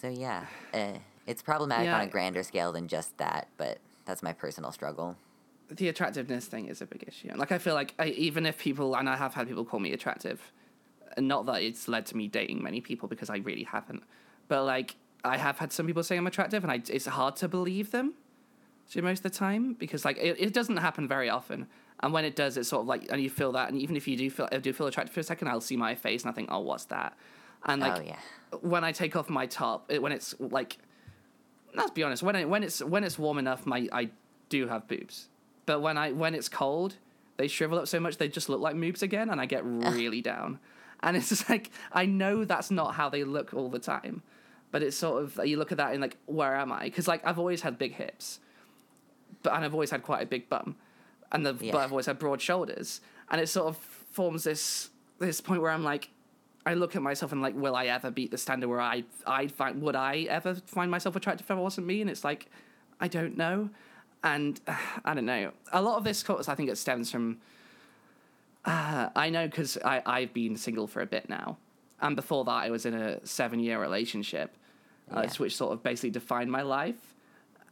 So 0.00 0.08
yeah, 0.08 0.46
uh, 0.72 0.98
it's 1.26 1.42
problematic 1.42 1.86
Yeah. 1.86 1.96
on 1.96 2.00
a 2.02 2.06
grander 2.06 2.42
scale 2.42 2.72
than 2.72 2.88
just 2.88 3.16
that, 3.18 3.48
but 3.56 3.78
that's 4.04 4.22
my 4.22 4.32
personal 4.32 4.72
struggle. 4.72 5.16
the 5.70 5.88
attractiveness 5.88 6.46
thing 6.46 6.66
is 6.66 6.82
a 6.82 6.86
big 6.86 7.02
issue. 7.08 7.30
Like 7.34 7.50
I 7.50 7.56
feel 7.58 7.74
like 7.74 7.94
I, 7.98 8.08
even 8.08 8.44
if 8.44 8.58
people 8.58 8.94
and 8.96 9.08
I 9.08 9.16
have 9.16 9.32
had 9.34 9.48
people 9.48 9.64
call 9.64 9.80
me 9.80 9.92
attractive, 9.92 10.52
and 11.16 11.26
not 11.26 11.46
that 11.46 11.62
it's 11.62 11.88
led 11.88 12.04
to 12.06 12.16
me 12.16 12.28
dating 12.28 12.62
many 12.62 12.80
people 12.82 13.08
because 13.08 13.30
I 13.30 13.38
really 13.38 13.64
haven't, 13.64 14.02
but 14.46 14.64
like 14.64 14.96
I 15.24 15.38
have 15.38 15.58
had 15.58 15.72
some 15.72 15.86
people 15.86 16.02
say 16.02 16.16
I'm 16.18 16.26
attractive, 16.26 16.62
and 16.64 16.70
I, 16.70 16.82
it's 16.88 17.06
hard 17.06 17.36
to 17.36 17.48
believe 17.48 17.90
them. 17.92 18.12
So 18.86 19.00
most 19.00 19.24
of 19.24 19.32
the 19.32 19.38
time 19.38 19.72
because 19.72 20.04
like 20.04 20.18
it, 20.18 20.36
it 20.38 20.52
doesn't 20.52 20.76
happen 20.76 21.08
very 21.08 21.30
often, 21.30 21.66
and 22.00 22.12
when 22.12 22.26
it 22.26 22.36
does, 22.36 22.58
it's 22.58 22.68
sort 22.68 22.82
of 22.82 22.86
like 22.86 23.10
and 23.10 23.22
you 23.22 23.30
feel 23.30 23.52
that, 23.52 23.70
and 23.70 23.78
even 23.80 23.96
if 23.96 24.06
you 24.06 24.16
do 24.18 24.28
feel 24.28 24.48
I 24.52 24.58
do 24.58 24.72
feel 24.74 24.86
attracted 24.86 25.14
for 25.14 25.20
a 25.20 25.24
second, 25.24 25.48
I'll 25.48 25.62
see 25.62 25.78
my 25.78 25.94
face 25.94 26.22
and 26.24 26.30
I 26.30 26.34
think, 26.34 26.50
oh, 26.52 26.60
what's 26.60 26.84
that? 26.86 27.16
And 27.64 27.82
oh, 27.82 27.88
like 27.88 28.00
oh 28.00 28.04
yeah, 28.04 28.18
when 28.60 28.84
I 28.84 28.92
take 28.92 29.16
off 29.16 29.30
my 29.30 29.46
top, 29.46 29.90
it, 29.90 30.02
when 30.02 30.12
it's 30.12 30.34
like, 30.38 30.76
let's 31.74 31.90
be 31.90 32.02
honest, 32.02 32.22
when 32.22 32.36
it, 32.36 32.48
when 32.48 32.62
it's 32.62 32.82
when 32.82 33.04
it's 33.04 33.18
warm 33.18 33.38
enough, 33.38 33.66
my 33.66 33.88
I 33.92 34.10
do 34.48 34.68
have 34.68 34.86
boobs, 34.88 35.28
but 35.66 35.80
when 35.80 35.96
I 35.98 36.12
when 36.12 36.34
it's 36.34 36.48
cold, 36.48 36.96
they 37.36 37.48
shrivel 37.48 37.78
up 37.78 37.88
so 37.88 37.98
much 38.00 38.18
they 38.18 38.28
just 38.28 38.48
look 38.48 38.60
like 38.60 38.76
moobs 38.76 39.02
again, 39.02 39.30
and 39.30 39.40
I 39.40 39.46
get 39.46 39.64
really 39.64 40.20
down. 40.20 40.58
And 41.02 41.16
it's 41.16 41.28
just 41.28 41.48
like 41.54 41.70
I 41.92 42.06
know 42.06 42.44
that's 42.44 42.70
not 42.70 42.94
how 42.94 43.08
they 43.08 43.24
look 43.24 43.52
all 43.54 43.68
the 43.68 43.78
time, 43.78 44.22
but 44.70 44.82
it's 44.82 44.96
sort 44.96 45.22
of 45.22 45.40
you 45.46 45.56
look 45.58 45.72
at 45.72 45.78
that 45.78 45.92
and 45.92 46.00
like 46.00 46.16
where 46.26 46.54
am 46.56 46.72
I? 46.72 46.84
Because 46.84 47.08
like 47.08 47.26
I've 47.26 47.38
always 47.38 47.62
had 47.62 47.78
big 47.78 47.94
hips, 47.94 48.40
but 49.42 49.52
and 49.54 49.64
I've 49.64 49.74
always 49.74 49.90
had 49.90 50.02
quite 50.02 50.22
a 50.22 50.26
big 50.26 50.48
bum, 50.48 50.76
and 51.32 51.44
the 51.44 51.56
Yeah. 51.60 51.72
but 51.72 51.78
I've 51.78 51.92
always 51.92 52.06
had 52.06 52.18
broad 52.18 52.40
shoulders, 52.40 53.00
and 53.30 53.40
it 53.40 53.48
sort 53.48 53.66
of 53.68 53.76
forms 53.76 54.44
this 54.44 54.90
this 55.18 55.40
point 55.40 55.62
where 55.62 55.70
I'm 55.70 55.84
like, 55.84 56.10
I 56.66 56.74
look 56.74 56.96
at 56.96 57.02
myself 57.02 57.32
and 57.32 57.42
like, 57.42 57.54
will 57.54 57.76
I 57.76 57.86
ever 57.86 58.10
beat 58.10 58.30
the 58.30 58.38
standard 58.38 58.68
where 58.68 58.80
I 58.80 59.04
I 59.26 59.48
find 59.48 59.82
would 59.82 59.96
I 59.96 60.26
ever 60.30 60.54
find 60.66 60.90
myself 60.90 61.14
attractive 61.16 61.46
if 61.46 61.50
it 61.50 61.60
wasn't 61.60 61.86
me? 61.86 62.00
And 62.00 62.08
it's 62.08 62.24
like, 62.24 62.46
I 63.00 63.08
don't 63.08 63.36
know, 63.36 63.70
and 64.22 64.60
uh, 64.66 64.76
I 65.04 65.14
don't 65.14 65.26
know. 65.26 65.52
A 65.72 65.82
lot 65.82 65.98
of 65.98 66.04
this, 66.04 66.22
course, 66.22 66.48
I 66.48 66.54
think, 66.54 66.70
it 66.70 66.76
stems 66.76 67.10
from. 67.10 67.38
Uh, 68.64 69.10
I 69.14 69.28
know 69.28 69.46
because 69.46 69.76
I 69.84 70.02
I've 70.06 70.32
been 70.32 70.56
single 70.56 70.86
for 70.86 71.02
a 71.02 71.06
bit 71.06 71.28
now, 71.28 71.58
and 72.00 72.16
before 72.16 72.44
that 72.46 72.50
I 72.50 72.70
was 72.70 72.86
in 72.86 72.94
a 72.94 73.24
seven 73.26 73.60
year 73.60 73.78
relationship, 73.78 74.56
uh, 75.10 75.28
which 75.36 75.54
sort 75.54 75.74
of 75.74 75.82
basically 75.82 76.10
defined 76.10 76.50
my 76.50 76.62
life, 76.62 77.14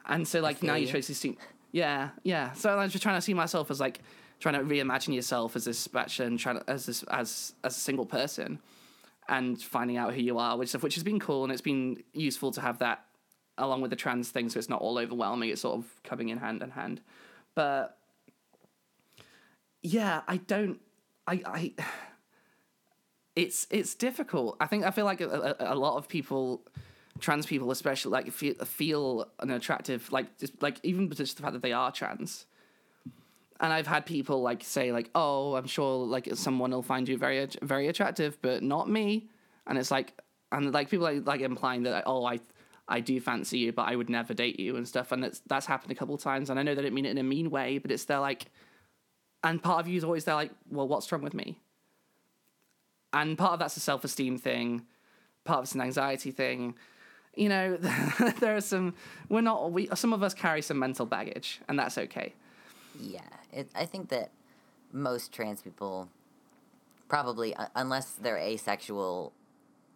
and 0.06 0.28
so 0.28 0.40
like 0.40 0.62
now 0.62 0.74
you 0.74 0.86
you. 0.86 0.92
basically 0.92 1.14
see, 1.14 1.38
yeah, 1.72 2.10
yeah. 2.24 2.52
So 2.52 2.78
I'm 2.78 2.90
just 2.90 3.02
trying 3.02 3.16
to 3.16 3.22
see 3.22 3.32
myself 3.32 3.70
as 3.70 3.80
like 3.80 4.00
trying 4.38 4.54
to 4.54 4.60
reimagine 4.60 5.14
yourself 5.14 5.56
as 5.56 5.64
this 5.64 5.86
bachelor 5.86 6.26
and 6.26 6.38
trying 6.38 6.58
to, 6.58 6.70
as 6.70 6.84
this 6.84 7.02
as 7.04 7.54
as 7.64 7.76
a 7.76 7.80
single 7.80 8.04
person, 8.04 8.58
and 9.28 9.60
finding 9.62 9.96
out 9.96 10.14
who 10.14 10.20
you 10.20 10.38
are, 10.38 10.56
which 10.56 10.72
which 10.72 10.94
has 10.94 11.04
been 11.04 11.20
cool 11.20 11.44
and 11.44 11.52
it's 11.52 11.62
been 11.62 12.02
useful 12.12 12.50
to 12.52 12.60
have 12.60 12.78
that 12.78 13.04
along 13.58 13.82
with 13.82 13.90
the 13.90 13.96
trans 13.96 14.30
thing, 14.30 14.48
so 14.48 14.58
it's 14.58 14.68
not 14.68 14.80
all 14.80 14.98
overwhelming. 14.98 15.50
It's 15.50 15.60
sort 15.60 15.78
of 15.78 16.02
coming 16.02 16.28
in 16.28 16.38
hand 16.38 16.62
in 16.62 16.70
hand, 16.70 17.00
but 17.54 17.98
yeah, 19.82 20.22
I 20.26 20.36
don't. 20.36 20.80
I, 21.26 21.42
I 21.44 21.72
it's 23.36 23.66
it's 23.70 23.94
difficult. 23.94 24.56
I 24.60 24.66
think 24.66 24.84
I 24.84 24.90
feel 24.90 25.04
like 25.04 25.20
a, 25.20 25.56
a, 25.60 25.74
a 25.74 25.76
lot 25.76 25.96
of 25.96 26.08
people, 26.08 26.62
trans 27.20 27.46
people 27.46 27.70
especially, 27.70 28.12
like 28.12 28.32
feel 28.32 28.54
feel 28.64 29.28
unattractive, 29.40 30.10
like 30.12 30.38
just 30.38 30.60
like 30.62 30.78
even 30.82 31.10
just 31.10 31.36
the 31.36 31.42
fact 31.42 31.52
that 31.54 31.62
they 31.62 31.72
are 31.72 31.90
trans. 31.92 32.46
And 33.62 33.72
I've 33.72 33.86
had 33.86 34.04
people 34.04 34.42
like 34.42 34.62
say 34.62 34.92
like, 34.92 35.10
"Oh, 35.14 35.54
I'm 35.54 35.66
sure 35.66 36.04
like 36.04 36.28
someone 36.34 36.72
will 36.72 36.82
find 36.82 37.08
you 37.08 37.16
very 37.16 37.48
very 37.62 37.88
attractive, 37.88 38.36
but 38.42 38.62
not 38.62 38.88
me." 38.88 39.28
And 39.66 39.78
it's 39.78 39.90
like, 39.90 40.12
and 40.50 40.72
like 40.72 40.90
people 40.90 41.04
like, 41.04 41.26
like 41.26 41.40
implying 41.40 41.84
that, 41.84 42.04
"Oh, 42.06 42.26
I 42.26 42.40
I 42.88 43.00
do 43.00 43.20
fancy 43.20 43.58
you, 43.58 43.72
but 43.72 43.88
I 43.88 43.96
would 43.96 44.10
never 44.10 44.34
date 44.34 44.58
you 44.60 44.76
and 44.76 44.86
stuff." 44.86 45.12
And 45.12 45.24
it's 45.24 45.40
that's 45.46 45.66
happened 45.66 45.92
a 45.92 45.94
couple 45.94 46.18
times, 46.18 46.50
and 46.50 46.58
I 46.58 46.62
know 46.64 46.74
they 46.74 46.82
don't 46.82 46.94
mean 46.94 47.06
it 47.06 47.10
in 47.10 47.18
a 47.18 47.22
mean 47.22 47.50
way, 47.50 47.78
but 47.78 47.90
it's 47.92 48.04
they're 48.04 48.18
like, 48.18 48.46
and 49.44 49.62
part 49.62 49.80
of 49.80 49.88
you 49.88 49.96
is 49.96 50.04
always 50.04 50.24
there 50.24 50.34
like, 50.34 50.50
"Well, 50.68 50.88
what's 50.88 51.10
wrong 51.12 51.22
with 51.22 51.34
me?" 51.34 51.60
and 53.12 53.36
part 53.36 53.52
of 53.52 53.58
that's 53.58 53.76
a 53.76 53.80
self-esteem 53.80 54.38
thing 54.38 54.82
part 55.44 55.58
of 55.58 55.64
it's 55.64 55.74
an 55.74 55.80
anxiety 55.80 56.30
thing 56.30 56.74
you 57.36 57.48
know 57.48 57.76
there 58.40 58.56
are 58.56 58.60
some 58.60 58.94
we're 59.28 59.40
not 59.40 59.72
we 59.72 59.88
some 59.94 60.12
of 60.12 60.22
us 60.22 60.34
carry 60.34 60.62
some 60.62 60.78
mental 60.78 61.06
baggage 61.06 61.60
and 61.68 61.78
that's 61.78 61.98
okay 61.98 62.32
yeah 62.98 63.20
it, 63.52 63.68
i 63.74 63.84
think 63.84 64.08
that 64.08 64.30
most 64.92 65.32
trans 65.32 65.62
people 65.62 66.08
probably 67.08 67.54
uh, 67.54 67.66
unless 67.74 68.12
they're 68.12 68.38
asexual 68.38 69.32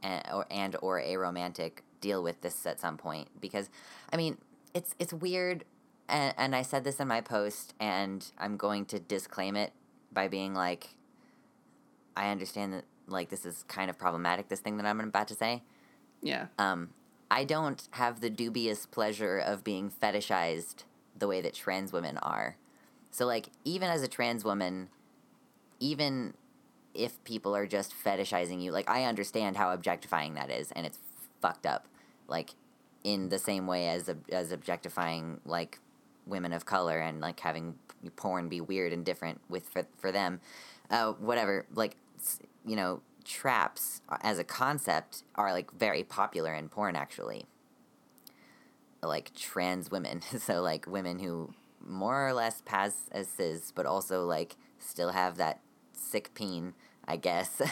and 0.03 0.23
or, 0.33 0.47
and 0.51 0.77
or 0.83 1.01
aromantic 1.01 1.79
deal 2.01 2.23
with 2.23 2.41
this 2.43 2.67
at 2.67 2.81
some 2.81 2.97
point 2.97 3.29
because 3.41 3.71
i 4.13 4.17
mean 4.17 4.37
it's 4.75 4.95
it's 4.99 5.13
weird 5.13 5.65
and, 6.09 6.35
and 6.37 6.57
i 6.57 6.63
said 6.63 6.85
this 6.85 7.01
in 7.01 7.09
my 7.09 7.21
post 7.21 7.75
and 7.81 8.33
i'm 8.39 8.57
going 8.57 8.85
to 8.85 8.99
disclaim 8.99 9.57
it 9.57 9.73
by 10.13 10.29
being 10.29 10.55
like 10.55 10.95
i 12.17 12.31
understand 12.31 12.73
that 12.73 12.85
like 13.09 13.31
this 13.31 13.47
is 13.47 13.65
kind 13.69 13.91
of 13.91 13.99
problematic. 13.99 14.49
This 14.49 14.61
thing 14.61 14.77
that 14.79 14.87
I'm 14.87 15.01
about 15.01 15.29
to 15.29 15.35
say. 15.35 15.63
Yeah. 16.23 16.47
Um, 16.59 16.91
I 17.31 17.45
don't 17.45 17.87
have 17.93 18.21
the 18.21 18.31
dubious 18.31 18.87
pleasure 18.87 19.39
of 19.39 19.65
being 19.65 19.91
fetishized 19.91 20.85
the 21.19 21.27
way 21.27 21.41
that 21.41 21.55
trans 21.55 21.93
women 21.93 22.19
are. 22.19 22.57
So 23.17 23.25
like 23.25 23.49
even 23.65 23.89
as 23.89 24.03
a 24.03 24.09
trans 24.09 24.45
woman, 24.45 24.91
even 25.81 26.35
if 26.93 27.25
people 27.25 27.57
are 27.57 27.67
just 27.67 27.95
fetishizing 28.05 28.61
you, 28.63 28.73
like 28.73 28.91
I 28.91 29.05
understand 29.05 29.57
how 29.57 29.73
objectifying 29.73 30.35
that 30.35 30.51
is, 30.51 30.71
and 30.73 30.85
it's 30.85 30.99
fucked 31.41 31.65
up. 31.65 31.89
Like 32.29 32.51
in 33.05 33.31
the 33.31 33.39
same 33.39 33.67
way 33.67 33.89
as 33.89 34.11
as 34.31 34.53
objectifying 34.53 35.41
like 35.47 35.79
women 36.27 36.53
of 36.53 36.67
color 36.67 36.99
and 36.99 37.23
like 37.23 37.41
having 37.41 37.77
porn 38.17 38.51
be 38.51 38.61
weird 38.61 38.93
and 38.93 39.03
different 39.03 39.41
with 39.49 39.67
for, 39.67 39.87
for 39.97 40.13
them, 40.13 40.43
uh, 40.91 41.13
whatever. 41.13 41.65
Like 41.75 41.97
you 42.67 42.77
know, 42.77 43.01
traps 43.25 44.03
as 44.21 44.39
a 44.39 44.45
concept 44.45 45.23
are 45.37 45.55
like 45.55 45.73
very 45.73 46.05
popular 46.05 46.53
in 46.53 46.69
porn 46.69 46.95
actually. 46.95 47.47
Like 49.03 49.33
trans 49.33 49.91
women, 49.91 50.21
so 50.39 50.61
like 50.61 50.87
women 50.87 51.19
who 51.19 51.55
more 51.87 52.27
or 52.27 52.33
less 52.33 52.63
pass 52.65 53.09
as 53.13 53.29
cis, 53.29 53.73
but 53.73 53.87
also 53.87 54.25
like 54.25 54.57
still 54.79 55.11
have 55.11 55.37
that 55.37 55.61
sick 55.93 56.35
peen, 56.35 56.75
I 57.07 57.17
guess. 57.17 57.63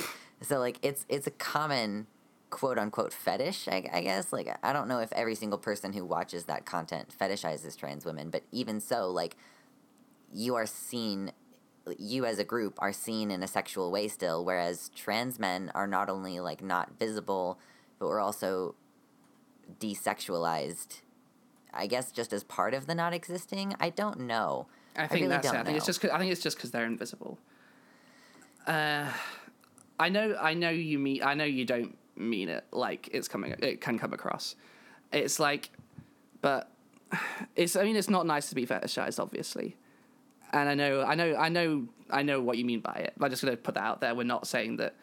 so 0.40 0.58
like 0.58 0.78
it's 0.82 1.04
it's 1.08 1.26
a 1.26 1.32
common 1.32 2.06
quote 2.50 2.78
unquote 2.78 3.12
fetish, 3.12 3.66
I, 3.68 3.88
I, 3.92 4.00
guess. 4.02 4.32
Like 4.32 4.48
I 4.62 4.72
don't 4.72 4.88
know 4.88 5.00
if 5.00 5.12
every 5.12 5.34
single 5.34 5.58
person 5.58 5.92
who 5.92 6.04
watches 6.04 6.44
that 6.44 6.64
content 6.64 7.12
fetishizes 7.18 7.76
trans 7.76 8.04
women, 8.04 8.30
but 8.30 8.44
even 8.52 8.80
so, 8.80 9.10
like 9.10 9.36
you 10.32 10.54
are 10.54 10.66
seen 10.66 11.32
you 11.98 12.24
as 12.24 12.38
a 12.38 12.44
group 12.44 12.78
are 12.78 12.92
seen 12.92 13.30
in 13.30 13.42
a 13.42 13.48
sexual 13.48 13.90
way 13.90 14.08
still, 14.08 14.44
whereas 14.44 14.90
trans 14.94 15.38
men 15.38 15.70
are 15.74 15.86
not 15.86 16.08
only 16.08 16.40
like 16.40 16.62
not 16.62 16.98
visible, 16.98 17.58
but 17.98 18.08
we're 18.08 18.20
also 18.20 18.74
desexualized. 19.78 21.00
I 21.76 21.86
guess 21.86 22.12
just 22.12 22.32
as 22.32 22.44
part 22.44 22.74
of 22.74 22.86
the 22.86 22.94
not 22.94 23.12
existing. 23.12 23.74
I 23.80 23.90
don't 23.90 24.20
know. 24.20 24.66
I 24.96 25.06
think 25.06 25.12
I 25.12 25.14
really 25.14 25.28
that's 25.28 25.46
it. 25.48 25.54
I 25.54 25.64
think 25.64 25.76
it's 25.76 25.86
just. 25.86 26.04
I 26.04 26.18
think 26.18 26.32
it's 26.32 26.42
just 26.42 26.56
because 26.56 26.70
they're 26.70 26.86
invisible. 26.86 27.38
Uh, 28.66 29.10
I 29.98 30.08
know. 30.08 30.36
I 30.40 30.54
know 30.54 30.70
you 30.70 30.98
mean. 30.98 31.22
I 31.22 31.34
know 31.34 31.44
you 31.44 31.64
don't 31.64 31.96
mean 32.16 32.48
it 32.48 32.64
like 32.72 33.08
it's 33.12 33.28
coming. 33.28 33.54
It 33.58 33.80
can 33.80 33.98
come 33.98 34.12
across. 34.12 34.56
It's 35.12 35.38
like, 35.38 35.70
but 36.40 36.70
it's. 37.56 37.76
I 37.76 37.84
mean, 37.84 37.96
it's 37.96 38.10
not 38.10 38.26
nice 38.26 38.48
to 38.50 38.54
be 38.54 38.66
fetishized, 38.66 39.18
obviously 39.18 39.76
and 40.54 40.68
I 40.68 40.74
know, 40.74 41.02
I 41.02 41.14
know, 41.14 41.36
I 41.36 41.48
know, 41.48 41.88
I 42.10 42.22
know 42.22 42.40
what 42.40 42.58
you 42.58 42.64
mean 42.64 42.80
by 42.80 42.94
it. 42.94 43.14
I'm 43.20 43.28
just 43.28 43.42
going 43.42 43.56
to 43.56 43.60
put 43.60 43.74
that 43.74 43.82
out 43.82 44.00
there. 44.00 44.14
We're 44.14 44.22
not 44.22 44.46
saying 44.46 44.76
that 44.76 44.94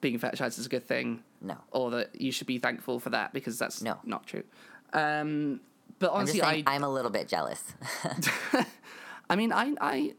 being 0.00 0.18
fetishized 0.18 0.58
is 0.58 0.66
a 0.66 0.68
good 0.68 0.86
thing. 0.86 1.22
No. 1.42 1.58
Or 1.70 1.90
that 1.90 2.20
you 2.20 2.32
should 2.32 2.46
be 2.46 2.58
thankful 2.58 2.98
for 2.98 3.10
that 3.10 3.32
because 3.32 3.58
that's 3.58 3.82
no. 3.82 3.98
not 4.04 4.26
true. 4.26 4.44
Um, 4.94 5.60
but 5.98 6.12
honestly, 6.12 6.42
I'm, 6.42 6.54
saying, 6.54 6.64
I, 6.66 6.74
I'm 6.74 6.84
a 6.84 6.88
little 6.88 7.10
bit 7.10 7.28
jealous. 7.28 7.62
I 9.30 9.36
mean, 9.36 9.52
I, 9.52 9.74
I, 9.80 10.14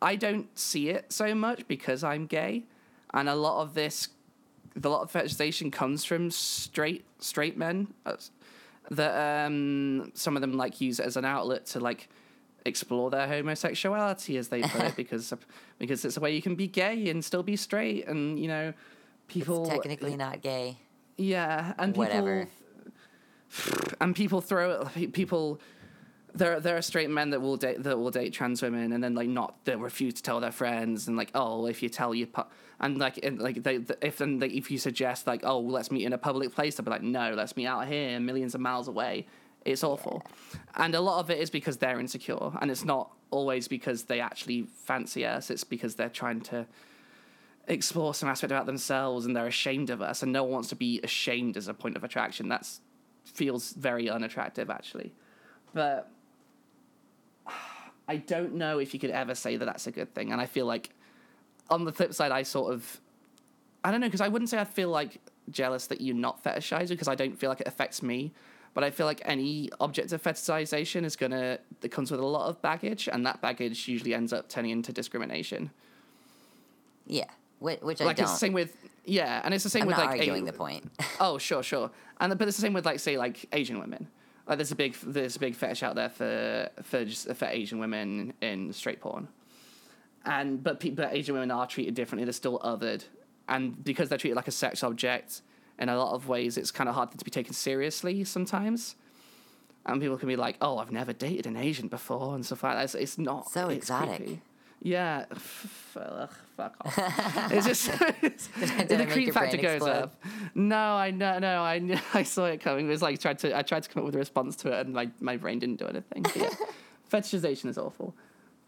I 0.00 0.16
don't 0.16 0.56
see 0.58 0.90
it 0.90 1.12
so 1.12 1.34
much 1.34 1.66
because 1.66 2.04
I'm 2.04 2.26
gay, 2.26 2.64
and 3.12 3.28
a 3.28 3.34
lot 3.34 3.62
of 3.62 3.74
this, 3.74 4.08
the 4.76 4.90
lot 4.90 5.02
of 5.02 5.12
fetishization 5.12 5.72
comes 5.72 6.04
from 6.04 6.30
straight 6.30 7.04
straight 7.18 7.56
men. 7.56 7.94
That 8.90 9.46
um, 9.46 10.12
some 10.14 10.36
of 10.36 10.42
them 10.42 10.52
like 10.52 10.80
use 10.80 11.00
it 11.00 11.06
as 11.06 11.16
an 11.16 11.24
outlet 11.24 11.66
to 11.66 11.80
like 11.80 12.08
explore 12.66 13.10
their 13.10 13.26
homosexuality, 13.26 14.36
as 14.36 14.48
they 14.48 14.62
put 14.62 14.82
it, 14.82 14.96
because 14.96 15.32
because 15.78 16.04
it's 16.04 16.16
a 16.16 16.20
way 16.20 16.34
you 16.34 16.42
can 16.42 16.54
be 16.54 16.68
gay 16.68 17.08
and 17.08 17.24
still 17.24 17.42
be 17.42 17.56
straight, 17.56 18.06
and 18.06 18.38
you 18.38 18.48
know, 18.48 18.72
people 19.26 19.64
it's 19.64 19.74
technically 19.74 20.16
not 20.16 20.42
gay. 20.42 20.76
Yeah, 21.16 21.72
and 21.78 21.92
people, 21.92 22.04
whatever. 22.04 22.48
And 24.00 24.14
people 24.14 24.40
throw 24.40 24.84
people. 25.12 25.60
There, 26.36 26.58
there 26.58 26.76
are 26.76 26.82
straight 26.82 27.10
men 27.10 27.30
that 27.30 27.40
will 27.40 27.56
date 27.56 27.82
that 27.84 27.96
will 27.96 28.10
date 28.10 28.32
trans 28.32 28.60
women, 28.60 28.92
and 28.92 29.04
then 29.04 29.14
like 29.14 29.28
not 29.28 29.64
they 29.64 29.76
refuse 29.76 30.14
to 30.14 30.22
tell 30.22 30.40
their 30.40 30.50
friends, 30.50 31.06
and 31.06 31.16
like 31.16 31.30
oh 31.34 31.66
if 31.66 31.80
you 31.80 31.88
tell 31.88 32.12
you 32.12 32.26
pu-, 32.26 32.42
and 32.80 32.98
like 32.98 33.20
and, 33.22 33.40
like 33.40 33.62
they 33.62 33.78
if 34.02 34.18
then 34.18 34.40
like, 34.40 34.50
if 34.50 34.68
you 34.68 34.78
suggest 34.78 35.28
like 35.28 35.42
oh 35.44 35.60
let's 35.60 35.92
meet 35.92 36.04
in 36.04 36.12
a 36.12 36.18
public 36.18 36.52
place, 36.52 36.74
they'll 36.74 36.84
be 36.84 36.90
like 36.90 37.02
no 37.02 37.34
let's 37.34 37.56
meet 37.56 37.66
out 37.66 37.86
here 37.86 38.18
millions 38.18 38.56
of 38.56 38.60
miles 38.60 38.88
away, 38.88 39.26
it's 39.64 39.82
awful. 39.82 40.22
And 40.76 40.94
a 40.94 41.00
lot 41.00 41.20
of 41.20 41.30
it 41.30 41.38
is 41.38 41.50
because 41.50 41.78
they're 41.78 42.00
insecure. 42.00 42.52
And 42.60 42.70
it's 42.70 42.84
not 42.84 43.10
always 43.30 43.68
because 43.68 44.04
they 44.04 44.20
actually 44.20 44.62
fancy 44.62 45.24
us, 45.24 45.50
it's 45.50 45.64
because 45.64 45.94
they're 45.94 46.08
trying 46.08 46.40
to 46.42 46.66
explore 47.66 48.12
some 48.12 48.28
aspect 48.28 48.50
about 48.50 48.66
themselves 48.66 49.24
and 49.24 49.34
they're 49.34 49.46
ashamed 49.46 49.90
of 49.90 50.02
us. 50.02 50.22
And 50.22 50.32
no 50.32 50.44
one 50.44 50.52
wants 50.52 50.68
to 50.70 50.76
be 50.76 51.00
ashamed 51.02 51.56
as 51.56 51.68
a 51.68 51.74
point 51.74 51.96
of 51.96 52.04
attraction. 52.04 52.48
That 52.48 52.68
feels 53.24 53.72
very 53.72 54.08
unattractive, 54.08 54.70
actually. 54.70 55.12
But 55.72 56.10
I 58.08 58.16
don't 58.16 58.54
know 58.54 58.78
if 58.78 58.94
you 58.94 59.00
could 59.00 59.10
ever 59.10 59.34
say 59.34 59.56
that 59.56 59.64
that's 59.64 59.86
a 59.86 59.90
good 59.90 60.14
thing. 60.14 60.32
And 60.32 60.40
I 60.40 60.46
feel 60.46 60.66
like 60.66 60.90
on 61.70 61.84
the 61.84 61.92
flip 61.92 62.14
side, 62.14 62.32
I 62.32 62.42
sort 62.42 62.72
of. 62.72 63.00
I 63.82 63.90
don't 63.90 64.00
know, 64.00 64.06
because 64.06 64.22
I 64.22 64.28
wouldn't 64.28 64.48
say 64.48 64.58
I 64.58 64.64
feel 64.64 64.88
like 64.88 65.20
jealous 65.50 65.88
that 65.88 66.00
you're 66.00 66.16
not 66.16 66.42
fetishized 66.42 66.88
because 66.88 67.08
I 67.08 67.14
don't 67.14 67.38
feel 67.38 67.50
like 67.50 67.60
it 67.60 67.68
affects 67.68 68.02
me. 68.02 68.32
But 68.72 68.82
I 68.82 68.90
feel 68.90 69.06
like 69.06 69.20
any 69.24 69.70
object 69.78 70.12
of 70.12 70.22
fetishization 70.22 71.04
is 71.04 71.16
gonna 71.16 71.58
that 71.80 71.90
comes 71.90 72.10
with 72.10 72.18
a 72.18 72.26
lot 72.26 72.48
of 72.48 72.60
baggage, 72.60 73.08
and 73.10 73.24
that 73.24 73.40
baggage 73.40 73.86
usually 73.86 74.14
ends 74.14 74.32
up 74.32 74.48
turning 74.48 74.72
into 74.72 74.92
discrimination. 74.92 75.70
Yeah, 77.06 77.26
which, 77.60 77.80
which 77.82 78.00
like 78.00 78.08
I 78.08 78.12
don't. 78.14 78.24
it's 78.24 78.32
the 78.32 78.38
same 78.38 78.52
with 78.52 78.76
yeah, 79.04 79.40
and 79.44 79.52
it's 79.54 79.64
the 79.64 79.70
same 79.70 79.82
I'm 79.82 79.88
with 79.88 79.96
not 79.96 80.06
like 80.06 80.20
arguing 80.20 80.48
a, 80.48 80.52
the 80.52 80.56
point. 80.56 80.90
oh 81.20 81.38
sure, 81.38 81.62
sure, 81.62 81.90
and 82.20 82.36
but 82.38 82.48
it's 82.48 82.56
the 82.56 82.62
same 82.62 82.72
with 82.72 82.86
like 82.86 83.00
say 83.00 83.18
like 83.18 83.46
Asian 83.52 83.78
women. 83.78 84.08
Like 84.46 84.58
there's 84.58 84.72
a 84.72 84.76
big 84.76 84.94
there's 85.02 85.36
a 85.36 85.38
big 85.38 85.54
fetish 85.54 85.82
out 85.82 85.94
there 85.94 86.08
for 86.08 86.68
for 86.82 87.04
just 87.04 87.32
for 87.34 87.46
Asian 87.46 87.78
women 87.78 88.34
in 88.40 88.72
straight 88.72 89.00
porn, 89.00 89.28
and 90.24 90.62
but 90.62 90.80
people 90.80 91.04
but 91.04 91.14
Asian 91.14 91.34
women 91.34 91.50
are 91.50 91.66
treated 91.66 91.94
differently. 91.94 92.24
They're 92.24 92.32
still 92.32 92.58
othered, 92.60 93.04
and 93.48 93.82
because 93.82 94.08
they're 94.08 94.18
treated 94.18 94.36
like 94.36 94.48
a 94.48 94.52
sex 94.52 94.82
object, 94.82 95.42
in 95.78 95.88
a 95.88 95.96
lot 95.96 96.14
of 96.14 96.28
ways, 96.28 96.56
it's 96.56 96.70
kind 96.70 96.88
of 96.88 96.94
hard 96.94 97.10
to 97.12 97.24
be 97.24 97.30
taken 97.30 97.52
seriously 97.52 98.24
sometimes. 98.24 98.96
And 99.86 100.00
people 100.00 100.16
can 100.16 100.28
be 100.28 100.36
like, 100.36 100.56
"Oh, 100.62 100.78
I've 100.78 100.92
never 100.92 101.12
dated 101.12 101.46
an 101.46 101.56
Asian 101.56 101.88
before," 101.88 102.34
and 102.34 102.44
stuff 102.44 102.62
like 102.62 102.74
that. 102.76 102.84
It's, 102.84 102.94
it's 102.94 103.18
not 103.18 103.50
so 103.50 103.68
it's 103.68 103.76
exotic. 103.76 104.16
Creepy. 104.16 104.40
Yeah, 104.84 105.24
ugh, 105.96 106.30
fuck 106.58 106.76
off. 106.82 106.94
it's 107.50 107.66
just 107.66 107.86
the 107.98 109.06
creep 109.10 109.32
factor 109.32 109.56
goes 109.56 109.76
explode? 109.76 109.92
up. 109.92 110.22
No, 110.54 110.76
I 110.76 111.10
know, 111.10 111.38
no, 111.38 111.62
I 111.62 112.00
I 112.14 112.22
saw 112.22 112.44
it 112.44 112.60
coming. 112.60 112.86
It 112.86 112.90
was 112.90 113.00
like 113.00 113.18
tried 113.18 113.38
to 113.40 113.56
I 113.56 113.62
tried 113.62 113.84
to 113.84 113.88
come 113.88 114.02
up 114.02 114.04
with 114.04 114.14
a 114.14 114.18
response 114.18 114.56
to 114.56 114.72
it, 114.72 114.84
and 114.86 114.94
my 114.94 115.08
my 115.20 115.38
brain 115.38 115.58
didn't 115.58 115.76
do 115.76 115.86
anything. 115.86 116.22
But 116.22 116.36
yeah, 116.36 116.50
fetishization 117.10 117.70
is 117.70 117.78
awful, 117.78 118.14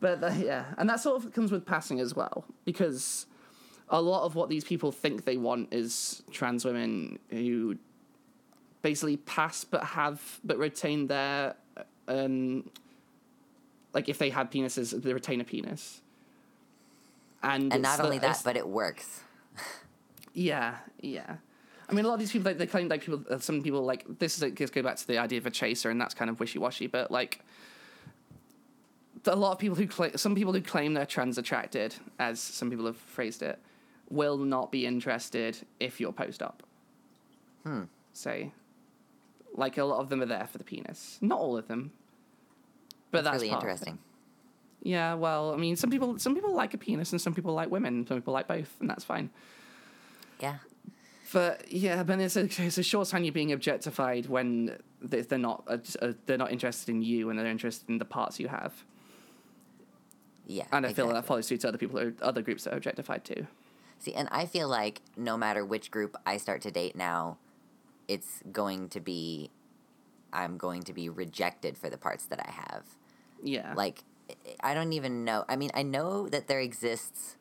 but 0.01 0.25
uh, 0.25 0.33
yeah, 0.39 0.65
and 0.79 0.89
that 0.89 1.01
sort 1.01 1.23
of 1.23 1.35
comes 1.35 1.53
with 1.53 1.67
passing 1.67 2.01
as 2.01 2.17
well 2.17 2.47
because 2.65 3.27
a 3.91 4.01
lot 4.01 4.25
of 4.25 4.35
what 4.35 4.49
these 4.49 4.65
people 4.65 4.93
think 4.93 5.27
they 5.27 5.37
want 5.37 5.69
is 5.71 6.23
trans 6.31 6.65
women 6.65 7.19
who 7.29 7.77
basically 8.81 9.19
pass 9.19 9.65
but 9.65 9.85
have 9.85 10.41
but 10.43 10.57
retain 10.57 11.09
their 11.09 11.57
um 12.09 12.71
like 13.93 14.09
if 14.09 14.17
they 14.17 14.31
had 14.31 14.51
penises 14.51 15.03
they 15.03 15.13
retain 15.13 15.43
a 15.43 15.45
penis 15.45 16.01
and 17.47 17.73
and 17.73 17.83
not 17.83 18.01
only 18.01 18.19
that, 18.19 18.41
but 18.45 18.57
it 18.57 18.69
works. 18.69 19.21
yeah, 20.35 20.77
yeah. 21.01 21.37
I 21.89 21.93
mean, 21.93 22.05
a 22.05 22.09
lot 22.09 22.15
of 22.15 22.21
these 22.21 22.33
people 22.33 22.51
like, 22.51 22.59
they 22.59 22.67
claim 22.67 22.89
like 22.89 23.03
people. 23.03 23.23
Uh, 23.31 23.39
some 23.39 23.63
people 23.63 23.85
like 23.85 24.05
this 24.19 24.37
is 24.37 24.43
like, 24.43 24.55
just 24.55 24.73
go 24.73 24.83
back 24.83 24.97
to 24.97 25.07
the 25.07 25.19
idea 25.19 25.39
of 25.39 25.47
a 25.47 25.51
chaser, 25.51 25.91
and 25.91 26.01
that's 26.01 26.15
kind 26.15 26.29
of 26.29 26.41
wishy 26.41 26.59
washy. 26.59 26.87
But 26.89 27.11
like, 27.11 27.41
a 29.25 29.37
lot 29.37 29.53
of 29.53 29.59
people 29.59 29.77
who 29.77 29.87
claim 29.87 30.17
some 30.17 30.35
people 30.35 30.53
who 30.53 30.61
claim 30.61 30.95
they're 30.95 31.07
trans 31.07 31.39
attracted, 31.39 31.95
as 32.19 32.41
some 32.41 32.71
people 32.71 32.87
have 32.87 32.97
phrased 32.97 33.43
it, 33.43 33.59
will 34.11 34.37
not 34.37 34.73
be 34.73 34.85
interested 34.85 35.59
if 35.79 36.01
you're 36.01 36.13
post-op. 36.13 36.63
Hmm. 37.63 37.83
Say, 38.13 38.53
like 39.55 39.79
a 39.79 39.85
lot 39.85 40.01
of 40.01 40.09
them 40.09 40.23
are 40.23 40.27
there 40.27 40.47
for 40.47 40.59
the 40.59 40.65
penis. 40.65 41.19
Not 41.21 41.39
all 41.39 41.57
of 41.57 41.69
them, 41.69 41.93
but 43.11 43.23
that's, 43.25 43.35
That's 43.35 43.43
really 43.45 43.55
interesting. 43.55 43.99
Yeah, 44.87 45.15
well, 45.15 45.53
I 45.53 45.57
mean, 45.57 45.75
some 45.77 45.91
people 45.91 46.19
some 46.19 46.35
people 46.35 46.55
like 46.55 46.73
a 46.75 46.79
penis, 46.79 47.11
and 47.13 47.21
some 47.21 47.35
people 47.35 47.53
like 47.55 47.71
women. 47.71 48.07
Some 48.07 48.19
people 48.19 48.33
like 48.33 48.47
both, 48.47 48.71
and 48.81 48.89
that's 48.89 49.05
fine. 49.05 49.31
Yeah. 50.41 50.59
But 51.33 51.73
yeah, 51.73 52.05
but 52.05 52.21
it's 52.21 52.37
a, 52.37 52.45
it's 52.45 52.79
a 52.79 52.83
short 52.85 53.09
sign 53.09 53.25
you're 53.25 53.33
being 53.33 53.53
objectified 53.53 54.27
when 54.27 54.79
they- 55.03 55.23
they're 55.23 55.39
not 55.39 55.65
uh, 55.67 55.79
uh, 56.01 56.13
they're 56.27 56.39
not 56.39 56.53
interested 56.53 56.89
in 56.95 57.03
you 57.03 57.29
and 57.31 57.39
they're 57.39 57.47
interested 57.47 57.89
in 57.89 57.99
the 57.99 58.05
parts 58.05 58.39
you 58.39 58.47
have. 58.49 58.85
Yeah. 60.47 60.67
And 60.71 60.87
I 60.87 60.93
feel 60.93 61.07
that 61.07 61.13
exactly. 61.13 61.27
follows 61.27 61.49
through 61.49 61.57
to 61.59 61.69
other 61.69 61.79
people, 61.79 61.99
or 61.99 62.15
other 62.23 62.43
groups 62.43 62.65
that 62.65 62.75
are 62.75 62.77
objectified 62.77 63.25
too. 63.25 63.47
See, 63.99 64.15
and 64.15 64.29
I 64.31 64.47
feel 64.47 64.69
like 64.69 65.01
no 65.17 65.37
matter 65.37 65.65
which 65.65 65.91
group 65.91 66.17
I 66.25 66.37
start 66.37 66.63
to 66.63 66.71
date 66.71 66.95
now, 66.95 67.39
it's 68.07 68.41
going 68.53 68.89
to 68.91 69.01
be, 69.01 69.51
I'm 70.33 70.57
going 70.59 70.83
to 70.85 70.93
be 70.93 71.09
rejected 71.09 71.77
for 71.77 71.91
the 71.91 71.99
parts 71.99 72.27
that 72.27 72.39
I 72.39 72.51
have. 72.53 72.85
Yeah, 73.43 73.75
Like, 73.75 74.05
I 74.61 74.75
don't 74.75 74.93
even 74.93 75.25
know. 75.25 75.45
I 75.49 75.57
mean, 75.57 75.71
I 75.75 75.83
know 75.83 76.29
that 76.29 76.49
there 76.49 76.61
exists 76.61 77.37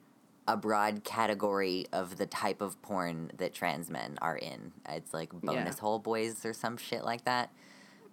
a 0.48 0.56
broad 0.56 1.04
category 1.04 1.88
of 1.92 2.18
the 2.18 2.26
type 2.28 2.62
of 2.62 2.80
porn 2.82 3.32
that 3.38 3.54
trans 3.54 3.90
men 3.90 4.18
are 4.22 4.36
in. 4.38 4.72
It's 4.88 5.14
like 5.14 5.32
bonus 5.34 5.80
hole 5.80 5.98
boys 6.00 6.46
or 6.46 6.54
some 6.54 6.78
shit 6.78 7.04
like 7.04 7.26
that. 7.26 7.50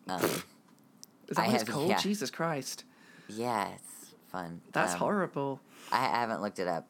Um, 0.08 0.20
is 1.28 1.36
that 1.36 1.38
I 1.38 1.46
what 1.46 1.54
it's 1.54 1.62
have- 1.64 1.68
called? 1.68 1.88
yeah. 1.90 1.98
Jesus 1.98 2.30
Christ, 2.30 2.84
yeah, 3.28 3.68
it's 3.74 4.14
fun. 4.30 4.62
that's 4.72 4.94
Um, 4.94 4.98
horrible. 5.00 5.60
I 5.90 5.98
I 6.06 6.20
haven't 6.20 6.40
looked 6.40 6.58
it 6.58 6.68
up. 6.68 6.86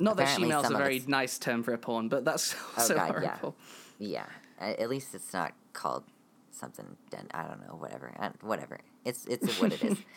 Not 0.00 0.16
that 0.16 0.22
apparently 0.24 0.48
shemale's 0.48 0.70
a 0.70 0.76
very 0.76 1.02
nice 1.06 1.38
term 1.38 1.62
for 1.62 1.72
a 1.74 1.78
porn, 1.78 2.08
but 2.08 2.24
that's 2.24 2.54
Oh, 2.76 2.82
so 2.82 2.94
God, 2.96 3.10
horrible. 3.12 3.54
Yeah, 3.98 4.26
A- 4.60 4.80
at 4.80 4.88
least 4.88 5.14
it's 5.14 5.32
not 5.32 5.52
called 5.72 6.04
something. 6.50 6.96
Den- 7.10 7.28
I 7.32 7.44
don't 7.44 7.60
know. 7.60 7.76
Whatever. 7.76 8.12
I, 8.18 8.30
whatever. 8.40 8.78
It's 9.04 9.24
it's 9.26 9.60
what 9.60 9.72
it 9.72 9.84
is. 9.84 9.98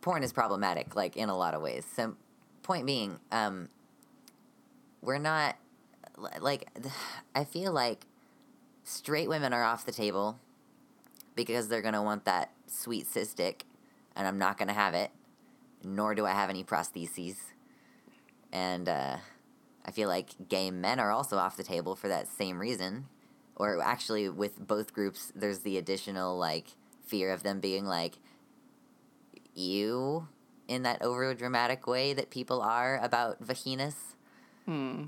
Porn 0.00 0.22
is 0.22 0.32
problematic, 0.32 0.94
like 0.94 1.16
in 1.16 1.28
a 1.28 1.36
lot 1.36 1.54
of 1.54 1.62
ways. 1.62 1.84
So, 1.94 2.14
point 2.62 2.86
being, 2.86 3.18
um, 3.32 3.68
we're 5.02 5.18
not 5.18 5.56
like. 6.40 6.68
I 7.34 7.44
feel 7.44 7.72
like 7.72 8.06
straight 8.84 9.28
women 9.28 9.52
are 9.52 9.62
off 9.62 9.84
the 9.84 9.92
table 9.92 10.38
because 11.34 11.68
they're 11.68 11.82
gonna 11.82 12.02
want 12.02 12.24
that 12.24 12.50
sweet 12.66 13.06
cis 13.06 13.32
dick, 13.34 13.64
and 14.16 14.26
I'm 14.26 14.38
not 14.38 14.58
gonna 14.58 14.72
have 14.72 14.94
it. 14.94 15.10
Nor 15.84 16.14
do 16.14 16.26
I 16.26 16.32
have 16.32 16.50
any 16.50 16.64
prostheses, 16.64 17.36
and 18.52 18.88
uh, 18.88 19.18
I 19.84 19.90
feel 19.90 20.08
like 20.08 20.48
gay 20.48 20.70
men 20.70 20.98
are 20.98 21.10
also 21.10 21.36
off 21.38 21.56
the 21.56 21.62
table 21.62 21.94
for 21.94 22.08
that 22.08 22.28
same 22.28 22.58
reason. 22.58 23.06
Or 23.54 23.82
actually, 23.82 24.28
with 24.28 24.58
both 24.58 24.92
groups, 24.92 25.32
there's 25.34 25.60
the 25.60 25.78
additional 25.78 26.36
like 26.36 26.68
fear 27.06 27.32
of 27.32 27.42
them 27.42 27.60
being 27.60 27.86
like 27.86 28.18
you 29.58 30.28
in 30.68 30.82
that 30.82 31.02
over 31.02 31.34
dramatic 31.34 31.86
way 31.86 32.12
that 32.12 32.30
people 32.30 32.60
are 32.62 32.98
about 33.02 33.42
vaginas. 33.42 33.94
Hmm. 34.66 35.04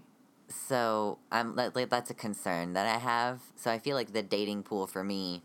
So 0.49 1.19
I'm 1.31 1.55
that, 1.57 1.77
like 1.77 1.91
that's 1.91 2.11
a 2.11 2.15
concern 2.15 2.73
that 2.73 2.87
I 2.87 2.99
have. 2.99 3.41
So 3.57 3.71
I 3.71 3.79
feel 3.79 3.95
like 3.97 4.13
the 4.13 4.23
dating 4.23 4.65
pool 4.65 4.87
for 4.87 5.05
me 5.05 5.43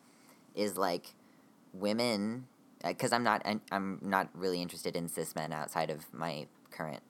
is 0.55 0.77
like 0.77 1.13
women 1.73 2.47
because 2.83 3.11
I'm 3.11 3.23
not 3.23 3.41
I'm- 3.45 3.61
I'm 3.71 3.99
not 4.01 4.29
really 4.33 4.61
interested 4.61 4.95
in 4.95 5.07
cis 5.07 5.35
men 5.35 5.51
outside 5.53 5.89
of 5.89 6.11
my 6.13 6.47
current 6.71 7.03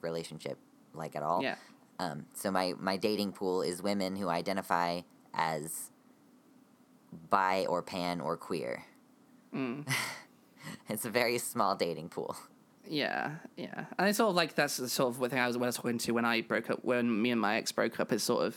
relationship 0.00 0.58
like 0.94 1.16
at 1.16 1.22
all. 1.22 1.42
Yeah, 1.42 1.56
Um, 1.98 2.26
so 2.34 2.50
my 2.50 2.74
my 2.78 2.96
dating 2.96 3.32
pool 3.32 3.62
is 3.62 3.82
women 3.82 4.16
who 4.16 4.28
identify 4.28 5.00
as 5.34 5.90
bi 7.30 7.66
or 7.66 7.82
pan 7.82 8.20
or 8.20 8.36
queer. 8.36 8.84
Mm. 9.54 9.86
It's 10.88 11.04
a 11.04 11.10
very 11.10 11.38
small 11.38 11.74
dating 11.74 12.10
pool. 12.10 12.36
Yeah, 12.86 13.36
yeah, 13.56 13.86
and 13.98 14.08
it's 14.08 14.18
sort 14.18 14.30
of 14.30 14.36
like 14.36 14.54
that's 14.54 14.76
the 14.76 14.88
sort 14.88 15.16
of 15.16 15.30
thing 15.30 15.38
I 15.38 15.46
was, 15.46 15.56
when 15.56 15.64
I 15.64 15.68
was 15.68 15.76
talking 15.76 15.98
to 15.98 16.12
when 16.12 16.24
I 16.26 16.42
broke 16.42 16.68
up, 16.68 16.84
when 16.84 17.22
me 17.22 17.30
and 17.30 17.40
my 17.40 17.56
ex 17.56 17.72
broke 17.72 17.98
up. 17.98 18.12
It's 18.12 18.24
sort 18.24 18.44
of 18.46 18.56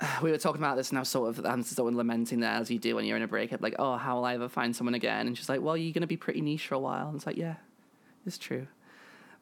we 0.22 0.30
were 0.30 0.38
talking 0.38 0.60
about 0.60 0.76
this, 0.76 0.90
and 0.90 0.98
I 0.98 1.00
was 1.00 1.08
sort 1.08 1.30
of 1.30 1.44
I'm 1.46 1.62
sort 1.62 1.88
of 1.88 1.94
lamenting 1.94 2.40
that 2.40 2.60
as 2.60 2.70
you 2.70 2.78
do 2.78 2.94
when 2.94 3.04
you're 3.04 3.16
in 3.16 3.22
a 3.22 3.28
breakup, 3.28 3.62
like, 3.62 3.76
oh, 3.78 3.96
how 3.96 4.16
will 4.16 4.24
I 4.24 4.34
ever 4.34 4.48
find 4.48 4.74
someone 4.76 4.94
again? 4.94 5.26
And 5.26 5.36
she's 5.36 5.48
like, 5.48 5.62
well, 5.62 5.76
you're 5.76 5.92
gonna 5.92 6.06
be 6.06 6.16
pretty 6.16 6.40
niche 6.40 6.66
for 6.66 6.74
a 6.74 6.78
while. 6.78 7.08
And 7.08 7.16
it's 7.16 7.26
like, 7.26 7.36
yeah, 7.36 7.56
it's 8.26 8.38
true. 8.38 8.66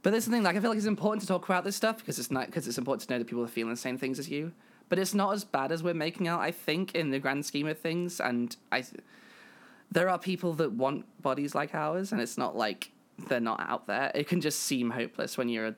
But 0.02 0.10
there's 0.10 0.26
the 0.26 0.30
thing, 0.30 0.42
like, 0.42 0.54
I 0.54 0.60
feel 0.60 0.70
like 0.70 0.76
it's 0.76 0.86
important 0.86 1.22
to 1.22 1.26
talk 1.26 1.48
about 1.48 1.64
this 1.64 1.76
stuff 1.76 1.96
because 1.96 2.18
it's 2.18 2.30
not 2.30 2.46
because 2.46 2.68
it's 2.68 2.78
important 2.78 3.08
to 3.08 3.14
know 3.14 3.18
that 3.18 3.26
people 3.26 3.42
are 3.42 3.48
feeling 3.48 3.72
the 3.72 3.76
same 3.76 3.98
things 3.98 4.18
as 4.18 4.28
you. 4.28 4.52
But 4.90 4.98
it's 4.98 5.14
not 5.14 5.32
as 5.32 5.44
bad 5.44 5.72
as 5.72 5.82
we're 5.82 5.94
making 5.94 6.28
out, 6.28 6.40
I 6.40 6.50
think, 6.50 6.94
in 6.94 7.10
the 7.10 7.18
grand 7.18 7.46
scheme 7.46 7.66
of 7.66 7.78
things. 7.78 8.20
And 8.20 8.54
I, 8.70 8.84
there 9.94 10.08
are 10.10 10.18
people 10.18 10.52
that 10.54 10.72
want 10.72 11.06
bodies 11.22 11.54
like 11.54 11.74
ours, 11.74 12.12
and 12.12 12.20
it's 12.20 12.36
not 12.36 12.54
like 12.56 12.90
they're 13.28 13.40
not 13.40 13.60
out 13.60 13.86
there. 13.86 14.10
It 14.14 14.28
can 14.28 14.40
just 14.40 14.60
seem 14.60 14.90
hopeless 14.90 15.38
when 15.38 15.48
you're 15.48 15.74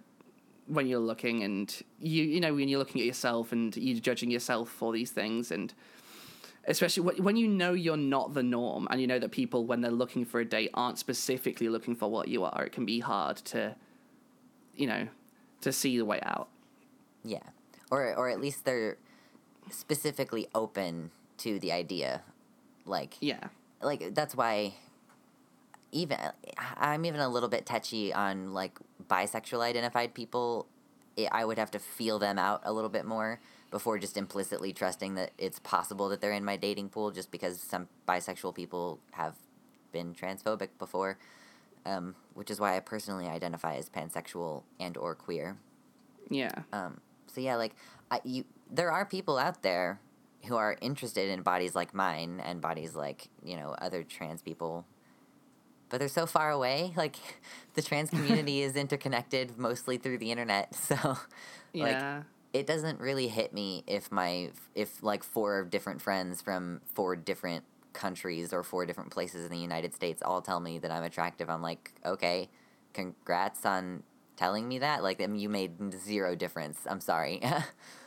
when 0.66 0.88
you're 0.88 0.98
looking 1.12 1.44
and 1.44 1.72
you 2.00 2.24
you 2.24 2.40
know 2.40 2.52
when 2.52 2.68
you're 2.68 2.80
looking 2.80 3.00
at 3.00 3.06
yourself 3.06 3.52
and 3.52 3.76
you're 3.76 4.00
judging 4.00 4.32
yourself 4.32 4.68
for 4.68 4.92
these 4.92 5.12
things 5.12 5.52
and 5.52 5.72
especially 6.66 7.04
when- 7.20 7.36
you 7.36 7.46
know 7.46 7.72
you're 7.72 7.96
not 7.96 8.34
the 8.34 8.42
norm 8.42 8.88
and 8.90 9.00
you 9.00 9.06
know 9.06 9.20
that 9.20 9.30
people 9.30 9.64
when 9.64 9.80
they're 9.80 9.92
looking 9.92 10.24
for 10.24 10.40
a 10.40 10.44
date 10.44 10.70
aren't 10.74 10.98
specifically 10.98 11.68
looking 11.68 11.94
for 11.94 12.10
what 12.10 12.26
you 12.26 12.42
are 12.42 12.64
it 12.64 12.72
can 12.72 12.84
be 12.84 12.98
hard 12.98 13.36
to 13.36 13.76
you 14.74 14.88
know 14.88 15.06
to 15.60 15.70
see 15.70 15.96
the 15.98 16.04
way 16.04 16.18
out 16.22 16.48
Yeah. 17.22 17.46
Or 17.92 18.12
or 18.16 18.28
at 18.28 18.40
least 18.40 18.64
they're 18.64 18.96
specifically 19.70 20.48
open 20.52 21.12
to 21.38 21.60
the 21.60 21.70
idea. 21.70 22.22
Like 22.86 23.18
yeah 23.20 23.44
like 23.82 24.14
that's 24.14 24.34
why 24.34 24.74
even 25.92 26.18
I'm 26.76 27.04
even 27.04 27.20
a 27.20 27.28
little 27.28 27.48
bit 27.48 27.66
touchy 27.66 28.12
on 28.12 28.52
like 28.52 28.78
bisexual 29.08 29.60
identified 29.60 30.14
people. 30.14 30.66
I- 31.18 31.28
I 31.32 31.44
would 31.44 31.58
have 31.58 31.70
to 31.72 31.78
feel 31.78 32.18
them 32.18 32.38
out 32.38 32.60
a 32.64 32.72
little 32.72 32.90
bit 32.90 33.04
more 33.06 33.40
before 33.70 33.98
just 33.98 34.16
implicitly 34.16 34.72
trusting 34.72 35.14
that 35.14 35.30
it's 35.38 35.58
possible 35.60 36.08
that 36.10 36.20
they're 36.20 36.32
in 36.32 36.44
my 36.44 36.56
dating 36.56 36.90
pool 36.90 37.10
just 37.10 37.30
because 37.30 37.60
some 37.60 37.88
bisexual 38.06 38.54
people 38.54 38.98
have 39.12 39.34
been 39.92 40.14
transphobic 40.14 40.68
before. 40.78 41.18
Um, 41.86 42.16
which 42.34 42.50
is 42.50 42.58
why 42.58 42.76
I 42.76 42.80
personally 42.80 43.28
identify 43.28 43.76
as 43.76 43.88
pansexual 43.88 44.64
and 44.80 44.96
or 44.96 45.14
queer. 45.14 45.56
yeah 46.28 46.50
Um, 46.72 47.00
so 47.28 47.40
yeah, 47.40 47.54
like 47.54 47.76
I, 48.10 48.20
you, 48.24 48.44
there 48.68 48.90
are 48.90 49.04
people 49.06 49.38
out 49.38 49.62
there 49.62 50.00
who 50.46 50.56
are 50.56 50.76
interested 50.80 51.28
in 51.28 51.42
bodies 51.42 51.74
like 51.74 51.94
mine 51.94 52.40
and 52.44 52.60
bodies 52.60 52.94
like 52.94 53.28
you 53.44 53.56
know 53.56 53.74
other 53.78 54.02
trans 54.02 54.42
people, 54.42 54.86
but 55.88 55.98
they're 55.98 56.08
so 56.08 56.26
far 56.26 56.50
away. 56.50 56.92
Like 56.96 57.16
the 57.74 57.82
trans 57.82 58.10
community 58.18 58.62
is 58.62 58.76
interconnected 58.76 59.58
mostly 59.58 59.98
through 59.98 60.18
the 60.18 60.30
internet, 60.30 60.74
so 60.88 60.94
like 61.74 61.92
yeah 61.92 62.22
it 62.56 62.66
doesn't 62.66 62.98
really 63.00 63.28
hit 63.28 63.52
me 63.52 63.84
if 63.86 64.10
my 64.10 64.50
if 64.74 65.02
like 65.02 65.22
four 65.22 65.64
different 65.64 66.00
friends 66.00 66.40
from 66.40 66.80
four 66.94 67.14
different 67.14 67.64
countries 67.92 68.52
or 68.52 68.62
four 68.62 68.86
different 68.86 69.10
places 69.10 69.44
in 69.44 69.50
the 69.50 69.58
United 69.58 69.94
States 69.94 70.22
all 70.22 70.40
tell 70.40 70.60
me 70.60 70.78
that 70.78 70.90
I'm 70.90 71.02
attractive. 71.02 71.50
I'm 71.50 71.60
like, 71.60 71.92
okay, 72.04 72.48
congrats 72.94 73.66
on 73.66 74.04
telling 74.36 74.68
me 74.68 74.78
that. 74.78 75.02
Like, 75.02 75.20
I 75.20 75.26
mean, 75.26 75.40
you 75.40 75.48
made 75.48 75.92
zero 75.94 76.34
difference. 76.34 76.78
I'm 76.88 77.00
sorry. 77.00 77.40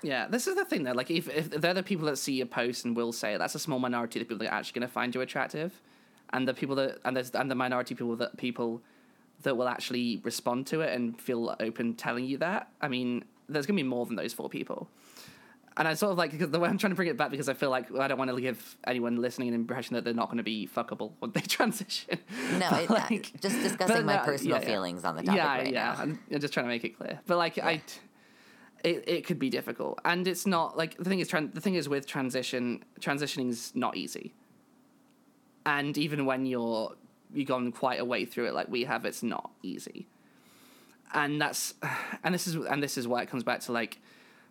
Yeah, 0.01 0.27
this 0.29 0.47
is 0.47 0.55
the 0.55 0.63
thing 0.63 0.83
though. 0.83 0.93
Like, 0.93 1.11
if, 1.11 1.27
if 1.27 1.49
they're 1.49 1.73
the 1.73 1.83
people 1.83 2.05
that 2.05 2.17
see 2.17 2.35
your 2.35 2.45
post 2.45 2.85
and 2.85 2.95
will 2.95 3.11
say 3.11 3.35
that's 3.35 3.53
a 3.53 3.59
small 3.59 3.79
minority 3.79 4.17
of 4.17 4.21
the 4.21 4.25
people 4.29 4.45
that 4.45 4.53
are 4.53 4.57
actually 4.57 4.79
going 4.79 4.87
to 4.87 4.93
find 4.93 5.13
you 5.13 5.19
attractive, 5.19 5.81
and 6.31 6.47
the 6.47 6.53
people 6.53 6.75
that 6.75 6.99
and 7.03 7.17
there's 7.17 7.31
and 7.31 7.51
the 7.51 7.55
minority 7.55 7.95
people 7.95 8.15
that 8.15 8.37
people 8.37 8.81
that 9.43 9.57
will 9.57 9.67
actually 9.67 10.21
respond 10.23 10.67
to 10.67 10.79
it 10.79 10.93
and 10.93 11.19
feel 11.19 11.53
open 11.59 11.95
telling 11.95 12.23
you 12.23 12.37
that. 12.37 12.69
I 12.81 12.87
mean, 12.87 13.25
there's 13.49 13.65
going 13.65 13.77
to 13.77 13.83
be 13.83 13.89
more 13.89 14.05
than 14.05 14.15
those 14.15 14.31
four 14.31 14.47
people. 14.47 14.89
And 15.79 15.87
I 15.87 15.93
sort 15.93 16.11
of 16.11 16.17
like 16.17 16.31
because 16.31 16.49
the 16.51 16.59
way 16.59 16.67
I'm 16.67 16.77
trying 16.77 16.91
to 16.91 16.95
bring 16.95 17.07
it 17.07 17.15
back 17.15 17.31
because 17.31 17.47
I 17.47 17.53
feel 17.53 17.69
like 17.69 17.89
I 17.97 18.09
don't 18.09 18.17
want 18.17 18.29
to 18.29 18.41
give 18.41 18.77
anyone 18.85 19.15
listening 19.15 19.47
an 19.47 19.53
impression 19.53 19.95
that 19.95 20.03
they're 20.03 20.13
not 20.13 20.27
going 20.27 20.37
to 20.37 20.43
be 20.43 20.67
fuckable 20.67 21.13
when 21.19 21.31
they 21.31 21.39
transition. 21.57 22.19
no, 22.59 22.67
it, 22.71 22.91
uh, 22.91 22.93
like- 22.95 23.39
just 23.39 23.61
discussing 23.61 24.05
my 24.05 24.17
no, 24.17 24.23
personal 24.23 24.57
yeah, 24.57 24.61
yeah. 24.61 24.67
feelings 24.67 25.05
on 25.05 25.15
the 25.15 25.23
topic 25.23 25.37
yeah, 25.37 25.47
right 25.47 25.73
yeah. 25.73 25.93
now. 25.95 26.01
I'm, 26.01 26.19
I'm 26.29 26.39
just 26.41 26.53
trying 26.53 26.65
to 26.65 26.69
make 26.69 26.83
it 26.83 26.97
clear. 26.97 27.21
But 27.25 27.37
like 27.37 27.57
I, 27.57 27.81
it, 28.83 29.05
it 29.07 29.25
could 29.25 29.39
be 29.39 29.49
difficult, 29.49 30.01
and 30.03 30.27
it's 30.27 30.45
not 30.45 30.77
like 30.77 30.97
the 30.97 31.05
thing 31.05 31.19
is 31.21 31.29
tran- 31.29 31.53
the 31.53 31.61
thing 31.61 31.75
is 31.75 31.87
with 31.87 32.05
transition 32.05 32.83
transitioning 32.99 33.49
is 33.49 33.71
not 33.73 33.95
easy. 33.95 34.33
And 35.65 35.97
even 35.97 36.25
when 36.25 36.45
you're 36.45 36.93
you've 37.33 37.47
gone 37.47 37.71
quite 37.71 38.01
a 38.01 38.05
way 38.05 38.25
through 38.25 38.47
it, 38.47 38.53
like 38.53 38.67
we 38.67 38.83
have, 38.83 39.05
it's 39.05 39.23
not 39.23 39.49
easy. 39.63 40.07
and 41.13 41.39
that's 41.39 41.73
and 42.25 42.35
this 42.35 42.47
is 42.47 42.55
and 42.55 42.83
this 42.83 42.97
is 42.97 43.07
why 43.07 43.21
it 43.21 43.29
comes 43.29 43.45
back 43.45 43.61
to 43.61 43.71
like 43.71 43.99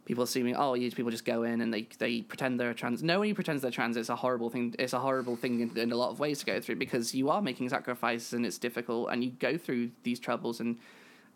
people 0.09 0.25
assuming 0.25 0.57
oh 0.57 0.73
you 0.73 0.91
people 0.91 1.11
just 1.11 1.27
go 1.27 1.43
in 1.43 1.61
and 1.61 1.73
they 1.73 1.87
they 1.99 2.23
pretend 2.23 2.59
they're 2.59 2.73
trans 2.73 3.03
no 3.03 3.19
one 3.19 3.35
pretends 3.35 3.61
they're 3.61 3.71
trans 3.71 3.95
it's 3.95 4.09
a 4.09 4.17
horrible 4.17 4.49
thing 4.49 4.75
it's 4.79 4.95
a 4.95 4.99
horrible 4.99 5.37
thing 5.37 5.61
in, 5.61 5.77
in 5.77 5.93
a 5.93 5.97
lot 5.97 6.09
of 6.09 6.19
ways 6.19 6.39
to 6.39 6.47
go 6.47 6.59
through 6.59 6.77
because 6.77 7.15
you 7.15 7.29
are 7.29 7.43
making 7.43 7.69
sacrifices 7.69 8.33
and 8.33 8.47
it's 8.47 8.57
difficult 8.57 9.11
and 9.13 9.23
you 9.23 9.31
go 9.33 9.59
through 9.59 9.91
these 10.05 10.19
troubles 10.19 10.61
and 10.61 10.79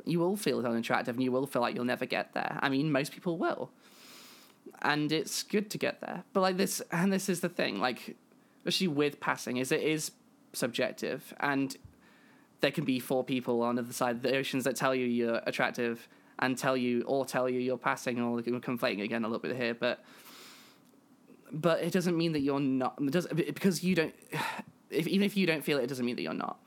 you 0.07 0.19
will 0.19 0.37
feel 0.37 0.67
unattractive 0.67 1.15
and 1.15 1.23
you 1.23 1.31
will 1.31 1.47
feel 1.47 1.61
like 1.61 1.75
you'll 1.75 1.85
never 1.85 2.07
get 2.07 2.33
there. 2.33 2.59
I 2.63 2.71
mean 2.71 2.91
most 2.91 3.13
people 3.13 3.37
will. 3.37 3.71
And 4.81 5.13
it's 5.13 5.43
good 5.43 5.71
to 5.71 5.79
get 5.79 6.01
there. 6.01 6.25
But 6.33 6.41
like 6.41 6.57
this 6.57 6.81
and 6.91 7.13
this 7.13 7.29
is 7.29 7.41
the 7.41 7.51
thing 7.51 7.79
like 7.79 8.17
especially 8.61 8.89
with 8.89 9.21
passing 9.21 9.59
is 9.59 9.71
it 9.71 9.83
is 9.83 10.13
subjective 10.55 11.35
and 11.41 11.77
there 12.63 12.71
can 12.71 12.85
be 12.85 12.99
four 12.99 13.23
people 13.23 13.61
on 13.61 13.75
the 13.75 13.83
other 13.83 13.93
side 13.93 14.17
of 14.17 14.23
the 14.23 14.35
oceans 14.35 14.65
that 14.65 14.77
tell 14.77 14.95
you 14.95 15.05
you're 15.05 15.43
attractive 15.47 16.09
and 16.39 16.57
tell 16.57 16.77
you 16.77 17.03
or 17.07 17.25
tell 17.25 17.49
you 17.49 17.61
you're 17.61 17.79
passing 17.79 18.21
or 18.21 18.33
we're 18.33 18.43
conflating 18.43 19.03
again 19.03 19.25
a 19.25 19.29
little 19.29 19.41
bit 19.41 19.57
here, 19.57 19.75
but 19.75 20.05
but 21.53 21.83
it 21.83 21.93
doesn't 21.93 22.17
mean 22.17 22.33
that 22.33 22.41
you're 22.41 22.61
not. 22.61 22.99
It 23.01 23.55
because 23.55 23.85
you 23.85 23.95
don't. 23.95 24.15
If, 24.91 25.07
even 25.07 25.25
if 25.25 25.39
you 25.39 25.47
don't 25.47 25.65
feel 25.65 25.79
it, 25.79 25.85
it 25.85 25.87
doesn't 25.87 26.05
mean 26.05 26.17
that 26.17 26.23
you're 26.23 26.35
not. 26.35 26.59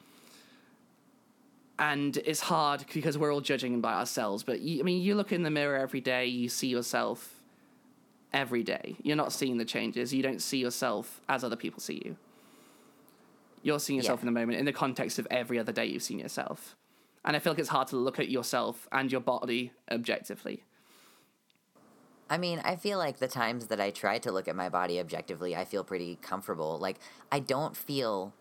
And 1.78 2.18
it's 2.18 2.40
hard 2.40 2.86
because 2.92 3.20
we're 3.20 3.32
all 3.34 3.42
judging 3.42 3.82
by 3.82 3.94
ourselves. 3.94 4.44
But 4.44 4.62
you, 4.62 4.80
I 4.80 4.84
mean, 4.84 5.02
you 5.02 5.14
look 5.14 5.32
in 5.32 5.44
the 5.44 5.52
mirror 5.52 5.78
every 5.78 6.02
day, 6.02 6.26
you 6.26 6.50
see 6.50 6.68
yourself 6.68 7.44
every 8.34 8.64
day. 8.64 8.96
You're 9.04 9.16
not 9.16 9.32
seeing 9.32 9.58
the 9.58 9.66
changes. 9.66 10.14
You 10.14 10.24
don't 10.24 10.42
see 10.42 10.58
yourself 10.58 11.22
as 11.30 11.44
other 11.44 11.56
people 11.56 11.82
see 11.82 12.02
you. 12.04 12.18
You're 13.62 13.80
seeing 13.80 13.98
yourself 13.98 14.20
yeah. 14.20 14.28
in 14.30 14.34
the 14.34 14.40
moment 14.40 14.60
in 14.60 14.66
the 14.66 14.74
context 14.74 15.20
of 15.20 15.28
every 15.30 15.60
other 15.60 15.72
day 15.72 15.86
you've 15.86 16.04
seen 16.04 16.20
yourself. 16.20 16.76
And 17.26 17.36
I 17.36 17.40
feel 17.40 17.54
like 17.54 17.60
it's 17.60 17.70
hard 17.70 17.88
to 17.90 17.98
look 17.98 18.20
at 18.20 18.30
yourself 18.30 18.88
and 18.92 19.12
your 19.12 19.20
body 19.20 19.74
objectively. 19.92 20.64
I 22.30 22.38
mean, 22.38 22.62
I 22.64 22.76
feel 22.76 22.98
like 22.98 23.18
the 23.18 23.28
times 23.28 23.68
that 23.68 23.82
I 23.82 23.90
try 23.90 24.20
to 24.20 24.32
look 24.32 24.48
at 24.48 24.56
my 24.56 24.70
body 24.70 25.00
objectively, 25.00 25.56
I 25.56 25.66
feel 25.66 25.84
pretty 25.84 26.18
comfortable. 26.22 26.78
Like, 26.78 26.98
I 27.32 27.40
don't 27.40 27.76
feel 27.76 28.34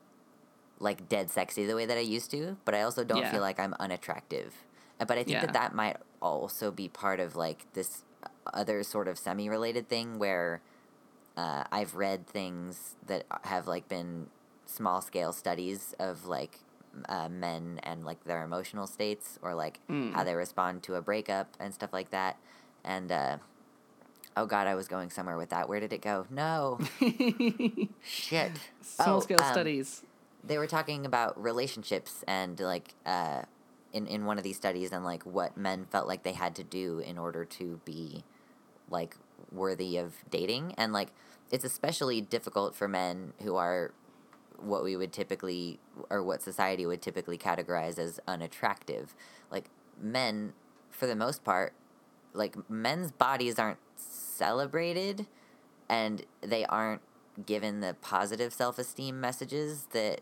like 0.78 1.08
dead 1.08 1.30
sexy 1.30 1.66
the 1.66 1.74
way 1.74 1.86
that 1.86 1.96
I 1.96 2.02
used 2.02 2.30
to, 2.32 2.58
but 2.64 2.74
I 2.74 2.82
also 2.82 3.04
don't 3.04 3.22
yeah. 3.22 3.32
feel 3.32 3.40
like 3.40 3.58
I'm 3.58 3.74
unattractive. 3.80 4.54
Uh, 5.00 5.04
but 5.04 5.18
I 5.18 5.24
think 5.24 5.36
yeah. 5.36 5.40
that 5.46 5.52
that 5.54 5.74
might 5.74 5.96
also 6.20 6.70
be 6.70 6.88
part 6.88 7.20
of 7.20 7.36
like 7.36 7.66
this 7.72 8.02
other 8.52 8.82
sort 8.82 9.08
of 9.08 9.18
semi 9.18 9.48
related 9.48 9.88
thing 9.88 10.18
where 10.18 10.60
uh, 11.36 11.64
I've 11.72 11.94
read 11.94 12.26
things 12.26 12.96
that 13.06 13.24
have 13.42 13.66
like 13.66 13.88
been 13.88 14.28
small 14.66 15.00
scale 15.00 15.32
studies 15.32 15.94
of 15.98 16.26
like 16.26 16.60
uh, 17.08 17.28
men 17.28 17.80
and 17.82 18.04
like 18.04 18.24
their 18.24 18.42
emotional 18.42 18.86
states 18.86 19.38
or 19.42 19.54
like 19.54 19.80
mm. 19.90 20.12
how 20.12 20.24
they 20.24 20.34
respond 20.34 20.82
to 20.84 20.94
a 20.94 21.02
breakup 21.02 21.56
and 21.58 21.72
stuff 21.74 21.92
like 21.92 22.10
that. 22.10 22.36
And 22.84 23.10
uh, 23.10 23.38
oh 24.36 24.46
god, 24.46 24.66
I 24.66 24.74
was 24.74 24.88
going 24.88 25.10
somewhere 25.10 25.36
with 25.36 25.50
that. 25.50 25.68
Where 25.68 25.80
did 25.80 25.92
it 25.92 26.02
go? 26.02 26.26
No, 26.30 26.78
shit. 28.02 28.52
Small 28.82 29.16
oh, 29.16 29.20
scale 29.20 29.40
um, 29.40 29.52
studies. 29.52 30.02
They 30.42 30.58
were 30.58 30.66
talking 30.66 31.06
about 31.06 31.40
relationships 31.42 32.22
and 32.26 32.58
like 32.60 32.94
uh, 33.06 33.42
in 33.92 34.06
in 34.06 34.26
one 34.26 34.38
of 34.38 34.44
these 34.44 34.56
studies 34.56 34.92
and 34.92 35.04
like 35.04 35.22
what 35.24 35.56
men 35.56 35.86
felt 35.90 36.06
like 36.06 36.22
they 36.22 36.32
had 36.32 36.54
to 36.56 36.64
do 36.64 36.98
in 36.98 37.16
order 37.16 37.44
to 37.44 37.80
be 37.84 38.24
like 38.90 39.16
worthy 39.50 39.96
of 39.96 40.14
dating 40.30 40.74
and 40.76 40.92
like 40.92 41.08
it's 41.50 41.64
especially 41.64 42.20
difficult 42.20 42.74
for 42.74 42.88
men 42.88 43.32
who 43.42 43.56
are 43.56 43.92
what 44.58 44.84
we 44.84 44.96
would 44.96 45.12
typically 45.12 45.78
or 46.10 46.22
what 46.22 46.42
society 46.42 46.86
would 46.86 47.02
typically 47.02 47.38
categorize 47.38 47.98
as 47.98 48.20
unattractive. 48.26 49.14
Like 49.50 49.66
men, 50.00 50.52
for 50.90 51.06
the 51.06 51.16
most 51.16 51.44
part, 51.44 51.74
like 52.32 52.68
men's 52.68 53.10
bodies 53.12 53.58
aren't 53.58 53.78
celebrated 53.96 55.26
and 55.88 56.24
they 56.40 56.64
aren't 56.66 57.02
given 57.46 57.80
the 57.80 57.94
positive 58.00 58.52
self 58.52 58.78
esteem 58.78 59.20
messages 59.20 59.88
that 59.92 60.20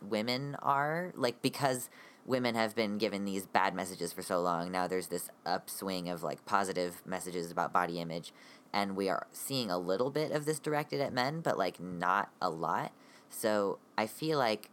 women 0.00 0.56
are. 0.62 1.12
Like 1.14 1.42
because 1.42 1.90
women 2.26 2.54
have 2.54 2.74
been 2.74 2.98
given 2.98 3.24
these 3.24 3.46
bad 3.46 3.74
messages 3.74 4.12
for 4.12 4.22
so 4.22 4.40
long, 4.40 4.70
now 4.70 4.86
there's 4.86 5.08
this 5.08 5.30
upswing 5.46 6.08
of 6.08 6.22
like 6.22 6.44
positive 6.44 7.02
messages 7.06 7.50
about 7.50 7.72
body 7.72 8.00
image. 8.00 8.32
And 8.72 8.96
we 8.96 9.08
are 9.08 9.26
seeing 9.32 9.70
a 9.70 9.78
little 9.78 10.10
bit 10.10 10.30
of 10.30 10.44
this 10.44 10.58
directed 10.58 11.00
at 11.00 11.12
men, 11.12 11.40
but 11.40 11.56
like 11.56 11.80
not 11.80 12.30
a 12.40 12.50
lot. 12.50 12.92
So 13.30 13.78
I 13.96 14.06
feel 14.06 14.38
like 14.38 14.70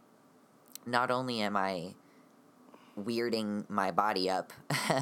not 0.86 1.10
only 1.10 1.40
am 1.40 1.56
I 1.56 1.94
weirding 2.98 3.68
my 3.68 3.90
body 3.90 4.30
up, 4.30 4.52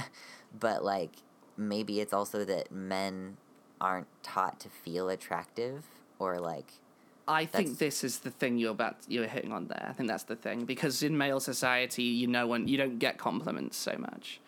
but 0.59 0.85
like 0.85 1.11
maybe 1.57 2.01
it's 2.01 2.13
also 2.13 2.45
that 2.45 2.73
men 2.73 3.37
aren't 3.81 4.07
taught 4.23 4.61
to 4.61 4.69
feel 4.69 5.09
attractive 5.09 5.85
or 6.19 6.39
like 6.39 6.73
I 7.27 7.47
think 7.47 7.79
this 7.79 8.05
is 8.05 8.19
the 8.19 8.31
thing 8.31 8.59
you're 8.59 8.73
about 8.73 8.97
you're 9.09 9.27
hitting 9.27 9.53
on 9.53 9.69
there. 9.69 9.87
I 9.89 9.93
think 9.93 10.09
that's 10.09 10.25
the 10.25 10.37
thing 10.37 10.65
because 10.65 11.03
in 11.03 11.17
male 11.17 11.41
society, 11.41 12.03
you 12.03 12.27
know, 12.27 12.47
when 12.47 12.69
you 12.69 12.77
don't 12.77 12.99
get 12.99 13.17
compliments 13.17 13.77
so 13.77 13.97
much, 13.99 14.41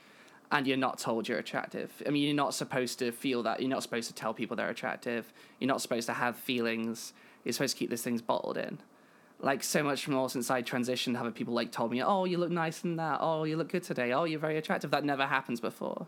and 0.53 0.67
you're 0.67 0.77
not 0.77 0.99
told 0.99 1.27
you're 1.27 1.39
attractive. 1.39 1.91
I 2.07 2.11
mean, 2.11 2.23
you're 2.23 2.35
not 2.35 2.55
supposed 2.55 2.99
to 2.99 3.13
feel 3.13 3.43
that. 3.45 3.61
You're 3.61 3.71
not 3.71 3.83
supposed 3.83 4.09
to 4.09 4.15
tell 4.15 4.35
people 4.35 4.57
they're 4.57 4.69
attractive. 4.69 5.33
You're 5.59 5.69
not 5.69 5.81
supposed 5.81 6.07
to 6.07 6.13
have 6.13 6.37
feelings. 6.37 7.15
You're 7.45 7.55
supposed 7.55 7.77
to 7.77 7.79
keep 7.79 7.91
these 7.91 8.03
things 8.03 8.21
bottled 8.21 8.59
in 8.59 8.79
like 9.41 9.63
so 9.63 9.83
much 9.83 10.09
more 10.09 10.31
since 10.31 10.51
I 10.51 10.63
transitioned, 10.63 11.17
having 11.17 11.33
people 11.33 11.55
like 11.55 11.73
told 11.73 11.91
me, 11.91 12.03
"Oh, 12.03 12.25
you 12.25 12.39
look 12.39 12.51
nice 12.51 12.85
in 12.85 12.97
that. 12.97 13.19
Oh, 13.21 13.45
you 13.45 13.57
look 13.57 13.69
good 13.69 13.83
today. 13.83 14.13
Oh, 14.13 14.25
you're 14.25 14.41
very 14.41 14.57
attractive." 14.57 14.91
That 14.91 15.05
never 15.05 15.27
happens 15.27 15.61
before. 15.61 16.07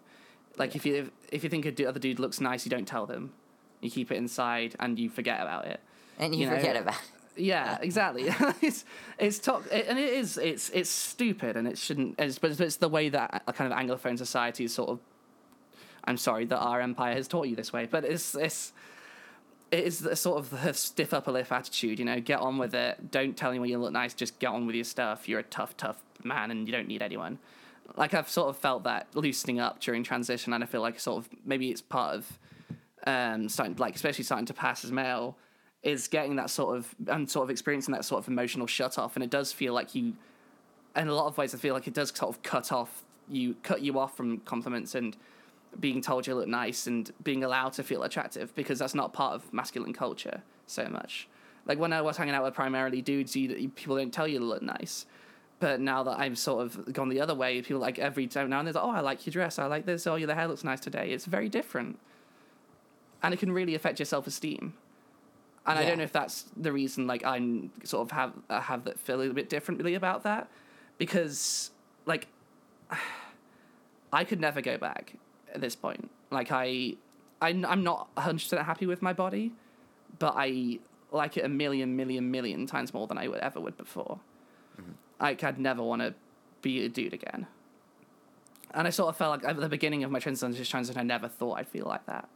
Like 0.56 0.74
yeah. 0.74 0.78
if 0.78 0.86
you 0.86 0.94
if, 0.94 1.10
if 1.32 1.44
you 1.44 1.50
think 1.50 1.66
a 1.66 1.86
other 1.86 2.00
dude 2.00 2.18
looks 2.18 2.40
nice, 2.40 2.64
you 2.64 2.70
don't 2.70 2.88
tell 2.88 3.06
them. 3.06 3.32
You 3.80 3.90
keep 3.90 4.10
it 4.10 4.16
inside 4.16 4.74
and 4.80 4.98
you 4.98 5.08
forget 5.08 5.40
about 5.40 5.66
it. 5.66 5.80
And 6.18 6.34
you, 6.34 6.42
you 6.42 6.50
forget 6.50 6.74
know? 6.74 6.82
about. 6.82 6.94
It. 6.94 7.42
Yeah, 7.44 7.78
exactly. 7.80 8.24
it's 8.62 8.84
it's 9.18 9.38
top, 9.38 9.64
it, 9.70 9.86
and 9.88 9.98
it 9.98 10.12
is 10.12 10.38
it's 10.38 10.70
it's 10.70 10.90
stupid, 10.90 11.56
and 11.56 11.68
it 11.68 11.78
shouldn't. 11.78 12.16
It's, 12.18 12.38
but 12.38 12.58
it's 12.58 12.76
the 12.76 12.88
way 12.88 13.08
that 13.10 13.42
a 13.46 13.52
kind 13.52 13.72
of 13.72 13.78
anglophone 13.78 14.18
society 14.18 14.64
is 14.64 14.74
sort 14.74 14.90
of. 14.90 15.00
I'm 16.04 16.16
sorry 16.16 16.46
that 16.46 16.58
our 16.58 16.80
empire 16.80 17.14
has 17.14 17.28
taught 17.28 17.48
you 17.48 17.54
this 17.54 17.72
way, 17.72 17.86
but 17.86 18.04
it's 18.04 18.34
it's 18.34 18.72
it 19.70 19.84
is 19.84 20.00
the 20.00 20.16
sort 20.16 20.38
of 20.38 20.50
the 20.50 20.72
stiff 20.72 21.12
upper 21.12 21.32
lip 21.32 21.50
attitude, 21.52 21.98
you 21.98 22.04
know, 22.04 22.20
get 22.20 22.40
on 22.40 22.58
with 22.58 22.74
it. 22.74 23.10
Don't 23.10 23.36
tell 23.36 23.50
anyone 23.50 23.68
you 23.68 23.78
look 23.78 23.92
nice, 23.92 24.14
just 24.14 24.38
get 24.38 24.48
on 24.48 24.66
with 24.66 24.74
your 24.74 24.84
stuff. 24.84 25.28
You're 25.28 25.40
a 25.40 25.44
tough, 25.44 25.76
tough 25.76 26.02
man 26.24 26.50
and 26.50 26.66
you 26.66 26.72
don't 26.72 26.88
need 26.88 27.02
anyone. 27.02 27.38
Like 27.96 28.14
I've 28.14 28.28
sort 28.28 28.48
of 28.48 28.56
felt 28.56 28.84
that 28.84 29.08
loosening 29.14 29.60
up 29.60 29.80
during 29.80 30.02
transition 30.02 30.52
and 30.52 30.62
I 30.62 30.66
feel 30.66 30.80
like 30.80 30.98
sort 31.00 31.24
of 31.24 31.28
maybe 31.44 31.70
it's 31.70 31.82
part 31.82 32.16
of 32.16 32.38
um 33.06 33.48
starting 33.48 33.76
like 33.76 33.94
especially 33.94 34.24
starting 34.24 34.46
to 34.46 34.54
pass 34.54 34.84
as 34.84 34.90
male 34.90 35.36
is 35.82 36.08
getting 36.08 36.36
that 36.36 36.50
sort 36.50 36.76
of 36.76 36.94
and 37.06 37.30
sort 37.30 37.44
of 37.44 37.50
experiencing 37.50 37.92
that 37.94 38.04
sort 38.04 38.22
of 38.22 38.28
emotional 38.28 38.66
shut 38.66 38.98
off 38.98 39.14
and 39.14 39.22
it 39.22 39.30
does 39.30 39.52
feel 39.52 39.72
like 39.72 39.94
you 39.94 40.14
in 40.96 41.06
a 41.06 41.14
lot 41.14 41.26
of 41.26 41.38
ways 41.38 41.54
I 41.54 41.58
feel 41.58 41.74
like 41.74 41.86
it 41.86 41.94
does 41.94 42.12
sort 42.14 42.34
of 42.34 42.42
cut 42.42 42.72
off 42.72 43.04
you 43.28 43.54
cut 43.62 43.82
you 43.82 43.98
off 43.98 44.16
from 44.16 44.38
compliments 44.38 44.94
and 44.94 45.16
being 45.78 46.00
told 46.00 46.26
you 46.26 46.34
look 46.34 46.48
nice 46.48 46.86
and 46.86 47.10
being 47.22 47.44
allowed 47.44 47.72
to 47.74 47.82
feel 47.82 48.02
attractive 48.02 48.54
because 48.54 48.78
that's 48.78 48.94
not 48.94 49.12
part 49.12 49.34
of 49.34 49.52
masculine 49.52 49.92
culture 49.92 50.42
so 50.66 50.88
much. 50.88 51.28
Like 51.66 51.78
when 51.78 51.92
I 51.92 52.00
was 52.00 52.16
hanging 52.16 52.34
out 52.34 52.44
with 52.44 52.54
primarily 52.54 53.02
dudes, 53.02 53.36
you, 53.36 53.70
people 53.74 53.96
don't 53.96 54.12
tell 54.12 54.26
you 54.26 54.38
to 54.38 54.44
look 54.44 54.62
nice. 54.62 55.06
But 55.60 55.80
now 55.80 56.04
that 56.04 56.18
I've 56.18 56.38
sort 56.38 56.64
of 56.64 56.92
gone 56.92 57.08
the 57.08 57.20
other 57.20 57.34
way, 57.34 57.60
people 57.62 57.80
like 57.80 57.98
every 57.98 58.26
time 58.26 58.48
now 58.48 58.60
and 58.60 58.68
then, 58.68 58.74
like, 58.74 58.84
oh, 58.84 58.90
I 58.90 59.00
like 59.00 59.26
your 59.26 59.32
dress, 59.32 59.58
I 59.58 59.66
like 59.66 59.86
this, 59.86 60.06
oh, 60.06 60.14
your 60.14 60.32
hair 60.32 60.46
looks 60.46 60.64
nice 60.64 60.80
today. 60.80 61.10
It's 61.10 61.24
very 61.24 61.48
different. 61.48 61.98
And 63.22 63.34
it 63.34 63.38
can 63.38 63.50
really 63.50 63.74
affect 63.74 63.98
your 63.98 64.06
self 64.06 64.26
esteem. 64.26 64.74
And 65.66 65.78
yeah. 65.78 65.84
I 65.84 65.88
don't 65.88 65.98
know 65.98 66.04
if 66.04 66.12
that's 66.12 66.46
the 66.56 66.72
reason, 66.72 67.06
like, 67.06 67.24
I'm 67.24 67.72
sort 67.82 68.06
of 68.06 68.12
have, 68.12 68.32
I 68.48 68.60
have 68.60 68.84
that 68.84 68.98
feel 69.00 69.16
a 69.16 69.18
little 69.18 69.34
bit 69.34 69.48
differently 69.48 69.94
about 69.94 70.22
that. 70.22 70.48
Because, 70.96 71.72
like, 72.06 72.28
I 74.12 74.24
could 74.24 74.40
never 74.40 74.62
go 74.62 74.78
back 74.78 75.14
at 75.54 75.60
this 75.60 75.76
point. 75.76 76.10
Like 76.30 76.50
I, 76.50 76.94
I 77.40 77.48
I'm 77.50 77.82
not 77.82 78.08
hundred 78.16 78.42
percent 78.42 78.62
happy 78.62 78.86
with 78.86 79.02
my 79.02 79.12
body, 79.12 79.52
but 80.18 80.34
I 80.36 80.78
like 81.10 81.36
it 81.36 81.44
a 81.44 81.48
million, 81.48 81.96
million, 81.96 82.30
million 82.30 82.66
times 82.66 82.92
more 82.92 83.06
than 83.06 83.18
I 83.18 83.28
would 83.28 83.40
ever 83.40 83.60
would 83.60 83.76
before. 83.76 84.20
Mm-hmm. 84.80 84.92
Like 85.20 85.42
I'd 85.44 85.58
never 85.58 85.82
want 85.82 86.02
to 86.02 86.14
be 86.62 86.84
a 86.84 86.88
dude 86.88 87.14
again. 87.14 87.46
And 88.72 88.86
I 88.86 88.90
sort 88.90 89.08
of 89.08 89.16
felt 89.16 89.42
like 89.42 89.50
at 89.50 89.58
the 89.58 89.68
beginning 89.68 90.04
of 90.04 90.10
my 90.10 90.18
transition, 90.18 90.62
transition, 90.64 91.00
I 91.00 91.02
never 91.02 91.26
thought 91.26 91.58
I'd 91.58 91.68
feel 91.68 91.86
like 91.86 92.04
that. 92.06 92.28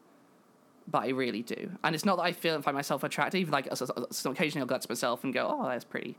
But 0.88 1.02
I 1.02 1.08
really 1.08 1.42
do. 1.42 1.72
And 1.84 1.94
it's 1.94 2.04
not 2.04 2.16
that 2.16 2.22
I 2.22 2.32
feel 2.32 2.54
and 2.54 2.64
find 2.64 2.74
myself 2.74 3.04
attractive. 3.04 3.50
Like 3.50 3.68
so 3.76 4.30
occasionally 4.30 4.62
I'll 4.62 4.66
go 4.66 4.78
to 4.78 4.90
myself 4.90 5.22
and 5.24 5.32
go, 5.32 5.46
"Oh, 5.48 5.68
that's 5.68 5.84
pretty," 5.84 6.16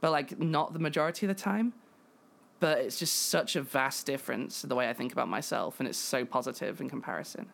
but 0.00 0.10
like 0.10 0.38
not 0.38 0.72
the 0.72 0.78
majority 0.78 1.26
of 1.26 1.34
the 1.34 1.40
time 1.40 1.72
but 2.62 2.78
it's 2.78 2.96
just 2.96 3.26
such 3.26 3.56
a 3.56 3.60
vast 3.60 4.06
difference 4.06 4.62
the 4.62 4.76
way 4.76 4.88
I 4.88 4.92
think 4.92 5.10
about 5.10 5.26
myself, 5.26 5.80
and 5.80 5.88
it's 5.88 5.98
so 5.98 6.24
positive 6.24 6.80
in 6.80 6.88
comparison. 6.88 7.46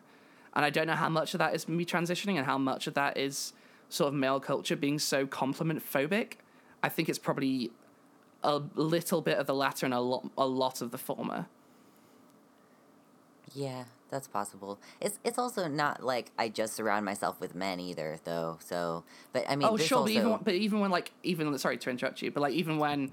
And 0.53 0.63
I 0.63 0.69
don't 0.69 0.85
know 0.85 0.93
how 0.93 1.09
much 1.09 1.33
of 1.33 1.39
that 1.39 1.55
is 1.55 1.67
me 1.67 1.83
transitioning 1.83 2.35
and 2.35 2.45
how 2.45 2.59
much 2.59 2.85
of 2.85 2.93
that 2.93 3.17
is 3.17 3.53
sort 3.89 4.09
of 4.09 4.13
male 4.13 4.39
culture 4.39 4.75
being 4.75 4.99
so 4.99 5.25
compliment 5.25 5.81
phobic. 5.83 6.33
I 6.83 6.89
think 6.89 7.09
it's 7.09 7.17
probably 7.17 7.71
a 8.43 8.61
little 8.75 9.23
bit 9.23 9.39
of 9.39 9.47
the 9.47 9.55
latter 9.55 9.87
and 9.87 9.95
a 9.95 9.99
lot, 9.99 10.29
a 10.37 10.45
lot 10.45 10.79
of 10.79 10.91
the 10.91 10.99
former. 10.99 11.47
Yeah, 13.55 13.85
that's 14.11 14.27
possible. 14.27 14.77
It's 15.01 15.17
it's 15.23 15.39
also 15.39 15.67
not 15.67 16.03
like 16.03 16.29
I 16.37 16.49
just 16.49 16.75
surround 16.75 17.03
myself 17.03 17.39
with 17.39 17.55
men 17.55 17.79
either, 17.79 18.19
though. 18.25 18.59
So, 18.63 19.05
but 19.33 19.43
I 19.49 19.55
mean, 19.55 19.67
oh 19.71 19.75
sure, 19.75 19.99
also, 19.99 20.13
but 20.13 20.19
even 20.19 20.39
but 20.43 20.53
even 20.53 20.79
when 20.81 20.91
like 20.91 21.13
even 21.23 21.57
sorry 21.57 21.77
to 21.79 21.89
interrupt 21.89 22.21
you, 22.21 22.29
but 22.29 22.41
like 22.41 22.53
even 22.53 22.77
when 22.77 23.11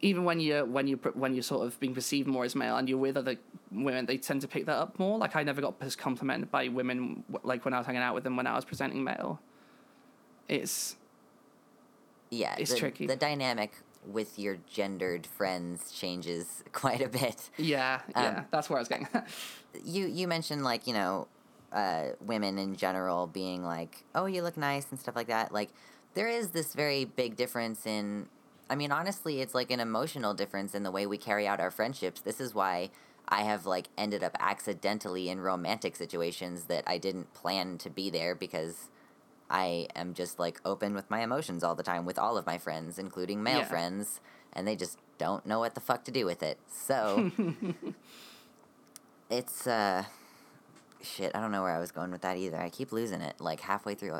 even 0.00 0.24
when 0.24 0.40
you're 0.40 0.64
when 0.64 0.86
you 0.86 0.96
when 1.14 1.34
you're 1.34 1.42
sort 1.42 1.66
of 1.66 1.78
being 1.80 1.94
perceived 1.94 2.28
more 2.28 2.44
as 2.44 2.54
male 2.54 2.76
and 2.76 2.88
you're 2.88 2.98
with 2.98 3.16
other 3.16 3.36
women, 3.72 4.06
they 4.06 4.18
tend 4.18 4.40
to 4.42 4.48
pick 4.48 4.66
that 4.66 4.76
up 4.76 4.98
more. 4.98 5.18
Like 5.18 5.36
I 5.36 5.42
never 5.42 5.60
got 5.60 5.74
as 5.80 5.96
complimented 5.96 6.50
by 6.50 6.68
women 6.68 7.24
like 7.42 7.64
when 7.64 7.74
I 7.74 7.78
was 7.78 7.86
hanging 7.86 8.02
out 8.02 8.14
with 8.14 8.24
them 8.24 8.36
when 8.36 8.46
I 8.46 8.54
was 8.54 8.64
presenting 8.64 9.02
male. 9.02 9.40
It's 10.48 10.96
yeah, 12.30 12.54
it's 12.58 12.72
the, 12.72 12.78
tricky. 12.78 13.06
The 13.06 13.16
dynamic 13.16 13.72
with 14.06 14.38
your 14.38 14.58
gendered 14.68 15.26
friends 15.26 15.90
changes 15.90 16.62
quite 16.72 17.00
a 17.00 17.08
bit. 17.08 17.50
yeah 17.56 18.00
yeah 18.10 18.28
Um, 18.38 18.46
that's 18.50 18.70
where 18.70 18.78
I 18.78 18.80
was 18.80 18.88
going. 18.88 19.08
You 19.84 20.06
you 20.06 20.26
mentioned 20.26 20.64
like 20.64 20.86
you 20.86 20.94
know, 20.94 21.28
uh, 21.70 22.12
women 22.20 22.56
in 22.58 22.76
general 22.76 23.26
being 23.26 23.62
like, 23.62 24.04
oh, 24.14 24.24
you 24.24 24.42
look 24.42 24.56
nice 24.56 24.86
and 24.90 24.98
stuff 24.98 25.14
like 25.14 25.26
that. 25.26 25.52
Like, 25.52 25.68
there 26.14 26.28
is 26.28 26.48
this 26.50 26.72
very 26.72 27.04
big 27.04 27.36
difference 27.36 27.86
in. 27.86 28.28
I 28.68 28.74
mean, 28.74 28.90
honestly, 28.92 29.40
it's 29.40 29.54
like 29.54 29.70
an 29.70 29.80
emotional 29.80 30.34
difference 30.34 30.74
in 30.74 30.82
the 30.82 30.90
way 30.90 31.06
we 31.06 31.18
carry 31.18 31.46
out 31.46 31.60
our 31.60 31.70
friendships. 31.70 32.20
This 32.20 32.40
is 32.40 32.54
why 32.54 32.90
I 33.28 33.42
have 33.42 33.64
like 33.66 33.88
ended 33.96 34.24
up 34.24 34.36
accidentally 34.40 35.28
in 35.28 35.40
romantic 35.40 35.96
situations 35.96 36.64
that 36.64 36.84
I 36.86 36.98
didn't 36.98 37.32
plan 37.34 37.78
to 37.78 37.90
be 37.90 38.10
there 38.10 38.34
because 38.34 38.88
I 39.48 39.86
am 39.94 40.14
just 40.14 40.38
like 40.40 40.60
open 40.64 40.94
with 40.94 41.08
my 41.10 41.22
emotions 41.22 41.62
all 41.62 41.74
the 41.76 41.82
time 41.84 42.04
with 42.04 42.18
all 42.18 42.36
of 42.36 42.46
my 42.46 42.58
friends, 42.58 42.98
including 42.98 43.42
male 43.42 43.58
Yeah. 43.60 43.64
friends, 43.68 44.20
and 44.52 44.66
they 44.66 44.74
just 44.74 44.98
don't 45.18 45.46
know 45.46 45.60
what 45.60 45.74
the 45.74 45.80
fuck 45.80 46.04
to 46.04 46.10
do 46.10 46.26
with 46.26 46.42
it. 46.42 46.58
So 46.68 47.30
it's 49.30 49.66
uh 49.66 50.04
shit, 51.02 51.32
I 51.34 51.40
don't 51.40 51.52
know 51.52 51.62
where 51.62 51.74
I 51.74 51.78
was 51.78 51.92
going 51.92 52.10
with 52.10 52.22
that 52.22 52.36
either. 52.36 52.58
I 52.58 52.68
keep 52.70 52.90
losing 52.92 53.20
it 53.20 53.40
like 53.40 53.60
halfway 53.60 53.94
through. 53.94 54.18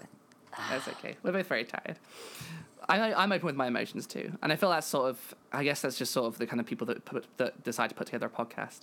That's 0.70 0.88
okay. 0.88 1.16
We're 1.22 1.32
both 1.32 1.46
very 1.46 1.64
tired. 1.64 1.98
I, 2.88 3.12
I'm 3.14 3.32
open 3.32 3.46
with 3.46 3.56
my 3.56 3.66
emotions 3.66 4.06
too, 4.06 4.32
and 4.42 4.52
I 4.52 4.56
feel 4.56 4.70
that's 4.70 4.86
sort 4.86 5.10
of. 5.10 5.34
I 5.52 5.64
guess 5.64 5.80
that's 5.80 5.98
just 5.98 6.12
sort 6.12 6.26
of 6.26 6.38
the 6.38 6.46
kind 6.46 6.60
of 6.60 6.66
people 6.66 6.86
that 6.88 7.04
put 7.04 7.26
that 7.38 7.64
decide 7.64 7.88
to 7.88 7.94
put 7.96 8.06
together 8.06 8.26
a 8.26 8.30
podcast. 8.30 8.80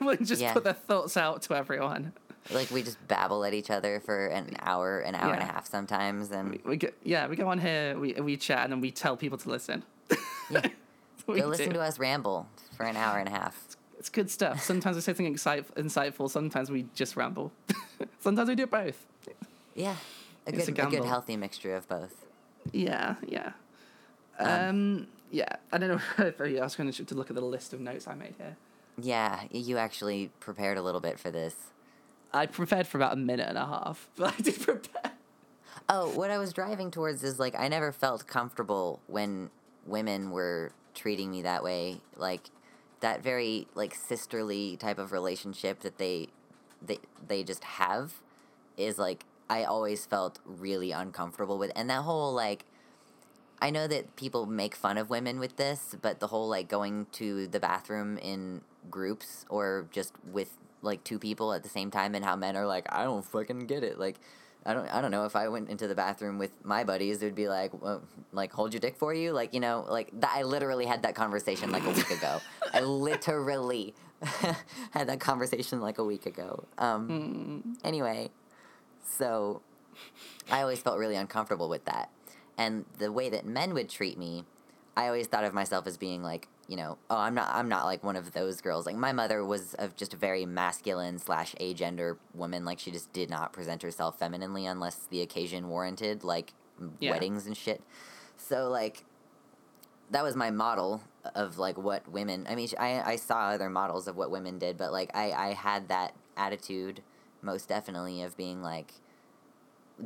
like 0.00 0.20
just 0.22 0.42
Yeah. 0.42 0.52
put 0.52 0.64
their 0.64 0.72
thoughts 0.74 1.16
out 1.16 1.42
to 1.42 1.54
everyone. 1.54 2.12
Like 2.50 2.70
we 2.70 2.82
just 2.82 2.98
babble 3.08 3.44
at 3.44 3.54
each 3.54 3.70
other 3.70 4.00
for 4.00 4.26
an 4.26 4.56
hour, 4.60 5.00
an 5.00 5.14
hour 5.14 5.32
and 5.32 5.42
a 5.42 5.46
half 5.46 5.66
sometimes 5.66 6.30
and 6.30 6.50
We, 6.50 6.60
we 6.64 6.76
get, 6.76 6.96
yeah, 7.02 7.26
we 7.26 7.36
go 7.36 7.48
on 7.48 7.58
here, 7.58 7.98
we 7.98 8.14
we 8.14 8.36
chat, 8.36 8.64
and 8.64 8.72
then 8.72 8.80
we 8.80 8.90
tell 8.90 9.16
people 9.16 9.38
to 9.38 9.48
listen. 9.48 9.84
Yeah. 10.50 10.62
we 11.26 11.40
go 11.40 11.46
listen 11.46 11.68
do. 11.68 11.74
to 11.74 11.80
us 11.80 11.98
ramble 11.98 12.48
for 12.76 12.84
an 12.84 12.96
hour 12.96 13.18
and 13.18 13.28
a 13.28 13.32
half. 13.32 13.76
It's 13.98 14.08
good 14.08 14.30
stuff. 14.30 14.62
Sometimes 14.62 14.96
we 14.96 15.02
say 15.02 15.12
something 15.12 15.34
insightful. 15.34 16.30
Sometimes 16.30 16.70
we 16.70 16.86
just 16.94 17.16
ramble. 17.16 17.52
sometimes 18.20 18.48
we 18.48 18.54
do 18.54 18.66
both. 18.66 19.06
Yeah. 19.74 19.96
A 20.48 20.52
good 20.52 20.78
a 20.78 20.86
a, 20.86 20.90
good 20.90 21.04
healthy 21.04 21.36
mixture 21.36 21.76
of 21.76 21.86
both. 21.88 22.24
Yeah, 22.72 23.16
yeah. 23.26 23.52
Um, 24.38 24.48
Um, 24.48 25.06
yeah. 25.30 25.56
I 25.70 25.78
don't 25.78 25.88
know 25.90 26.00
if 26.26 26.40
I 26.40 26.60
was 26.62 26.74
going 26.74 26.90
to 26.90 27.14
look 27.14 27.30
at 27.30 27.36
the 27.36 27.42
list 27.42 27.72
of 27.72 27.80
notes 27.80 28.08
I 28.08 28.14
made 28.14 28.34
here. 28.38 28.56
Yeah, 29.00 29.42
you 29.50 29.76
actually 29.76 30.30
prepared 30.40 30.78
a 30.78 30.82
little 30.82 31.00
bit 31.00 31.18
for 31.18 31.30
this. 31.30 31.54
I 32.32 32.46
prepared 32.46 32.86
for 32.86 32.98
about 32.98 33.12
a 33.12 33.16
minute 33.16 33.48
and 33.48 33.58
a 33.58 33.66
half, 33.66 34.08
but 34.16 34.34
I 34.38 34.42
did 34.42 34.60
prepare. 34.60 35.12
Oh, 35.88 36.10
what 36.10 36.30
I 36.30 36.38
was 36.38 36.52
driving 36.52 36.90
towards 36.90 37.22
is 37.22 37.38
like 37.38 37.54
I 37.58 37.68
never 37.68 37.92
felt 37.92 38.26
comfortable 38.26 39.00
when 39.06 39.50
women 39.86 40.30
were 40.30 40.72
treating 40.94 41.30
me 41.30 41.42
that 41.42 41.62
way. 41.62 42.00
Like 42.16 42.50
that 43.00 43.22
very 43.22 43.68
like 43.74 43.94
sisterly 43.94 44.76
type 44.76 44.98
of 44.98 45.12
relationship 45.12 45.80
that 45.80 45.98
they 45.98 46.28
they 46.84 46.98
they 47.26 47.42
just 47.42 47.64
have 47.64 48.14
is 48.76 48.98
like 48.98 49.24
I 49.50 49.64
always 49.64 50.06
felt 50.06 50.38
really 50.44 50.92
uncomfortable 50.92 51.58
with 51.58 51.72
and 51.74 51.88
that 51.90 52.02
whole 52.02 52.32
like 52.32 52.64
I 53.60 53.70
know 53.70 53.86
that 53.88 54.16
people 54.16 54.46
make 54.46 54.74
fun 54.76 54.98
of 54.98 55.10
women 55.10 55.40
with 55.40 55.56
this, 55.56 55.96
but 56.00 56.20
the 56.20 56.28
whole 56.28 56.48
like 56.48 56.68
going 56.68 57.06
to 57.12 57.48
the 57.48 57.58
bathroom 57.58 58.18
in 58.18 58.60
groups 58.90 59.44
or 59.48 59.86
just 59.90 60.12
with 60.32 60.56
like 60.82 61.02
two 61.02 61.18
people 61.18 61.52
at 61.52 61.62
the 61.62 61.68
same 61.68 61.90
time 61.90 62.14
and 62.14 62.24
how 62.24 62.36
men 62.36 62.56
are 62.56 62.66
like, 62.66 62.86
I 62.90 63.02
don't 63.04 63.24
fucking 63.24 63.66
get 63.66 63.82
it. 63.82 63.98
Like, 63.98 64.16
I 64.64 64.74
don't, 64.74 64.86
I 64.94 65.00
don't 65.00 65.10
know 65.10 65.24
if 65.24 65.34
I 65.34 65.48
went 65.48 65.70
into 65.70 65.88
the 65.88 65.94
bathroom 65.94 66.38
with 66.38 66.52
my 66.64 66.84
buddies, 66.84 67.22
it'd 67.22 67.34
be 67.34 67.48
like, 67.48 67.80
well, 67.82 68.02
like 68.32 68.52
hold 68.52 68.72
your 68.72 68.80
dick 68.80 68.96
for 68.96 69.12
you, 69.12 69.32
like 69.32 69.54
you 69.54 69.60
know, 69.60 69.84
like 69.88 70.10
that. 70.20 70.32
I 70.34 70.42
literally 70.42 70.86
had 70.86 71.02
that 71.02 71.14
conversation 71.14 71.72
like 71.72 71.84
a 71.84 71.90
week 71.90 72.10
ago. 72.10 72.40
I 72.74 72.80
literally 72.80 73.94
had 74.92 75.08
that 75.08 75.20
conversation 75.20 75.80
like 75.80 75.98
a 75.98 76.04
week 76.04 76.26
ago. 76.26 76.64
Um, 76.76 77.76
Anyway, 77.82 78.30
so 79.16 79.62
I 80.50 80.60
always 80.62 80.80
felt 80.80 80.98
really 80.98 81.16
uncomfortable 81.16 81.68
with 81.68 81.84
that. 81.86 82.10
And 82.56 82.84
the 82.98 83.12
way 83.12 83.28
that 83.30 83.46
men 83.46 83.74
would 83.74 83.88
treat 83.88 84.18
me, 84.18 84.44
I 84.96 85.06
always 85.06 85.26
thought 85.26 85.44
of 85.44 85.54
myself 85.54 85.86
as 85.86 85.96
being 85.96 86.22
like, 86.22 86.48
you 86.66 86.76
know, 86.76 86.98
oh, 87.08 87.16
I'm 87.16 87.34
not, 87.34 87.48
I'm 87.54 87.68
not 87.68 87.84
like 87.84 88.04
one 88.04 88.16
of 88.16 88.32
those 88.32 88.60
girls. 88.60 88.84
Like 88.84 88.96
my 88.96 89.12
mother 89.12 89.44
was 89.44 89.74
of 89.74 89.96
just 89.96 90.12
a 90.12 90.16
very 90.16 90.44
masculine 90.44 91.18
slash 91.18 91.54
agender 91.60 92.18
woman. 92.34 92.64
Like 92.64 92.78
she 92.78 92.90
just 92.90 93.12
did 93.12 93.30
not 93.30 93.52
present 93.52 93.82
herself 93.82 94.18
femininely 94.18 94.66
unless 94.66 95.06
the 95.10 95.22
occasion 95.22 95.68
warranted, 95.68 96.24
like 96.24 96.52
Yeah. 96.98 97.12
weddings 97.12 97.46
and 97.46 97.56
shit. 97.56 97.82
So 98.36 98.68
like, 98.68 99.04
that 100.10 100.22
was 100.24 100.34
my 100.36 100.50
model 100.50 101.02
of 101.34 101.58
like 101.58 101.76
what 101.76 102.08
women. 102.10 102.46
I 102.48 102.54
mean, 102.54 102.68
I 102.78 103.02
I 103.12 103.16
saw 103.16 103.50
other 103.50 103.68
models 103.68 104.08
of 104.08 104.16
what 104.16 104.30
women 104.30 104.58
did, 104.58 104.76
but 104.78 104.90
like 104.92 105.10
I 105.14 105.32
I 105.32 105.52
had 105.52 105.88
that 105.88 106.14
attitude 106.36 107.02
most 107.48 107.68
definitely 107.68 108.22
of 108.22 108.36
being 108.36 108.62
like 108.62 108.92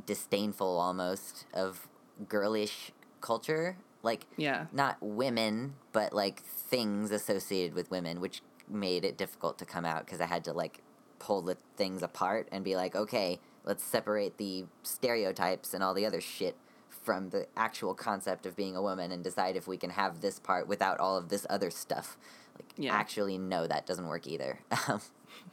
disdainful 0.07 0.79
almost 0.81 1.45
of 1.53 1.89
girlish 2.29 2.93
culture 3.21 3.77
like 4.03 4.27
Yeah. 4.37 4.67
not 4.73 4.97
women 5.01 5.75
but 5.93 6.13
like 6.13 6.41
things 6.43 7.11
associated 7.11 7.75
with 7.75 7.91
women 7.91 8.21
which 8.21 8.43
made 8.69 9.05
it 9.05 9.17
difficult 9.19 9.59
to 9.59 9.65
come 9.65 9.85
out 9.85 10.05
because 10.07 10.21
i 10.21 10.27
had 10.27 10.45
to 10.45 10.53
like 10.53 10.79
pull 11.19 11.43
the 11.43 11.57
things 11.77 12.03
apart 12.03 12.49
and 12.53 12.65
be 12.65 12.75
like 12.75 12.95
okay 12.97 13.39
let's 13.65 13.85
separate 13.85 14.39
the 14.39 14.65
stereotypes 14.83 15.75
and 15.75 15.83
all 15.85 15.95
the 15.95 16.07
other 16.07 16.21
shit 16.21 16.57
from 16.89 17.31
the 17.31 17.47
actual 17.57 17.95
concept 17.95 18.47
of 18.47 18.57
being 18.57 18.75
a 18.77 18.83
woman 18.83 19.13
and 19.13 19.23
decide 19.25 19.57
if 19.57 19.67
we 19.69 19.77
can 19.77 19.91
have 19.91 20.21
this 20.21 20.39
part 20.39 20.67
without 20.69 20.99
all 21.01 21.17
of 21.19 21.29
this 21.29 21.45
other 21.51 21.71
stuff 21.71 22.17
like 22.57 22.73
Yeah. 22.77 22.95
actually 22.95 23.37
no 23.39 23.67
that 23.67 23.87
doesn't 23.87 24.07
work 24.07 24.27
either 24.27 24.61
Um, 24.89 25.01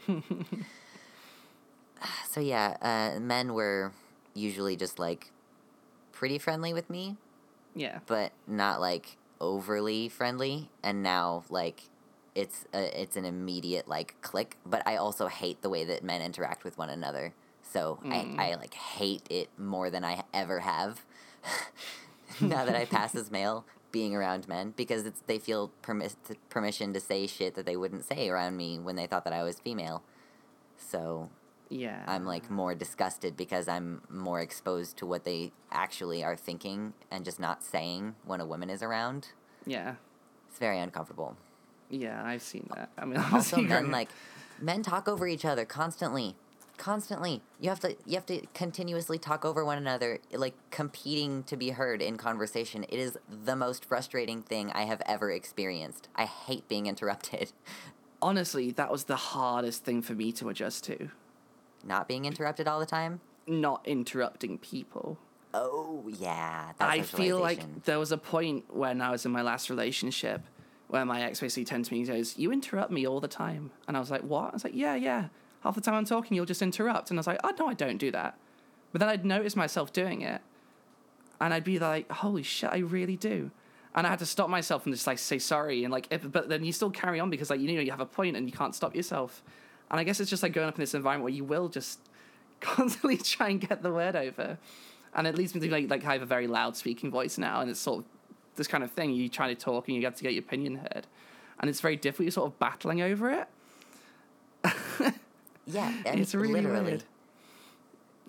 so 2.30 2.40
yeah 2.40 2.76
uh, 2.82 3.20
men 3.20 3.54
were 3.54 3.92
usually 4.34 4.76
just 4.76 5.00
like 5.00 5.32
pretty 6.12 6.38
friendly 6.38 6.74
with 6.74 6.90
me 6.90 7.16
Yeah. 7.76 8.00
but 8.08 8.32
not 8.48 8.80
like 8.82 9.18
overly 9.42 10.10
friendly 10.10 10.70
and 10.84 11.02
now 11.02 11.44
like 11.50 11.84
it's 12.36 12.66
a, 12.74 13.02
it's 13.02 13.16
an 13.16 13.26
immediate 13.26 13.88
like 13.88 14.16
click 14.22 14.58
but 14.66 14.86
i 14.86 14.96
also 14.98 15.28
hate 15.28 15.62
the 15.62 15.70
way 15.70 15.84
that 15.86 16.04
men 16.04 16.22
interact 16.22 16.64
with 16.64 16.78
one 16.78 16.90
another 16.90 17.34
so 17.64 18.00
Mm. 18.04 18.40
I, 18.40 18.52
I 18.52 18.56
like 18.56 18.74
hate 18.74 19.24
it 19.30 19.50
more 19.58 19.90
than 19.90 20.04
i 20.04 20.24
ever 20.34 20.60
have 20.60 21.06
now 22.42 22.66
that 22.66 22.76
i 22.76 22.86
pass 22.86 23.16
as 23.16 23.32
male 23.40 23.66
being 23.92 24.14
around 24.16 24.48
men 24.48 24.74
because 24.76 25.06
it's 25.06 25.22
they 25.26 25.40
feel 25.40 25.72
permis- 25.82 26.16
permission 26.50 26.94
to 26.94 27.00
say 27.00 27.26
shit 27.28 27.56
that 27.56 27.66
they 27.66 27.76
wouldn't 27.78 28.04
say 28.06 28.30
around 28.30 28.56
me 28.58 28.78
when 28.78 28.96
they 28.96 29.08
thought 29.08 29.24
that 29.24 29.34
i 29.34 29.44
was 29.44 29.60
female 29.60 30.04
so 30.78 31.30
Yeah. 31.70 32.04
I'm 32.08 32.26
like 32.26 32.50
more 32.50 32.74
disgusted 32.76 33.38
because 33.38 33.68
I'm 33.68 34.02
more 34.10 34.42
exposed 34.42 34.98
to 34.98 35.06
what 35.06 35.24
they 35.24 35.52
actually 35.72 36.24
are 36.24 36.36
thinking 36.36 36.94
and 37.12 37.24
just 37.24 37.40
not 37.40 37.64
saying 37.64 38.16
when 38.26 38.42
a 38.42 38.46
woman 38.46 38.70
is 38.70 38.82
around. 38.82 39.30
Yeah. 39.66 39.96
It's 40.50 40.60
very 40.60 40.80
uncomfortable. 40.80 41.38
Yeah, 41.90 42.22
I've 42.24 42.42
seen 42.42 42.68
that. 42.76 42.90
I 42.98 43.06
mean, 43.06 43.20
Also, 43.34 43.62
men 43.62 43.92
like 43.92 44.10
men 44.60 44.84
talk 44.84 45.08
over 45.08 45.28
each 45.28 45.46
other 45.46 45.66
constantly, 45.66 46.36
constantly. 46.78 47.42
You 47.60 47.70
have 47.70 47.80
to 47.82 47.96
you 48.06 48.16
have 48.16 48.26
to 48.28 48.42
continuously 48.54 49.18
talk 49.18 49.46
over 49.46 49.64
one 49.64 49.78
another, 49.78 50.20
like 50.34 50.54
competing 50.72 51.44
to 51.44 51.58
be 51.58 51.70
heard 51.70 52.02
in 52.02 52.18
conversation. 52.18 52.84
It 52.84 53.00
is 53.00 53.18
the 53.30 53.56
most 53.56 53.86
frustrating 53.86 54.42
thing 54.42 54.72
I 54.72 54.84
have 54.84 55.02
ever 55.06 55.32
experienced. 55.32 56.10
I 56.16 56.26
hate 56.26 56.68
being 56.68 56.88
interrupted. 56.88 57.52
honestly, 58.22 58.72
that 58.72 58.92
was 58.92 59.06
the 59.06 59.16
hardest 59.16 59.84
thing 59.84 60.02
for 60.02 60.14
me 60.14 60.32
to 60.34 60.50
adjust 60.50 60.84
to. 60.86 61.10
Not 61.84 62.08
being 62.08 62.26
interrupted 62.26 62.68
all 62.68 62.80
the 62.80 62.86
time. 62.86 63.22
Not 63.48 63.82
interrupting 63.88 64.58
people. 64.58 65.18
Oh 65.54 66.08
yeah, 66.20 66.74
I 66.80 67.02
feel 67.02 67.40
like 67.40 67.86
there 67.86 67.98
was 67.98 68.12
a 68.12 68.18
point 68.18 68.66
when 68.70 69.02
I 69.02 69.10
was 69.10 69.26
in 69.26 69.32
my 69.32 69.42
last 69.42 69.72
relationship 69.72 70.44
where 70.90 71.06
my 71.06 71.22
ex 71.22 71.40
basically 71.40 71.66
turned 71.66 71.86
to 71.86 71.94
me 71.94 72.00
and 72.00 72.08
goes, 72.08 72.38
You 72.38 72.52
interrupt 72.52 72.92
me 72.92 73.08
all 73.08 73.20
the 73.20 73.28
time. 73.28 73.72
And 73.88 73.96
I 73.96 74.00
was 74.00 74.12
like, 74.12 74.22
What? 74.22 74.50
I 74.50 74.54
was 74.54 74.64
like, 74.64 74.76
Yeah, 74.76 74.96
yeah. 74.96 75.30
Half 75.64 75.76
the 75.76 75.82
time 75.82 75.94
I'm 75.96 76.06
talking, 76.06 76.36
you'll 76.36 76.46
just 76.46 76.62
interrupt. 76.62 77.10
And 77.10 77.18
I 77.18 77.20
was 77.20 77.28
like, 77.28 77.40
Oh, 77.44 77.54
no, 77.58 77.68
I 77.68 77.74
don't 77.74 77.98
do 77.98 78.12
that. 78.12 78.38
But 78.92 79.00
then 79.00 79.10
I'd 79.10 79.26
notice 79.26 79.56
myself 79.56 79.94
doing 79.94 80.22
it. 80.22 80.42
And 81.40 81.54
I'd 81.54 81.64
be 81.64 81.80
like, 81.80 82.12
Holy 82.12 82.44
shit, 82.44 82.72
I 82.72 82.80
really 82.80 83.16
do. 83.16 83.52
And 83.94 84.06
I 84.06 84.10
had 84.10 84.20
to 84.20 84.26
stop 84.26 84.50
myself 84.50 84.86
and 84.86 84.94
just 84.94 85.08
like 85.08 85.20
say 85.20 85.40
sorry. 85.40 85.84
And 85.84 85.92
like, 85.92 86.08
if, 86.12 86.30
but 86.32 86.50
then 86.50 86.64
you 86.64 86.72
still 86.72 86.92
carry 86.92 87.20
on 87.20 87.30
because 87.30 87.50
like, 87.50 87.60
you 87.60 87.72
know, 87.74 87.82
you 87.82 87.92
have 87.92 88.00
a 88.00 88.06
point 88.06 88.36
and 88.36 88.48
you 88.48 88.56
can't 88.56 88.76
stop 88.76 88.96
yourself. 88.96 89.44
And 89.92 90.00
I 90.00 90.04
guess 90.04 90.20
it's 90.20 90.30
just 90.30 90.44
like 90.44 90.54
growing 90.54 90.70
up 90.70 90.76
in 90.76 90.82
this 90.82 90.94
environment 90.94 91.24
where 91.24 91.34
you 91.34 91.44
will 91.44 91.68
just 91.70 92.00
constantly 92.62 93.18
try 93.18 93.50
and 93.50 93.60
get 93.62 93.82
the 93.84 93.92
word 93.92 94.16
over. 94.16 94.58
And 95.16 95.26
it 95.26 95.36
leads 95.36 95.56
me 95.56 95.62
to 95.62 95.72
like 95.72 95.90
like 95.90 96.06
I 96.06 96.14
have 96.14 96.22
a 96.22 96.26
very 96.28 96.48
loud 96.48 96.78
speaking 96.78 97.10
voice 97.10 97.38
now, 97.38 97.62
and 97.62 97.70
it's 97.70 97.80
sort 97.80 98.00
of 98.00 98.06
this 98.56 98.68
kind 98.68 98.84
of 98.84 98.92
thing. 98.92 99.12
You 99.12 99.28
try 99.30 99.48
to 99.54 99.56
talk 99.56 99.88
and 99.88 99.98
you 99.98 100.04
have 100.06 100.16
to 100.16 100.24
get 100.24 100.34
your 100.34 100.44
opinion 100.44 100.76
heard, 100.76 101.08
and 101.60 101.70
it's 101.70 101.82
very 101.82 101.96
difficult. 101.96 102.26
You're 102.26 102.32
sort 102.32 102.52
of 102.52 102.60
battling 102.60 103.02
over 103.02 103.30
it. 103.32 103.48
Yeah, 105.66 105.94
and 106.06 106.20
It's 106.20 106.34
really 106.34 106.54
literally. 106.62 106.84
weird. 106.84 107.04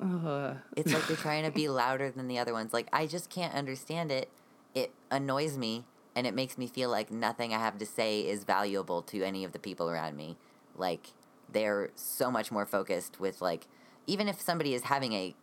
Uh, 0.03 0.55
It's 0.77 0.93
like 0.93 1.09
you're 1.09 1.17
trying 1.17 1.45
to 1.45 1.51
be 1.51 1.69
louder 1.69 2.11
than 2.11 2.29
the 2.29 2.39
other 2.39 2.53
ones. 2.53 2.73
Like 2.75 2.89
I 2.93 3.07
just 3.07 3.31
can't 3.31 3.55
understand 3.55 4.13
it. 4.13 4.29
It 4.75 4.93
annoys 5.11 5.57
me 5.57 5.85
and 6.15 6.27
it 6.27 6.35
makes 6.35 6.59
me 6.59 6.67
feel 6.67 6.91
like 6.91 7.11
nothing 7.11 7.55
I 7.55 7.59
have 7.59 7.79
to 7.79 7.87
say 7.87 8.21
is 8.21 8.45
valuable 8.45 9.01
to 9.03 9.23
any 9.23 9.43
of 9.45 9.53
the 9.53 9.59
people 9.59 9.89
around 9.89 10.17
me. 10.19 10.37
Like 10.77 11.13
they're 11.53 11.91
so 11.95 12.31
much 12.31 12.51
more 12.51 12.67
focused 12.67 13.21
with 13.21 13.41
like 13.41 13.67
even 14.07 14.29
if 14.29 14.41
somebody 14.41 14.75
is 14.75 14.85
having 14.85 15.13
a 15.13 15.35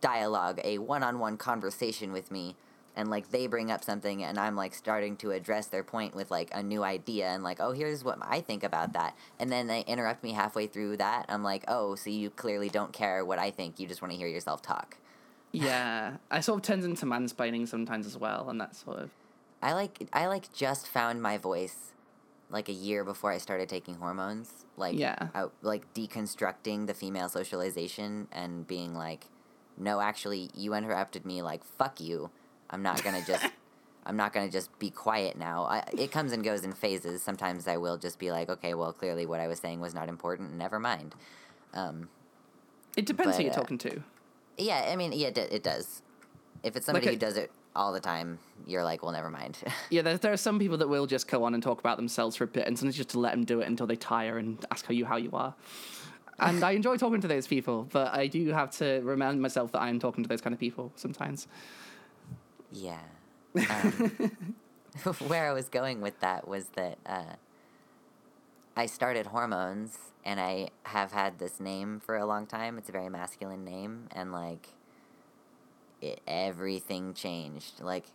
dialogue, 0.00 0.60
a 0.64 0.78
one-on-one 0.78 1.36
conversation 1.36 2.12
with 2.12 2.30
me 2.30 2.56
and 2.96 3.10
like 3.10 3.30
they 3.30 3.46
bring 3.46 3.70
up 3.70 3.82
something 3.82 4.22
and 4.22 4.38
I'm 4.38 4.54
like 4.54 4.74
starting 4.74 5.16
to 5.18 5.32
address 5.32 5.66
their 5.66 5.82
point 5.82 6.14
with 6.14 6.30
like 6.30 6.50
a 6.54 6.62
new 6.62 6.84
idea 6.84 7.26
and 7.28 7.42
like, 7.42 7.58
"Oh, 7.60 7.72
here's 7.72 8.04
what 8.04 8.18
I 8.22 8.40
think 8.40 8.62
about 8.62 8.92
that." 8.92 9.16
And 9.38 9.50
then 9.50 9.66
they 9.66 9.80
interrupt 9.82 10.22
me 10.22 10.32
halfway 10.32 10.66
through 10.66 10.98
that. 10.98 11.26
I'm 11.28 11.42
like, 11.42 11.64
"Oh, 11.68 11.96
so 11.96 12.10
you 12.10 12.30
clearly 12.30 12.68
don't 12.68 12.92
care 12.92 13.24
what 13.24 13.38
I 13.38 13.50
think. 13.50 13.80
You 13.80 13.88
just 13.88 14.00
want 14.00 14.12
to 14.12 14.18
hear 14.18 14.28
yourself 14.28 14.62
talk." 14.62 14.98
yeah, 15.54 16.16
I 16.32 16.40
sort 16.40 16.58
of 16.58 16.62
turns 16.62 16.84
into 16.84 17.06
mansplaining 17.06 17.68
sometimes 17.68 18.06
as 18.06 18.18
well, 18.18 18.50
and 18.50 18.60
that 18.60 18.74
sort 18.74 18.98
of. 18.98 19.10
I 19.62 19.72
like 19.72 20.08
I 20.12 20.26
like 20.26 20.52
just 20.52 20.88
found 20.88 21.22
my 21.22 21.38
voice 21.38 21.93
like 22.50 22.68
a 22.68 22.72
year 22.72 23.04
before 23.04 23.32
I 23.32 23.38
started 23.38 23.68
taking 23.68 23.94
hormones. 23.96 24.64
Like 24.76 24.98
Yeah. 24.98 25.28
I, 25.34 25.46
like 25.62 25.92
deconstructing 25.94 26.86
the 26.86 26.94
female 26.94 27.28
socialization 27.28 28.28
and 28.32 28.66
being 28.66 28.94
like, 28.94 29.26
no, 29.76 30.00
actually, 30.00 30.50
you 30.54 30.74
interrupted 30.74 31.24
me. 31.26 31.42
Like 31.42 31.64
fuck 31.64 32.00
you. 32.00 32.30
I'm 32.70 32.82
not 32.82 33.02
gonna 33.04 33.22
just. 33.26 33.46
I'm 34.06 34.16
not 34.18 34.34
gonna 34.34 34.50
just 34.50 34.78
be 34.78 34.90
quiet 34.90 35.38
now. 35.38 35.64
I, 35.64 35.82
it 35.96 36.12
comes 36.12 36.32
and 36.32 36.44
goes 36.44 36.62
in 36.62 36.72
phases. 36.72 37.22
Sometimes 37.22 37.66
I 37.66 37.78
will 37.78 37.96
just 37.96 38.18
be 38.18 38.30
like, 38.30 38.50
okay, 38.50 38.74
well, 38.74 38.92
clearly 38.92 39.24
what 39.24 39.40
I 39.40 39.46
was 39.48 39.58
saying 39.60 39.80
was 39.80 39.94
not 39.94 40.10
important. 40.10 40.52
Never 40.58 40.78
mind. 40.78 41.14
Um, 41.72 42.10
It 42.98 43.06
depends 43.06 43.38
who 43.38 43.44
you're 43.44 43.52
uh, 43.52 43.56
talking 43.56 43.78
to. 43.78 44.02
yeah, 44.58 44.90
I 44.92 44.96
mean, 44.96 45.12
yeah, 45.12 45.28
it, 45.28 45.38
it 45.38 45.62
does. 45.62 46.02
If 46.62 46.76
it's 46.76 46.84
somebody 46.84 47.06
a- 47.06 47.10
who 47.12 47.16
does 47.16 47.38
it 47.38 47.50
all 47.76 47.92
the 47.92 48.00
time, 48.00 48.38
you're 48.66 48.84
like, 48.84 49.02
well, 49.02 49.12
never 49.12 49.30
mind. 49.30 49.58
Yeah, 49.90 50.02
there, 50.02 50.16
there 50.16 50.32
are 50.32 50.38
some 50.38 50.58
people 50.58 50.78
that 50.78 50.88
will 50.88 51.06
just 51.06 51.28
go 51.28 51.44
on 51.44 51.54
and 51.54 51.62
talk 51.62 51.78
about 51.78 51.96
themselves 51.96 52.36
for 52.36 52.44
a 52.44 52.46
bit, 52.46 52.66
and 52.66 52.78
sometimes 52.78 52.96
just 52.96 53.10
to 53.10 53.20
let 53.20 53.32
them 53.32 53.44
do 53.44 53.60
it 53.60 53.68
until 53.68 53.86
they 53.86 53.96
tire 53.96 54.38
and 54.38 54.64
ask 54.70 54.86
how 54.86 54.92
you 54.92 55.04
how 55.04 55.16
you 55.16 55.30
are. 55.32 55.54
And 56.38 56.64
I 56.64 56.72
enjoy 56.72 56.96
talking 56.96 57.20
to 57.20 57.28
those 57.28 57.46
people, 57.46 57.88
but 57.92 58.12
I 58.12 58.26
do 58.26 58.48
have 58.48 58.70
to 58.78 59.00
remind 59.02 59.40
myself 59.40 59.72
that 59.72 59.82
I 59.82 59.88
am 59.88 60.00
talking 60.00 60.24
to 60.24 60.28
those 60.28 60.40
kind 60.40 60.52
of 60.52 60.58
people 60.58 60.92
sometimes. 60.96 61.46
Yeah. 62.72 62.98
Um, 63.54 64.36
where 65.26 65.48
I 65.48 65.52
was 65.52 65.68
going 65.68 66.00
with 66.00 66.18
that 66.20 66.48
was 66.48 66.66
that 66.74 66.98
uh, 67.06 67.34
I 68.76 68.86
started 68.86 69.26
hormones 69.26 69.96
and 70.24 70.40
I 70.40 70.70
have 70.84 71.12
had 71.12 71.38
this 71.38 71.60
name 71.60 72.00
for 72.00 72.16
a 72.16 72.26
long 72.26 72.46
time. 72.46 72.78
It's 72.78 72.88
a 72.88 72.92
very 72.92 73.08
masculine 73.08 73.64
name, 73.64 74.08
and 74.12 74.32
like 74.32 74.70
it, 76.04 76.20
everything 76.26 77.14
changed. 77.14 77.80
Like, 77.80 78.06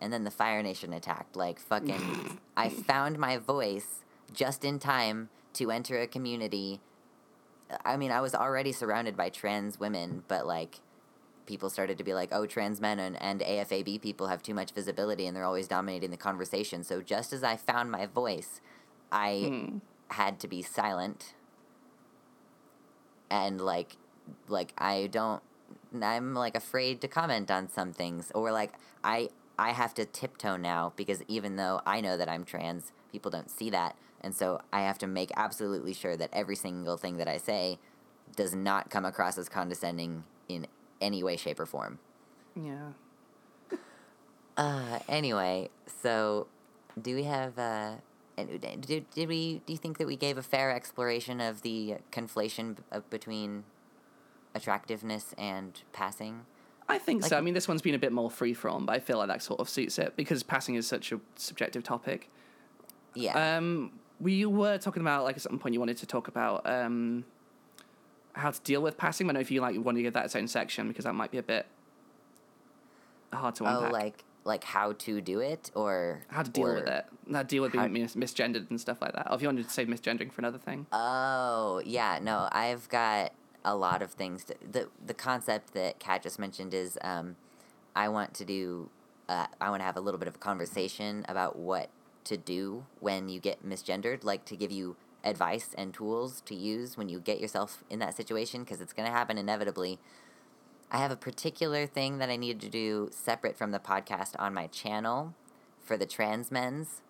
and 0.00 0.12
then 0.12 0.24
the 0.24 0.30
Fire 0.30 0.62
Nation 0.62 0.92
attacked. 0.92 1.36
Like, 1.36 1.58
fucking, 1.60 2.00
I 2.56 2.68
found 2.88 3.18
my 3.18 3.36
voice 3.38 4.04
just 4.32 4.64
in 4.64 4.78
time 4.78 5.28
to 5.54 5.70
enter 5.70 6.00
a 6.00 6.06
community. 6.06 6.80
I 7.84 7.96
mean, 7.96 8.10
I 8.10 8.20
was 8.20 8.34
already 8.34 8.72
surrounded 8.72 9.16
by 9.16 9.28
trans 9.28 9.78
women, 9.80 10.24
but 10.28 10.46
like 10.46 10.80
people 11.46 11.68
started 11.70 11.98
to 11.98 12.04
be 12.04 12.14
like, 12.14 12.28
oh, 12.32 12.46
trans 12.46 12.80
men 12.80 12.98
and, 12.98 13.20
and 13.20 13.40
AFAB 13.40 14.00
people 14.00 14.28
have 14.28 14.42
too 14.42 14.54
much 14.54 14.72
visibility 14.72 15.26
and 15.26 15.36
they're 15.36 15.44
always 15.44 15.68
dominating 15.68 16.10
the 16.10 16.16
conversation. 16.16 16.84
So 16.84 17.00
just 17.02 17.32
as 17.32 17.42
I 17.42 17.56
found 17.56 17.90
my 17.90 18.06
voice, 18.06 18.60
I 19.10 19.50
Hmm. 19.50 19.78
had 20.08 20.38
to 20.40 20.48
be 20.48 20.62
silent. 20.62 21.34
And 23.30 23.60
like, 23.60 23.96
like 24.48 24.72
I 24.78 25.08
don't, 25.10 25.42
I'm 26.00 26.34
like 26.34 26.56
afraid 26.56 27.00
to 27.00 27.08
comment 27.08 27.50
on 27.50 27.68
some 27.68 27.92
things 27.92 28.30
or 28.34 28.52
like 28.52 28.72
I, 29.02 29.30
I 29.58 29.70
have 29.72 29.94
to 29.94 30.04
tiptoe 30.04 30.56
now 30.56 30.92
because 30.96 31.22
even 31.28 31.56
though 31.56 31.80
I 31.84 32.00
know 32.00 32.16
that 32.16 32.28
I'm 32.28 32.44
trans, 32.44 32.92
people 33.10 33.30
don't 33.30 33.50
see 33.50 33.70
that. 33.70 33.96
And 34.20 34.34
so 34.34 34.60
I 34.72 34.82
have 34.82 34.98
to 34.98 35.06
make 35.06 35.30
absolutely 35.36 35.94
sure 35.94 36.16
that 36.16 36.30
every 36.32 36.56
single 36.56 36.96
thing 36.96 37.16
that 37.16 37.28
I 37.28 37.38
say 37.38 37.78
does 38.36 38.54
not 38.54 38.90
come 38.90 39.04
across 39.04 39.36
as 39.36 39.48
condescending 39.48 40.24
in 40.48 40.66
any 41.00 41.22
way, 41.22 41.36
shape, 41.36 41.58
or 41.58 41.66
form. 41.66 41.98
Yeah. 42.54 42.92
Uh, 44.56 45.00
anyway, 45.08 45.70
so 46.02 46.46
do 47.00 47.14
we 47.14 47.24
have 47.24 47.58
uh, 47.58 47.94
and 48.36 48.60
did, 48.60 49.10
did 49.10 49.28
we 49.28 49.62
do 49.66 49.72
you 49.72 49.78
think 49.78 49.98
that 49.98 50.06
we 50.06 50.16
gave 50.16 50.38
a 50.38 50.42
fair 50.42 50.70
exploration 50.70 51.40
of 51.40 51.62
the 51.62 51.96
conflation 52.10 52.76
b- 52.76 52.98
between 53.10 53.64
attractiveness 54.54 55.34
and 55.38 55.80
passing? 55.92 56.46
I 56.88 56.98
think 56.98 57.22
Like- 57.22 57.30
so. 57.30 57.38
I 57.38 57.40
mean, 57.40 57.54
this 57.54 57.68
one's 57.68 57.82
been 57.82 57.94
a 57.94 57.98
bit 57.98 58.12
more 58.12 58.30
free 58.30 58.54
from, 58.54 58.86
but 58.86 58.94
I 58.96 58.98
feel 59.00 59.18
like 59.18 59.28
that 59.28 59.42
sort 59.42 59.60
of 59.60 59.68
suits 59.68 59.98
it 59.98 60.14
because 60.16 60.42
passing 60.42 60.74
is 60.74 60.86
such 60.86 61.12
a 61.12 61.20
subjective 61.36 61.82
topic. 61.82 62.28
Yeah. 63.14 63.56
Um, 63.58 63.92
we 64.20 64.44
were 64.46 64.78
talking 64.78 65.00
about 65.00 65.24
like 65.24 65.36
at 65.36 65.42
some 65.42 65.58
point 65.58 65.72
you 65.74 65.80
wanted 65.80 65.96
to 65.98 66.06
talk 66.06 66.28
about 66.28 66.66
um, 66.66 67.24
how 68.34 68.50
to 68.50 68.60
deal 68.62 68.82
with 68.82 68.96
passing. 68.96 69.26
I 69.26 69.28
don't 69.28 69.34
know 69.34 69.40
if 69.40 69.50
you 69.50 69.60
like 69.60 69.78
want 69.84 69.96
to 69.96 70.02
give 70.02 70.14
that 70.14 70.24
its 70.26 70.36
own 70.36 70.48
section 70.48 70.88
because 70.88 71.04
that 71.04 71.14
might 71.14 71.30
be 71.30 71.38
a 71.38 71.42
bit 71.42 71.66
hard 73.32 73.54
to 73.56 73.64
oh, 73.64 73.90
like 73.90 74.24
like 74.44 74.64
how 74.64 74.92
to 74.92 75.20
do 75.20 75.38
it 75.40 75.70
or 75.74 76.22
how 76.28 76.42
to 76.42 76.50
deal 76.50 76.66
or- 76.66 76.74
with 76.74 76.88
it, 76.88 77.06
how 77.30 77.38
to 77.42 77.44
deal 77.48 77.62
with 77.62 77.72
how- 77.74 77.86
being 77.86 78.02
mis- 78.02 78.16
misgendered 78.16 78.68
and 78.70 78.80
stuff 78.80 79.00
like 79.00 79.12
that. 79.12 79.30
Or 79.30 79.36
if 79.36 79.42
you 79.42 79.48
wanted 79.48 79.64
to 79.66 79.70
say 79.70 79.86
misgendering 79.86 80.32
for 80.32 80.40
another 80.40 80.58
thing. 80.58 80.86
Oh, 80.92 81.80
yeah, 81.84 82.18
no, 82.20 82.48
I've 82.50 82.88
got 82.88 83.32
a 83.64 83.74
lot 83.76 84.02
of 84.02 84.12
things. 84.12 84.44
To, 84.44 84.54
the 84.70 84.88
The 85.04 85.14
concept 85.14 85.74
that 85.74 85.98
Kat 85.98 86.22
just 86.22 86.38
mentioned 86.38 86.74
is 86.74 86.98
um, 87.02 87.36
I 87.94 88.08
want 88.08 88.34
to 88.34 88.44
do, 88.44 88.88
uh, 89.28 89.46
I 89.60 89.70
want 89.70 89.80
to 89.80 89.84
have 89.84 89.96
a 89.96 90.00
little 90.00 90.18
bit 90.18 90.28
of 90.28 90.34
a 90.36 90.38
conversation 90.38 91.24
about 91.28 91.56
what 91.56 91.88
to 92.24 92.36
do 92.36 92.84
when 93.00 93.28
you 93.28 93.40
get 93.40 93.66
misgendered, 93.66 94.24
like 94.24 94.44
to 94.46 94.56
give 94.56 94.70
you 94.70 94.96
advice 95.24 95.70
and 95.76 95.92
tools 95.94 96.40
to 96.46 96.54
use 96.54 96.96
when 96.96 97.08
you 97.08 97.20
get 97.20 97.40
yourself 97.40 97.84
in 97.90 97.98
that 98.00 98.16
situation, 98.16 98.62
because 98.64 98.80
it's 98.80 98.92
going 98.92 99.06
to 99.06 99.12
happen 99.12 99.38
inevitably. 99.38 99.98
I 100.90 100.98
have 100.98 101.10
a 101.10 101.16
particular 101.16 101.86
thing 101.86 102.18
that 102.18 102.28
I 102.28 102.36
need 102.36 102.60
to 102.60 102.68
do 102.68 103.08
separate 103.12 103.56
from 103.56 103.70
the 103.70 103.78
podcast 103.78 104.34
on 104.38 104.52
my 104.52 104.66
channel 104.66 105.34
for 105.82 105.96
the 105.96 106.06
trans 106.06 106.50
men's 106.50 107.00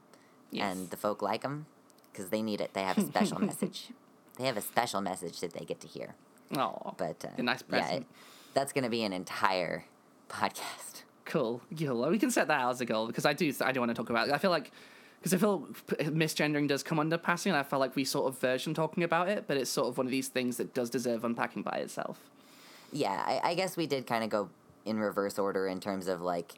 Yes. 0.51 0.77
and 0.77 0.91
the 0.91 0.99
folk 0.99 1.23
like 1.23 1.41
them 1.43 1.65
because 2.13 2.29
they 2.29 2.43
need 2.43 2.61
it. 2.61 2.75
They 2.75 2.83
have 2.83 2.99
a 2.99 3.03
special 3.07 3.39
message. 3.51 3.89
They 4.39 4.45
have 4.45 4.59
a 4.59 4.61
special 4.61 5.01
message 5.01 5.41
that 5.41 5.55
they 5.55 5.65
get 5.65 5.81
to 5.81 5.89
hear. 5.89 6.15
Oh, 6.57 6.95
But 6.97 7.25
uh, 7.25 7.29
a 7.39 7.43
nice 7.43 7.63
yeah, 7.69 7.81
present. 7.81 8.01
it, 8.03 8.07
that's 8.55 8.73
going 8.73 8.85
to 8.85 8.91
be 8.91 9.03
an 9.05 9.13
entire 9.13 9.85
podcast. 10.29 11.03
Cool. 11.25 11.63
Yeah, 11.71 11.93
well, 11.93 12.11
we 12.11 12.19
can 12.19 12.31
set 12.31 12.49
that 12.49 12.61
out 12.61 12.71
as 12.73 12.81
a 12.81 12.85
goal 12.85 13.07
because 13.07 13.25
I 13.25 13.33
do. 13.33 13.53
I 13.65 13.73
do 13.73 13.81
want 13.81 13.91
to 13.91 13.95
talk 13.95 14.11
about. 14.11 14.29
it. 14.29 14.35
I 14.35 14.39
feel 14.39 14.51
like 14.51 14.71
because 15.21 15.33
I 15.33 15.39
feel 15.39 15.61
misgendering 16.01 16.67
does 16.69 16.83
come 16.83 16.99
under 16.99 17.17
passing, 17.17 17.53
and 17.53 17.59
I 17.59 17.63
feel 17.63 17.79
like 17.79 17.95
we 17.97 18.05
sort 18.05 18.27
of 18.27 18.39
version 18.41 18.75
talking 18.75 19.03
about 19.05 19.29
it, 19.29 19.45
but 19.47 19.57
it's 19.57 19.71
sort 19.71 19.89
of 19.89 19.97
one 19.97 20.07
of 20.07 20.11
these 20.11 20.29
things 20.29 20.57
that 20.57 20.75
does 20.75 20.91
deserve 20.91 21.25
unpacking 21.25 21.63
by 21.63 21.77
itself. 21.79 22.19
Yeah, 22.93 23.23
I, 23.25 23.41
I 23.51 23.55
guess 23.55 23.77
we 23.77 23.87
did 23.87 24.07
kind 24.07 24.25
of 24.25 24.31
go 24.31 24.51
in 24.85 24.99
reverse 24.99 25.39
order 25.39 25.67
in 25.69 25.81
terms 25.81 26.09
of 26.09 26.21
like 26.21 26.55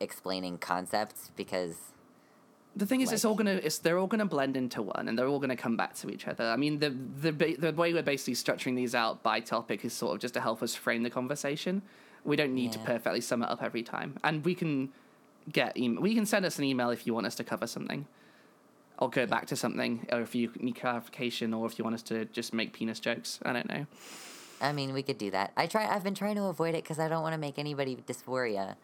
explaining 0.00 0.58
concepts 0.58 1.30
because 1.36 1.76
The 2.76 2.86
thing 2.86 3.02
is, 3.02 3.12
it's 3.12 3.24
all 3.24 3.36
gonna. 3.36 3.60
It's 3.62 3.78
they're 3.78 3.98
all 3.98 4.08
gonna 4.08 4.26
blend 4.26 4.56
into 4.56 4.82
one, 4.82 5.06
and 5.08 5.16
they're 5.16 5.28
all 5.28 5.38
gonna 5.38 5.56
come 5.56 5.76
back 5.76 5.94
to 5.96 6.10
each 6.10 6.26
other. 6.26 6.44
I 6.44 6.56
mean, 6.56 6.80
the 6.80 6.90
the 6.90 7.54
the 7.56 7.72
way 7.72 7.92
we're 7.92 8.02
basically 8.02 8.34
structuring 8.34 8.74
these 8.74 8.94
out 8.94 9.22
by 9.22 9.38
topic 9.40 9.84
is 9.84 9.92
sort 9.92 10.14
of 10.14 10.20
just 10.20 10.34
to 10.34 10.40
help 10.40 10.62
us 10.62 10.74
frame 10.74 11.04
the 11.04 11.10
conversation. 11.10 11.82
We 12.24 12.36
don't 12.36 12.54
need 12.54 12.72
to 12.72 12.78
perfectly 12.80 13.20
sum 13.20 13.42
it 13.42 13.48
up 13.48 13.62
every 13.62 13.82
time, 13.82 14.16
and 14.24 14.44
we 14.44 14.54
can 14.56 14.92
get 15.52 15.72
em- 15.76 16.00
we 16.00 16.14
can 16.14 16.26
send 16.26 16.44
us 16.44 16.58
an 16.58 16.64
email 16.64 16.90
if 16.90 17.06
you 17.06 17.14
want 17.14 17.26
us 17.26 17.36
to 17.36 17.44
cover 17.44 17.66
something, 17.68 18.06
or 18.98 19.08
go 19.08 19.24
back 19.26 19.46
to 19.46 19.56
something, 19.56 20.06
or 20.10 20.20
if 20.22 20.34
you 20.34 20.50
need 20.58 20.74
clarification, 20.74 21.54
or 21.54 21.66
if 21.66 21.78
you 21.78 21.84
want 21.84 21.94
us 21.94 22.02
to 22.02 22.24
just 22.26 22.52
make 22.52 22.72
penis 22.72 22.98
jokes. 22.98 23.38
I 23.44 23.52
don't 23.52 23.68
know. 23.68 23.86
I 24.60 24.72
mean 24.72 24.92
we 24.92 25.02
could 25.02 25.18
do 25.18 25.30
that. 25.30 25.52
I 25.56 25.66
try. 25.66 25.86
I've 25.86 26.02
been 26.02 26.14
trying 26.14 26.36
to 26.36 26.44
avoid 26.44 26.74
it 26.74 26.82
because 26.82 26.98
I 26.98 27.06
don't 27.08 27.22
want 27.22 27.34
to 27.34 27.38
make 27.40 27.58
anybody 27.58 27.96
dysphoria. 27.96 28.76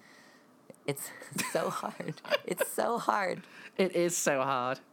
It's 0.87 1.11
so 1.53 1.70
hard. 1.70 2.20
It's 2.47 2.68
so 2.72 2.99
hard. 2.99 3.43
It 3.76 3.95
is 3.95 4.16
so 4.16 4.43
hard. 4.43 4.81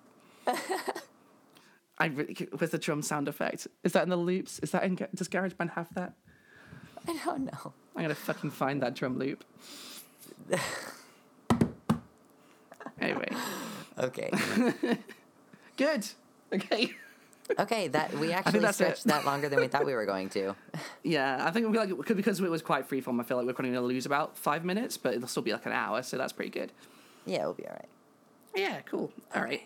I 2.00 2.06
really, 2.08 2.48
with 2.60 2.72
the 2.72 2.78
drum 2.78 3.02
sound 3.02 3.28
effect. 3.28 3.68
Is 3.84 3.94
that 3.94 4.04
in 4.04 4.10
the 4.10 4.18
loops? 4.18 4.60
Is 4.60 4.72
that 4.72 4.84
in? 4.84 4.96
Does 5.16 5.28
GarageBand 5.28 5.72
have 5.72 5.92
that? 5.96 6.14
I 7.08 7.18
don't 7.26 7.46
know. 7.46 7.74
I'm 7.96 8.04
gonna 8.04 8.14
fucking 8.16 8.52
find 8.52 8.82
that 8.84 8.94
drum 8.94 9.18
loop. 9.18 9.44
anyway, 13.00 13.30
Okay. 13.98 14.30
good. 15.76 16.06
Okay. 16.54 16.92
Okay, 17.60 17.88
that 17.90 18.14
we 18.16 18.32
actually 18.40 18.60
stretched 18.72 19.06
it. 19.06 19.10
that 19.10 19.26
longer 19.26 19.50
than 19.50 19.60
we 19.60 19.68
thought 19.68 19.86
we 19.86 19.94
were 19.94 20.06
going 20.06 20.30
to. 20.30 20.56
Yeah, 21.04 21.46
I 21.46 21.52
think 21.52 21.72
be 21.72 21.78
like 21.78 21.90
because- 21.96 22.16
because 22.18 22.40
it 22.42 22.50
was 22.50 22.62
quite 22.62 22.90
freeform. 22.90 23.20
I 23.22 23.24
feel 23.24 23.38
like 23.38 23.46
we're 23.46 23.54
probably 23.54 23.72
going 23.72 23.82
to 23.82 23.88
lose 23.88 24.06
about 24.06 24.38
five 24.38 24.66
minutes, 24.66 24.98
but 24.98 25.14
it'll 25.14 25.28
still 25.30 25.44
be 25.44 25.54
like 25.54 25.66
an 25.66 25.72
hour, 25.72 26.04
so 26.04 26.18
that's 26.18 26.34
pretty 26.34 26.52
good. 26.52 26.72
Yeah, 27.26 27.42
it'll 27.42 27.54
be 27.54 27.66
all 27.66 27.74
right. 27.74 27.90
Yeah, 28.56 28.82
cool. 28.82 29.12
All 29.34 29.42
right. 29.44 29.62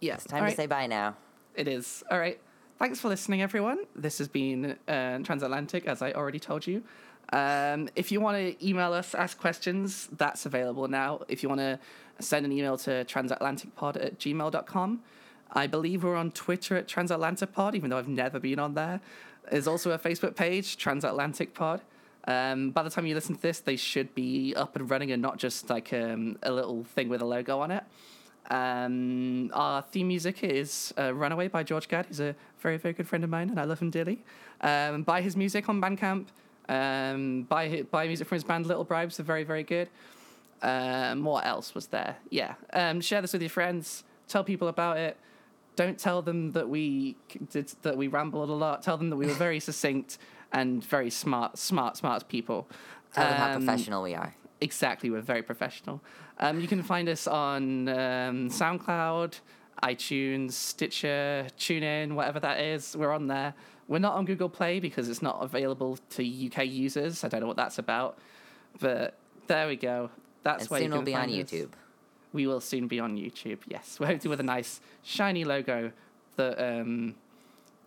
Yeah, 0.00 0.14
It's 0.14 0.24
time 0.24 0.38
all 0.38 0.40
to 0.42 0.50
right. 0.50 0.56
say 0.56 0.66
bye 0.66 0.86
now. 0.88 1.16
It 1.54 1.68
is. 1.68 2.02
All 2.10 2.18
right. 2.18 2.40
Thanks 2.78 2.98
for 2.98 3.08
listening, 3.08 3.42
everyone. 3.42 3.78
This 3.94 4.18
has 4.18 4.26
been 4.26 4.76
uh, 4.88 5.18
Transatlantic, 5.22 5.86
as 5.86 6.02
I 6.02 6.12
already 6.12 6.40
told 6.40 6.66
you. 6.66 6.82
Um, 7.32 7.88
if 7.94 8.10
you 8.10 8.20
want 8.20 8.36
to 8.38 8.66
email 8.66 8.92
us, 8.92 9.14
ask 9.14 9.38
questions, 9.38 10.08
that's 10.16 10.44
available 10.46 10.88
now. 10.88 11.20
If 11.28 11.42
you 11.44 11.48
want 11.48 11.60
to 11.60 11.78
send 12.18 12.44
an 12.44 12.50
email 12.52 12.76
to 12.78 13.04
transatlanticpod 13.04 14.04
at 14.04 14.18
gmail.com. 14.18 15.00
I 15.52 15.66
believe 15.66 16.02
we're 16.02 16.16
on 16.16 16.30
Twitter 16.30 16.76
at 16.76 16.88
Transatlantic 16.88 17.52
Pod, 17.52 17.74
even 17.74 17.90
though 17.90 17.98
I've 17.98 18.08
never 18.08 18.40
been 18.40 18.58
on 18.58 18.74
there. 18.74 19.00
There's 19.50 19.66
also 19.66 19.90
a 19.90 19.98
Facebook 19.98 20.34
page, 20.34 20.76
Transatlantic 20.76 21.52
Pod. 21.54 21.82
Um, 22.26 22.70
by 22.70 22.82
the 22.82 22.90
time 22.90 23.04
you 23.04 23.14
listen 23.14 23.34
to 23.34 23.42
this, 23.42 23.60
they 23.60 23.76
should 23.76 24.14
be 24.14 24.54
up 24.54 24.76
and 24.76 24.88
running 24.88 25.10
and 25.10 25.20
not 25.20 25.38
just 25.38 25.68
like 25.68 25.92
um, 25.92 26.38
a 26.42 26.52
little 26.52 26.84
thing 26.84 27.08
with 27.08 27.20
a 27.20 27.24
logo 27.24 27.60
on 27.60 27.70
it. 27.70 27.84
Um, 28.50 29.50
our 29.52 29.82
theme 29.82 30.08
music 30.08 30.42
is 30.42 30.94
uh, 30.98 31.12
Runaway 31.12 31.48
by 31.48 31.62
George 31.62 31.88
Gadd. 31.88 32.06
He's 32.06 32.20
a 32.20 32.34
very, 32.60 32.76
very 32.76 32.94
good 32.94 33.08
friend 33.08 33.24
of 33.24 33.30
mine, 33.30 33.50
and 33.50 33.58
I 33.58 33.64
love 33.64 33.80
him 33.80 33.90
dearly. 33.90 34.22
Um, 34.60 35.02
buy 35.02 35.20
his 35.20 35.36
music 35.36 35.68
on 35.68 35.80
Bandcamp. 35.80 36.26
Um, 36.68 37.42
buy, 37.42 37.82
buy 37.90 38.06
music 38.06 38.28
from 38.28 38.36
his 38.36 38.44
band 38.44 38.66
Little 38.66 38.84
Bribes. 38.84 39.16
They're 39.16 39.26
very, 39.26 39.44
very 39.44 39.64
good. 39.64 39.88
Um, 40.62 41.24
what 41.24 41.44
else 41.44 41.74
was 41.74 41.88
there? 41.88 42.16
Yeah. 42.30 42.54
Share 43.00 43.20
this 43.20 43.32
with 43.32 43.42
your 43.42 43.50
friends. 43.50 44.04
Tell 44.28 44.44
people 44.44 44.68
about 44.68 44.96
it. 44.96 45.16
Don't 45.76 45.98
tell 45.98 46.20
them 46.22 46.52
that 46.52 46.68
we 46.68 47.16
did 47.50 47.72
that 47.82 47.96
we 47.96 48.08
rambled 48.08 48.50
a 48.50 48.52
lot. 48.52 48.82
Tell 48.82 48.96
them 48.98 49.10
that 49.10 49.16
we 49.16 49.26
were 49.26 49.32
very 49.34 49.58
succinct 49.60 50.18
and 50.52 50.84
very 50.84 51.08
smart, 51.10 51.56
smart, 51.58 51.96
smart 51.96 52.28
people. 52.28 52.68
Tell 53.14 53.26
them 53.28 53.36
how 53.38 53.52
Um, 53.52 53.64
professional 53.64 54.02
we 54.02 54.14
are. 54.14 54.34
Exactly, 54.60 55.10
we're 55.10 55.22
very 55.22 55.42
professional. 55.42 56.02
Um, 56.38 56.60
you 56.60 56.68
can 56.68 56.82
find 56.82 57.08
us 57.08 57.26
on 57.26 57.88
um, 57.88 58.48
SoundCloud, 58.50 59.40
iTunes, 59.82 60.52
Stitcher, 60.52 61.46
TuneIn, 61.58 62.12
whatever 62.12 62.38
that 62.40 62.60
is. 62.60 62.96
We're 62.96 63.12
on 63.12 63.26
there. 63.26 63.54
We're 63.88 63.98
not 63.98 64.14
on 64.14 64.24
Google 64.24 64.48
Play 64.48 64.78
because 64.78 65.08
it's 65.08 65.22
not 65.22 65.38
available 65.42 65.98
to 66.10 66.22
UK 66.46 66.66
users. 66.66 67.24
I 67.24 67.28
don't 67.28 67.40
know 67.40 67.46
what 67.46 67.56
that's 67.56 67.78
about, 67.78 68.18
but 68.78 69.18
there 69.48 69.66
we 69.66 69.76
go. 69.76 70.10
That's 70.44 70.62
And 70.64 70.70
where 70.70 70.80
soon 70.80 70.86
you 70.86 70.90
we'll 70.92 70.98
can 71.00 71.04
be 71.04 71.14
on 71.14 71.28
us. 71.28 71.50
YouTube. 71.50 71.70
We 72.32 72.46
will 72.46 72.60
soon 72.60 72.88
be 72.88 72.98
on 73.00 73.16
YouTube. 73.16 73.58
Yes, 73.66 73.98
we're 74.00 74.06
hoping 74.06 74.30
with 74.30 74.40
a 74.40 74.44
nice 74.44 74.80
shiny 75.02 75.44
logo 75.44 75.92
that 76.36 76.58
um, 76.62 77.14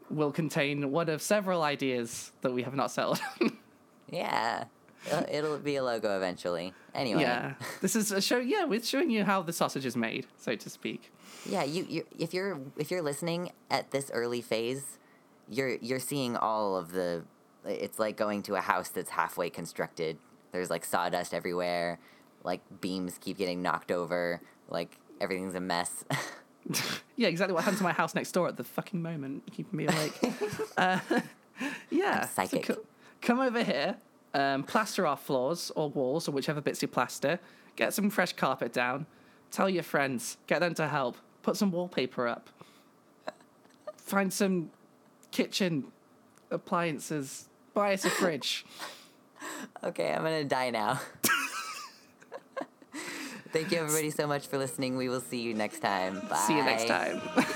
will 0.09 0.31
contain 0.31 0.91
one 0.91 1.09
of 1.09 1.21
several 1.21 1.63
ideas 1.63 2.31
that 2.41 2.53
we 2.53 2.63
have 2.63 2.75
not 2.75 2.91
settled. 2.91 3.19
on. 3.41 3.57
Yeah. 4.11 4.65
It'll- 5.07 5.25
It'll 5.29 5.57
be 5.57 5.77
a 5.77 5.83
logo 5.83 6.15
eventually. 6.15 6.73
Anyway. 6.93 7.21
Yeah, 7.21 7.53
this 7.81 7.95
is 7.95 8.11
a 8.11 8.21
show. 8.21 8.37
Yeah, 8.37 8.65
we're 8.65 8.83
showing 8.83 9.09
you 9.09 9.23
how 9.23 9.41
the 9.41 9.51
sausage 9.51 9.83
is 9.85 9.95
made, 9.97 10.27
so 10.37 10.55
to 10.55 10.69
speak. 10.69 11.11
Yeah, 11.49 11.63
you, 11.63 11.85
you 11.89 12.05
if 12.19 12.33
you're 12.33 12.59
if 12.77 12.91
you're 12.91 13.01
listening 13.01 13.51
at 13.71 13.89
this 13.91 14.11
early 14.13 14.41
phase, 14.41 14.99
you're 15.49 15.75
you're 15.77 15.99
seeing 15.99 16.37
all 16.37 16.75
of 16.77 16.91
the 16.91 17.23
it's 17.65 17.97
like 17.99 18.15
going 18.15 18.43
to 18.43 18.55
a 18.55 18.61
house 18.61 18.89
that's 18.89 19.09
halfway 19.09 19.49
constructed. 19.49 20.17
There's 20.51 20.69
like 20.69 20.85
sawdust 20.85 21.33
everywhere, 21.33 21.99
like 22.45 22.61
beams 22.79 23.17
keep 23.17 23.37
getting 23.37 23.61
knocked 23.61 23.91
over, 23.91 24.39
like 24.69 24.97
everything's 25.19 25.55
a 25.55 25.59
mess. 25.59 26.05
Yeah, 27.15 27.27
exactly 27.27 27.53
what 27.53 27.63
happened 27.63 27.77
to 27.77 27.83
my 27.83 27.93
house 27.93 28.15
next 28.15 28.31
door 28.31 28.47
at 28.47 28.57
the 28.57 28.63
fucking 28.63 29.01
moment, 29.01 29.43
keeping 29.51 29.77
me 29.77 29.87
awake. 29.87 30.13
uh, 30.77 30.99
yeah, 31.89 32.21
I'm 32.21 32.27
psychic. 32.27 32.65
So 32.65 32.73
co- 32.75 32.81
come 33.21 33.39
over 33.39 33.63
here, 33.63 33.95
um, 34.33 34.63
plaster 34.63 35.07
our 35.07 35.15
floors 35.15 35.71
or 35.75 35.89
walls 35.89 36.27
or 36.27 36.31
whichever 36.31 36.61
bits 36.61 36.81
you 36.81 36.87
plaster. 36.87 37.39
Get 37.75 37.93
some 37.93 38.09
fresh 38.09 38.33
carpet 38.33 38.73
down. 38.73 39.05
Tell 39.51 39.69
your 39.69 39.83
friends. 39.83 40.37
Get 40.47 40.59
them 40.59 40.73
to 40.75 40.87
help. 40.87 41.17
Put 41.41 41.55
some 41.55 41.71
wallpaper 41.71 42.27
up. 42.27 42.49
Find 43.97 44.33
some 44.33 44.71
kitchen 45.31 45.85
appliances. 46.51 47.47
Buy 47.73 47.93
us 47.93 48.03
a 48.05 48.09
fridge. 48.09 48.65
okay, 49.83 50.13
I'm 50.13 50.23
gonna 50.23 50.43
die 50.43 50.69
now. 50.71 50.99
Thank 53.55 53.71
you 53.71 53.77
everybody 53.77 54.09
so 54.09 54.27
much 54.27 54.47
for 54.47 54.57
listening. 54.57 54.97
We 54.97 55.07
will 55.07 55.21
see 55.21 55.39
you 55.39 55.53
next 55.53 55.79
time. 55.79 56.19
Bye. 56.27 56.35
See 56.45 56.57
you 56.57 56.63
next 56.63 56.87
time. 56.87 57.21